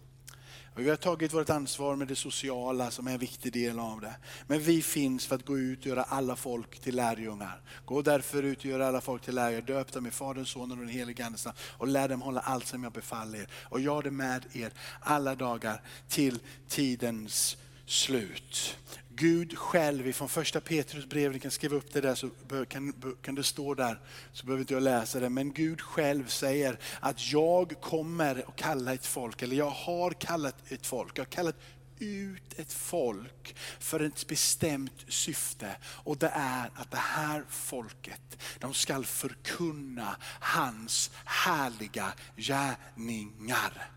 Och 0.78 0.84
vi 0.84 0.90
har 0.90 0.96
tagit 0.96 1.34
vårt 1.34 1.50
ansvar 1.50 1.96
med 1.96 2.08
det 2.08 2.16
sociala 2.16 2.92
som 2.92 3.08
är 3.08 3.12
en 3.12 3.20
viktig 3.20 3.54
del 3.54 3.80
av 3.80 4.02
det. 4.02 4.16
Men 4.48 4.60
vi 4.60 4.82
finns 4.82 5.26
för 5.26 5.36
att 5.36 5.46
gå 5.46 5.58
ut 5.58 5.80
och 5.80 5.86
göra 5.86 6.04
alla 6.04 6.36
folk 6.36 6.80
till 6.80 6.96
lärjungar. 6.96 7.62
Gå 7.86 8.02
därför 8.02 8.44
ut 8.44 8.60
och 8.60 8.66
göra 8.66 8.88
alla 8.88 9.02
folk 9.02 9.22
till 9.22 9.36
lärjungar. 9.36 9.62
Döp 9.62 9.92
dem 9.92 10.08
i 10.08 10.12
Faderns, 10.12 10.50
Sonens 10.50 10.72
och 10.72 10.78
den 10.78 10.88
helige 10.88 11.26
Andes 11.26 11.48
och 11.58 11.88
lär 11.88 12.10
dem 12.10 12.22
hålla 12.22 12.40
allt 12.40 12.68
som 12.68 12.84
jag 12.84 12.92
befaller 12.92 13.40
er. 13.40 13.48
Och 13.64 13.80
gör 13.80 14.02
det 14.02 14.12
med 14.12 14.46
er 14.54 14.72
alla 15.00 15.36
dagar 15.36 15.82
till 16.08 16.40
tidens 16.68 17.58
slut. 17.88 18.78
Gud 19.10 19.58
själv 19.58 20.08
ifrån 20.08 20.30
första 20.30 20.62
Petrus 20.62 21.06
brev, 21.06 21.32
ni 21.32 21.40
kan 21.40 21.52
skriva 21.52 21.76
upp 21.76 21.94
det 21.94 22.02
där 22.02 22.16
så 22.16 22.30
kan, 22.70 22.94
kan 23.22 23.36
det 23.36 23.44
stå 23.44 23.74
där, 23.74 24.00
så 24.34 24.46
behöver 24.46 24.62
inte 24.62 24.74
jag 24.74 24.84
läsa 24.84 25.20
det. 25.20 25.30
Men 25.30 25.54
Gud 25.54 25.82
själv 25.82 26.28
säger 26.28 26.80
att 27.00 27.32
jag 27.32 27.82
kommer 27.82 28.44
att 28.48 28.56
kalla 28.56 28.94
ett 28.94 29.06
folk, 29.06 29.42
eller 29.42 29.56
jag 29.56 29.70
har 29.70 30.12
kallat 30.12 30.72
ett 30.72 30.86
folk. 30.86 31.18
Jag 31.18 31.24
har 31.24 31.32
kallat 31.32 31.56
ut 32.00 32.60
ett 32.60 32.74
folk 32.74 33.56
för 33.80 34.00
ett 34.00 34.28
bestämt 34.28 35.06
syfte 35.08 35.76
och 35.84 36.18
det 36.18 36.32
är 36.34 36.72
att 36.76 36.92
det 36.92 36.98
här 36.98 37.44
folket, 37.50 38.38
de 38.60 38.74
ska 38.74 39.04
förkunna 39.04 40.16
hans 40.40 41.12
härliga 41.26 42.14
gärningar 42.36 43.92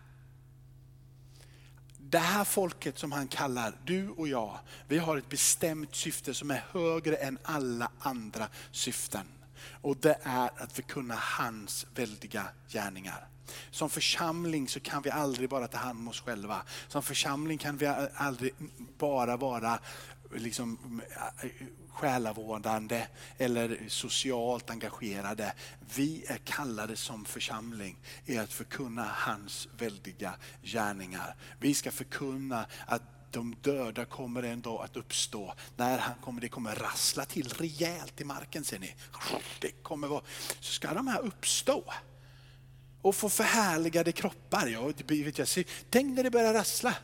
det 2.11 2.19
här 2.19 2.43
folket 2.43 2.97
som 2.97 3.11
han 3.11 3.27
kallar 3.27 3.73
du 3.85 4.09
och 4.09 4.27
jag, 4.27 4.59
vi 4.87 4.97
har 4.97 5.17
ett 5.17 5.29
bestämt 5.29 5.95
syfte 5.95 6.33
som 6.33 6.51
är 6.51 6.63
högre 6.71 7.15
än 7.15 7.37
alla 7.43 7.91
andra 7.99 8.47
syften. 8.71 9.27
Och 9.81 9.97
det 9.97 10.17
är 10.23 10.49
att 10.57 10.71
förkunna 10.71 11.15
hans 11.15 11.85
väldiga 11.95 12.47
gärningar. 12.67 13.27
Som 13.71 13.89
församling 13.89 14.67
så 14.67 14.79
kan 14.79 15.01
vi 15.01 15.09
aldrig 15.09 15.49
bara 15.49 15.67
ta 15.67 15.77
hand 15.77 15.99
om 15.99 16.07
oss 16.07 16.21
själva. 16.21 16.61
Som 16.87 17.03
församling 17.03 17.57
kan 17.57 17.77
vi 17.77 17.85
aldrig 18.15 18.53
bara 18.97 19.37
vara 19.37 19.79
liksom, 20.35 21.01
äh, 21.43 21.49
själavårdande 21.89 23.07
eller 23.37 23.79
socialt 23.87 24.69
engagerade. 24.69 25.53
Vi 25.95 26.25
är 26.27 26.37
kallade 26.37 26.95
som 26.95 27.25
församling 27.25 27.97
i 28.25 28.37
att 28.37 28.53
förkunna 28.53 29.07
hans 29.13 29.67
väldiga 29.77 30.33
gärningar. 30.63 31.35
Vi 31.59 31.73
ska 31.73 31.91
förkunna 31.91 32.65
att 32.85 33.01
de 33.31 33.55
döda 33.61 34.05
kommer 34.05 34.43
en 34.43 34.61
dag 34.61 34.83
att 34.83 34.97
uppstå. 34.97 35.53
När 35.75 35.97
han 35.97 36.15
kommer, 36.21 36.41
det 36.41 36.49
kommer 36.49 36.75
rassla 36.75 37.25
till 37.25 37.49
rejält 37.49 38.21
i 38.21 38.23
marken 38.23 38.63
ser 38.63 38.79
ni. 38.79 38.95
Det 39.59 39.71
kommer 39.71 40.07
vara, 40.07 40.23
så 40.59 40.73
ska 40.73 40.93
de 40.93 41.07
här 41.07 41.19
uppstå 41.19 41.83
och 43.01 43.15
få 43.15 43.29
förhärligade 43.29 44.11
kroppar. 44.11 44.67
Jag, 44.67 44.93
vet 45.07 45.37
jag, 45.37 45.47
tänk 45.89 46.15
när 46.15 46.23
det 46.23 46.31
börjar 46.31 46.53
rassla. 46.53 46.95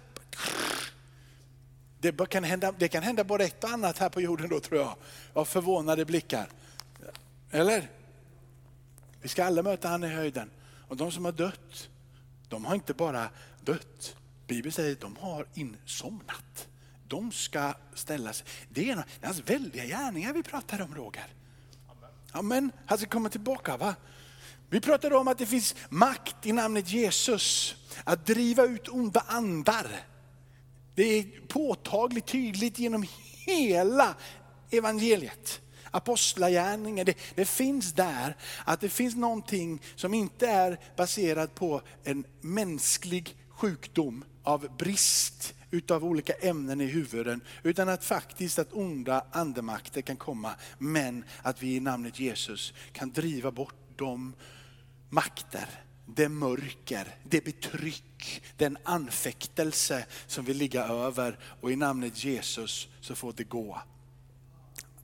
Det 1.99 2.29
kan, 2.29 2.43
hända, 2.43 2.73
det 2.77 2.87
kan 2.87 3.03
hända 3.03 3.23
både 3.23 3.43
ett 3.43 3.63
och 3.63 3.69
annat 3.69 3.97
här 3.97 4.09
på 4.09 4.21
jorden 4.21 4.49
då 4.49 4.59
tror 4.59 4.81
jag, 4.81 4.95
av 5.33 5.45
förvånade 5.45 6.05
blickar. 6.05 6.49
Eller? 7.51 7.89
Vi 9.21 9.27
ska 9.29 9.45
alla 9.45 9.63
möta 9.63 9.87
han 9.87 10.03
i 10.03 10.07
höjden. 10.07 10.49
Och 10.87 10.97
de 10.97 11.11
som 11.11 11.25
har 11.25 11.31
dött, 11.31 11.89
de 12.49 12.65
har 12.65 12.75
inte 12.75 12.93
bara 12.93 13.29
dött. 13.61 14.15
Bibeln 14.47 14.71
säger 14.71 14.91
att 14.91 15.01
de 15.01 15.15
har 15.19 15.45
insomnat. 15.53 16.67
De 17.07 17.31
ska 17.31 17.73
ställas. 17.93 18.43
Det 18.69 18.89
är, 18.89 18.95
det 18.95 19.01
är 19.21 19.25
hans 19.25 19.49
väldiga 19.49 19.85
gärningar 19.85 20.33
vi 20.33 20.43
pratar 20.43 20.81
om 20.81 20.95
Roger. 20.95 21.27
Amen. 22.31 22.71
Han 22.85 22.97
ska 22.97 23.07
komma 23.07 23.29
tillbaka 23.29 23.77
va? 23.77 23.95
Vi 24.69 24.81
pratar 24.81 25.13
om 25.13 25.27
att 25.27 25.37
det 25.37 25.45
finns 25.45 25.75
makt 25.89 26.45
i 26.45 26.51
namnet 26.51 26.89
Jesus 26.89 27.75
att 28.03 28.25
driva 28.25 28.63
ut 28.63 28.87
onda 28.87 29.23
andar. 29.27 29.87
Det 30.97 31.19
är 31.19 31.25
påtagligt 31.47 32.25
tydligt 32.25 32.79
genom 32.79 33.05
hela 33.45 34.15
evangeliet. 34.71 35.61
Apostlagärningar, 35.91 37.05
det, 37.05 37.17
det 37.35 37.45
finns 37.45 37.93
där 37.93 38.35
att 38.65 38.81
det 38.81 38.89
finns 38.89 39.15
någonting 39.15 39.81
som 39.95 40.13
inte 40.13 40.47
är 40.47 40.79
baserat 40.95 41.55
på 41.55 41.81
en 42.03 42.25
mänsklig 42.41 43.37
sjukdom 43.49 44.23
av 44.43 44.67
brist 44.77 45.53
utav 45.71 46.05
olika 46.05 46.33
ämnen 46.33 46.81
i 46.81 46.85
huvuden, 46.85 47.41
utan 47.63 47.89
att 47.89 48.05
faktiskt 48.05 48.59
att 48.59 48.73
onda 48.73 49.25
andemakter 49.31 50.01
kan 50.01 50.17
komma, 50.17 50.55
men 50.77 51.23
att 51.41 51.63
vi 51.63 51.75
i 51.75 51.79
namnet 51.79 52.19
Jesus 52.19 52.73
kan 52.91 53.11
driva 53.11 53.51
bort 53.51 53.75
de 53.95 54.33
makter, 55.09 55.69
det 56.05 56.29
mörker, 56.29 57.15
det 57.23 57.45
betryck, 57.45 58.03
den 58.57 58.77
anfäktelse 58.83 60.05
som 60.27 60.45
vill 60.45 60.57
ligga 60.57 60.83
över 60.83 61.39
och 61.61 61.71
i 61.71 61.75
namnet 61.75 62.23
Jesus 62.23 62.87
så 63.01 63.15
får 63.15 63.33
det 63.33 63.43
gå. 63.43 63.81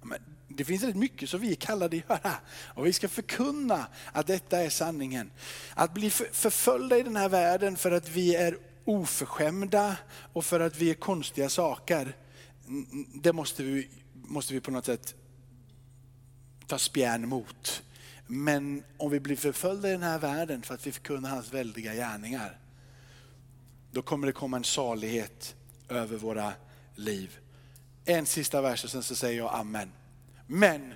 Men 0.02 0.20
det 0.48 0.66
finns 0.66 0.84
rätt 0.84 0.96
mycket 0.96 1.30
som 1.30 1.40
vi 1.40 1.52
är 1.52 1.56
kallade 1.56 1.98
att 1.98 2.10
göra. 2.10 2.36
Och 2.50 2.86
vi 2.86 2.94
ska 2.94 3.08
förkunna 3.10 3.88
att 4.12 4.28
detta 4.28 4.60
är 4.60 4.70
sanningen. 4.70 5.32
Att 5.74 5.94
bli 5.94 6.10
förföljda 6.10 6.98
i 6.98 7.04
den 7.04 7.16
här 7.16 7.30
världen 7.30 7.78
för 7.78 7.92
att 7.92 8.10
vi 8.10 8.36
är 8.36 8.58
oförskämda 8.86 9.98
och 10.34 10.46
för 10.46 10.60
att 10.60 10.78
vi 10.78 10.90
är 10.90 10.94
konstiga 10.94 11.50
saker. 11.50 12.16
Det 13.14 13.34
måste 13.34 13.64
vi, 13.64 13.90
måste 14.14 14.54
vi 14.54 14.60
på 14.60 14.72
något 14.72 14.86
sätt 14.86 15.16
ta 16.68 16.78
spjärn 16.78 17.30
mot. 17.30 17.84
Men 18.28 18.84
om 18.98 19.12
vi 19.12 19.20
blir 19.20 19.36
förföljda 19.36 19.90
i 19.90 19.92
den 19.92 20.04
här 20.04 20.20
världen 20.20 20.62
för 20.62 20.74
att 20.74 20.88
vi 20.88 20.92
förkunnar 20.92 21.30
hans 21.30 21.54
väldiga 21.54 21.94
gärningar. 21.94 22.60
Då 23.94 24.02
kommer 24.02 24.28
det 24.28 24.34
komma 24.34 24.58
en 24.58 24.64
salighet 24.64 25.56
över 25.90 26.18
våra 26.18 26.54
liv. 26.96 27.40
En 28.06 28.26
sista 28.26 28.62
vers 28.62 28.84
och 28.84 28.90
sen 28.90 29.04
så 29.04 29.16
säger 29.16 29.38
jag 29.38 29.54
amen. 29.54 29.92
Men 30.48 30.94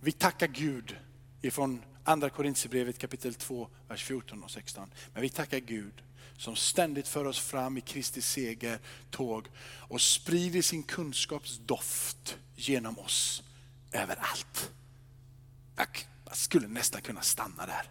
vi 0.00 0.12
tackar 0.12 0.46
Gud 0.46 0.96
ifrån 1.42 1.82
andra 2.04 2.30
Korintierbrevet 2.30 2.98
kapitel 2.98 3.34
2, 3.34 3.68
vers 3.88 4.04
14 4.04 4.42
och 4.42 4.50
16. 4.50 4.90
Men 5.12 5.22
vi 5.22 5.28
tackar 5.28 5.58
Gud 5.58 6.02
som 6.36 6.56
ständigt 6.56 7.08
för 7.08 7.24
oss 7.24 7.38
fram 7.38 7.76
i 7.76 7.80
Kristi 7.80 8.22
seger 8.22 8.78
tåg 9.10 9.48
och 9.88 10.00
sprider 10.00 10.62
sin 10.62 10.82
kunskapsdoft 10.82 12.38
genom 12.56 12.98
oss 12.98 13.42
överallt. 13.92 14.70
Jag 15.76 15.88
skulle 16.36 16.68
nästan 16.68 17.02
kunna 17.02 17.22
stanna 17.22 17.66
där. 17.66 17.90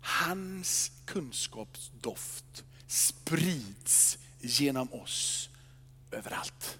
Hans 0.00 0.92
kunskapsdoft 1.04 2.64
sprids 2.88 4.18
genom 4.40 4.92
oss 4.92 5.50
överallt. 6.10 6.78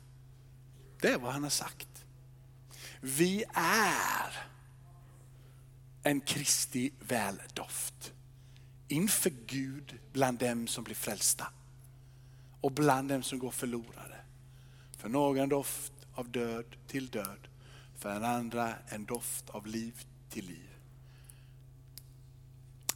Det 1.00 1.09
är 1.09 1.18
vad 1.18 1.32
han 1.32 1.42
har 1.42 1.50
sagt. 1.50 2.04
Vi 3.00 3.44
är 3.54 4.48
en 6.02 6.20
Kristi 6.20 6.90
väldoft 7.00 8.12
inför 8.88 9.32
Gud 9.46 9.98
bland 10.12 10.38
dem 10.38 10.66
som 10.66 10.84
blir 10.84 10.94
frälsta 10.94 11.46
och 12.61 12.72
bland 12.72 13.09
dem 13.09 13.22
som 13.22 13.38
går 13.38 13.50
förlorade. 13.50 14.16
För 14.96 15.09
någon 15.09 15.48
doft 15.48 15.92
av 16.14 16.30
död 16.30 16.76
till 16.86 17.09
död, 17.09 17.48
för 17.96 18.11
en 18.11 18.24
andra 18.24 18.74
en 18.88 19.04
doft 19.04 19.50
av 19.50 19.66
liv 19.66 20.06
till 20.28 20.46
liv. 20.46 20.68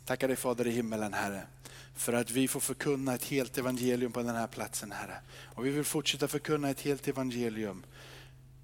Tackar 0.04 0.28
dig 0.28 0.36
Fader 0.36 0.66
i 0.66 0.70
himmelen 0.70 1.12
Herre, 1.12 1.46
för 1.94 2.12
att 2.12 2.30
vi 2.30 2.48
får 2.48 2.60
förkunna 2.60 3.14
ett 3.14 3.24
helt 3.24 3.58
evangelium 3.58 4.12
på 4.12 4.22
den 4.22 4.36
här 4.36 4.46
platsen 4.46 4.92
Herre. 4.92 5.16
Och 5.54 5.66
vi 5.66 5.70
vill 5.70 5.84
fortsätta 5.84 6.28
förkunna 6.28 6.70
ett 6.70 6.80
helt 6.80 7.08
evangelium 7.08 7.84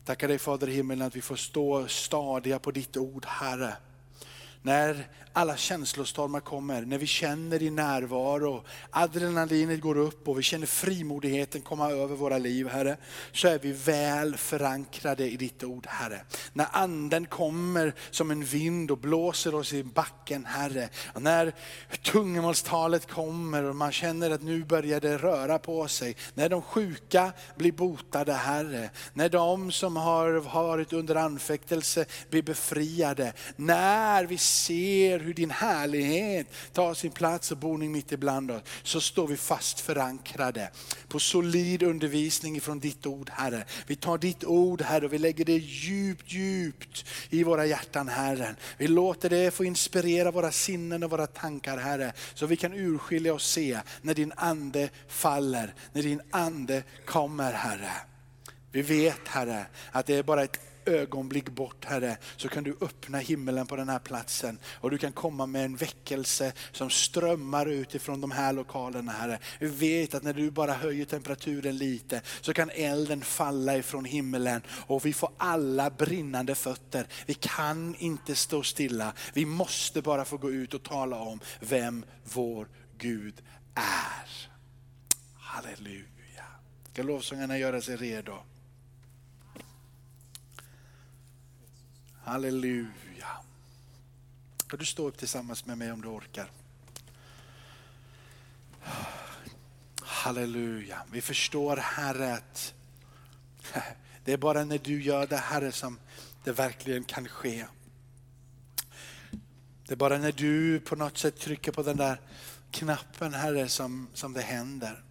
Tackar 0.08 0.28
dig 0.28 0.38
Fader 0.38 0.68
i 0.68 0.74
himmelen 0.74 1.06
att 1.06 1.16
vi 1.16 1.20
får 1.20 1.36
stå 1.36 1.88
stadiga 1.88 2.58
på 2.58 2.70
ditt 2.70 2.96
ord 2.96 3.24
Herre. 3.26 3.76
När 4.62 5.08
alla 5.38 5.56
känslostormar 5.56 6.40
kommer, 6.40 6.82
när 6.82 6.98
vi 6.98 7.06
känner 7.06 7.58
din 7.58 7.74
närvaro, 7.74 8.64
adrenalinet 8.90 9.80
går 9.80 9.98
upp 9.98 10.28
och 10.28 10.38
vi 10.38 10.42
känner 10.42 10.66
frimodigheten 10.66 11.62
komma 11.62 11.90
över 11.90 12.16
våra 12.16 12.38
liv 12.38 12.68
Herre, 12.68 12.96
så 13.32 13.48
är 13.48 13.58
vi 13.58 13.72
väl 13.72 14.36
förankrade 14.36 15.30
i 15.30 15.36
ditt 15.36 15.64
ord 15.64 15.86
Herre. 15.86 16.20
När 16.52 16.66
anden 16.72 17.26
kommer 17.26 17.94
som 18.10 18.30
en 18.30 18.44
vind 18.44 18.90
och 18.90 18.98
blåser 18.98 19.54
oss 19.54 19.72
i 19.72 19.84
backen 19.84 20.44
Herre, 20.44 20.88
och 21.14 21.22
när 21.22 21.52
tungomålstalet 22.02 23.10
kommer 23.10 23.64
och 23.64 23.76
man 23.76 23.92
känner 23.92 24.30
att 24.30 24.42
nu 24.42 24.64
börjar 24.64 25.00
det 25.00 25.18
röra 25.18 25.58
på 25.58 25.88
sig, 25.88 26.16
när 26.34 26.48
de 26.48 26.62
sjuka 26.62 27.32
blir 27.56 27.72
botade 27.72 28.32
Herre, 28.32 28.90
när 29.12 29.28
de 29.28 29.72
som 29.72 29.96
har 29.96 30.32
varit 30.32 30.92
under 30.92 31.14
anfäktelse 31.14 32.04
blir 32.30 32.42
befriade, 32.42 33.32
när 33.56 34.24
vi 34.24 34.38
ser 34.38 35.27
hur 35.28 35.34
din 35.34 35.50
härlighet 35.50 36.46
tar 36.72 36.94
sin 36.94 37.10
plats 37.10 37.50
och 37.50 37.56
boning 37.58 37.92
mitt 37.92 38.12
ibland 38.12 38.50
oss, 38.50 38.62
så 38.82 39.00
står 39.00 39.26
vi 39.26 39.36
fast 39.36 39.80
förankrade 39.80 40.70
på 41.08 41.18
solid 41.18 41.82
undervisning 41.82 42.56
ifrån 42.56 42.80
ditt 42.80 43.06
ord 43.06 43.30
Herre. 43.30 43.64
Vi 43.86 43.96
tar 43.96 44.18
ditt 44.18 44.44
ord 44.44 44.82
Herre 44.82 45.06
och 45.06 45.12
vi 45.12 45.18
lägger 45.18 45.44
det 45.44 45.56
djupt, 45.56 46.32
djupt 46.32 47.04
i 47.30 47.44
våra 47.44 47.66
hjärtan 47.66 48.08
Herre. 48.08 48.54
Vi 48.78 48.88
låter 48.88 49.30
det 49.30 49.50
få 49.50 49.64
inspirera 49.64 50.30
våra 50.30 50.52
sinnen 50.52 51.02
och 51.02 51.10
våra 51.10 51.26
tankar 51.26 51.76
Herre, 51.76 52.12
så 52.34 52.46
vi 52.46 52.56
kan 52.56 52.72
urskilja 52.72 53.34
och 53.34 53.42
se 53.42 53.78
när 54.02 54.14
din 54.14 54.32
ande 54.36 54.88
faller, 55.08 55.74
när 55.92 56.02
din 56.02 56.20
ande 56.30 56.82
kommer 57.06 57.52
Herre. 57.52 57.92
Vi 58.72 58.82
vet 58.82 59.28
Herre 59.28 59.66
att 59.92 60.06
det 60.06 60.14
är 60.14 60.22
bara 60.22 60.44
ett 60.44 60.67
ögonblick 60.88 61.48
bort 61.48 61.84
Herre, 61.84 62.16
så 62.36 62.48
kan 62.48 62.64
du 62.64 62.76
öppna 62.80 63.18
himmelen 63.18 63.66
på 63.66 63.76
den 63.76 63.88
här 63.88 63.98
platsen 63.98 64.58
och 64.74 64.90
du 64.90 64.98
kan 64.98 65.12
komma 65.12 65.46
med 65.46 65.64
en 65.64 65.76
väckelse 65.76 66.52
som 66.72 66.90
strömmar 66.90 67.66
utifrån 67.66 68.20
de 68.20 68.30
här 68.30 68.52
lokalerna 68.52 69.12
Herre. 69.12 69.38
Vi 69.60 69.66
vet 69.66 70.14
att 70.14 70.22
när 70.22 70.32
du 70.32 70.50
bara 70.50 70.72
höjer 70.72 71.04
temperaturen 71.04 71.76
lite 71.76 72.22
så 72.40 72.52
kan 72.52 72.70
elden 72.70 73.20
falla 73.20 73.76
ifrån 73.76 74.04
himmelen 74.04 74.62
och 74.68 75.06
vi 75.06 75.12
får 75.12 75.30
alla 75.36 75.90
brinnande 75.90 76.54
fötter. 76.54 77.06
Vi 77.26 77.34
kan 77.34 77.94
inte 77.98 78.34
stå 78.34 78.62
stilla, 78.62 79.12
vi 79.32 79.44
måste 79.44 80.02
bara 80.02 80.24
få 80.24 80.36
gå 80.36 80.50
ut 80.50 80.74
och 80.74 80.82
tala 80.82 81.16
om 81.16 81.40
vem 81.60 82.04
vår 82.24 82.68
Gud 82.98 83.42
är. 83.74 84.48
Halleluja. 85.34 86.44
Ska 86.92 87.02
lovsångarna 87.02 87.58
göra 87.58 87.80
sig 87.80 87.96
redo? 87.96 88.32
Halleluja. 92.28 93.28
Kan 94.66 94.78
du 94.78 94.84
stå 94.84 95.08
upp 95.08 95.18
tillsammans 95.18 95.66
med 95.66 95.78
mig 95.78 95.92
om 95.92 96.02
du 96.02 96.08
orkar? 96.08 96.50
Halleluja. 100.02 101.02
Vi 101.12 101.20
förstår 101.20 101.76
Herre 101.76 102.34
att 102.34 102.74
det 104.24 104.32
är 104.32 104.36
bara 104.36 104.64
när 104.64 104.78
du 104.78 105.02
gör 105.02 105.26
det 105.26 105.36
Herre 105.36 105.72
som 105.72 105.98
det 106.44 106.52
verkligen 106.52 107.04
kan 107.04 107.28
ske. 107.28 107.66
Det 109.86 109.94
är 109.94 109.96
bara 109.96 110.18
när 110.18 110.32
du 110.32 110.80
på 110.80 110.96
något 110.96 111.18
sätt 111.18 111.40
trycker 111.40 111.72
på 111.72 111.82
den 111.82 111.96
där 111.96 112.20
knappen 112.70 113.34
Herre 113.34 113.68
som, 113.68 114.08
som 114.14 114.32
det 114.32 114.42
händer. 114.42 115.02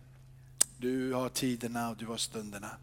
Du 0.78 1.13
har 1.13 1.30
tiderna 1.30 1.89
och 1.89 1.97
du 1.97 2.05
har 2.05 2.18
stunderna. 2.18 2.78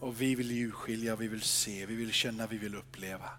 Och 0.00 0.20
vi 0.20 0.34
vill 0.34 0.50
urskilja, 0.50 1.16
vi 1.16 1.28
vill 1.28 1.42
se, 1.42 1.86
vi 1.86 1.94
vill 1.94 2.12
känna, 2.12 2.46
vi 2.46 2.58
vill 2.58 2.74
uppleva. 2.74 3.30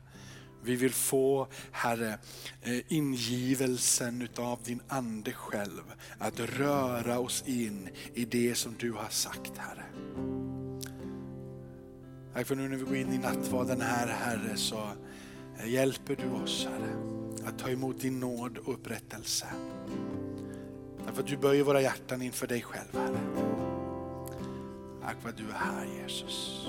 Vi 0.63 0.75
vill 0.75 0.93
få, 0.93 1.47
Herre, 1.71 2.17
eh, 2.61 2.79
ingivelsen 2.87 4.21
utav 4.21 4.59
din 4.63 4.81
Ande 4.87 5.33
själv 5.33 5.83
att 6.17 6.39
röra 6.39 7.19
oss 7.19 7.43
in 7.47 7.89
i 8.13 8.25
det 8.25 8.55
som 8.55 8.75
du 8.79 8.91
har 8.91 9.09
sagt, 9.09 9.57
Herre. 9.57 9.83
Tack 12.33 12.47
för 12.47 12.55
nu 12.55 12.69
när 12.69 12.77
vi 12.77 12.83
går 12.83 12.95
in 12.95 13.13
i 13.13 13.17
nattvarden 13.17 13.81
här, 13.81 14.07
Herre, 14.07 14.57
så 14.57 14.89
eh, 15.59 15.69
hjälper 15.69 16.15
du 16.15 16.43
oss, 16.43 16.67
Herre, 16.69 16.95
att 17.45 17.59
ta 17.59 17.69
emot 17.69 18.01
din 18.01 18.19
nåd 18.19 18.57
och 18.57 18.73
upprättelse. 18.73 19.45
Tack 21.05 21.15
för 21.15 21.23
att 21.23 21.29
du 21.29 21.37
böjer 21.37 21.63
våra 21.63 21.81
hjärtan 21.81 22.21
inför 22.21 22.47
dig 22.47 22.61
själv, 22.61 22.93
Herre. 22.93 23.19
Tack 25.01 25.21
för 25.21 25.29
att 25.29 25.37
du 25.37 25.43
är 25.43 25.53
här, 25.53 25.87
Jesus. 26.01 26.67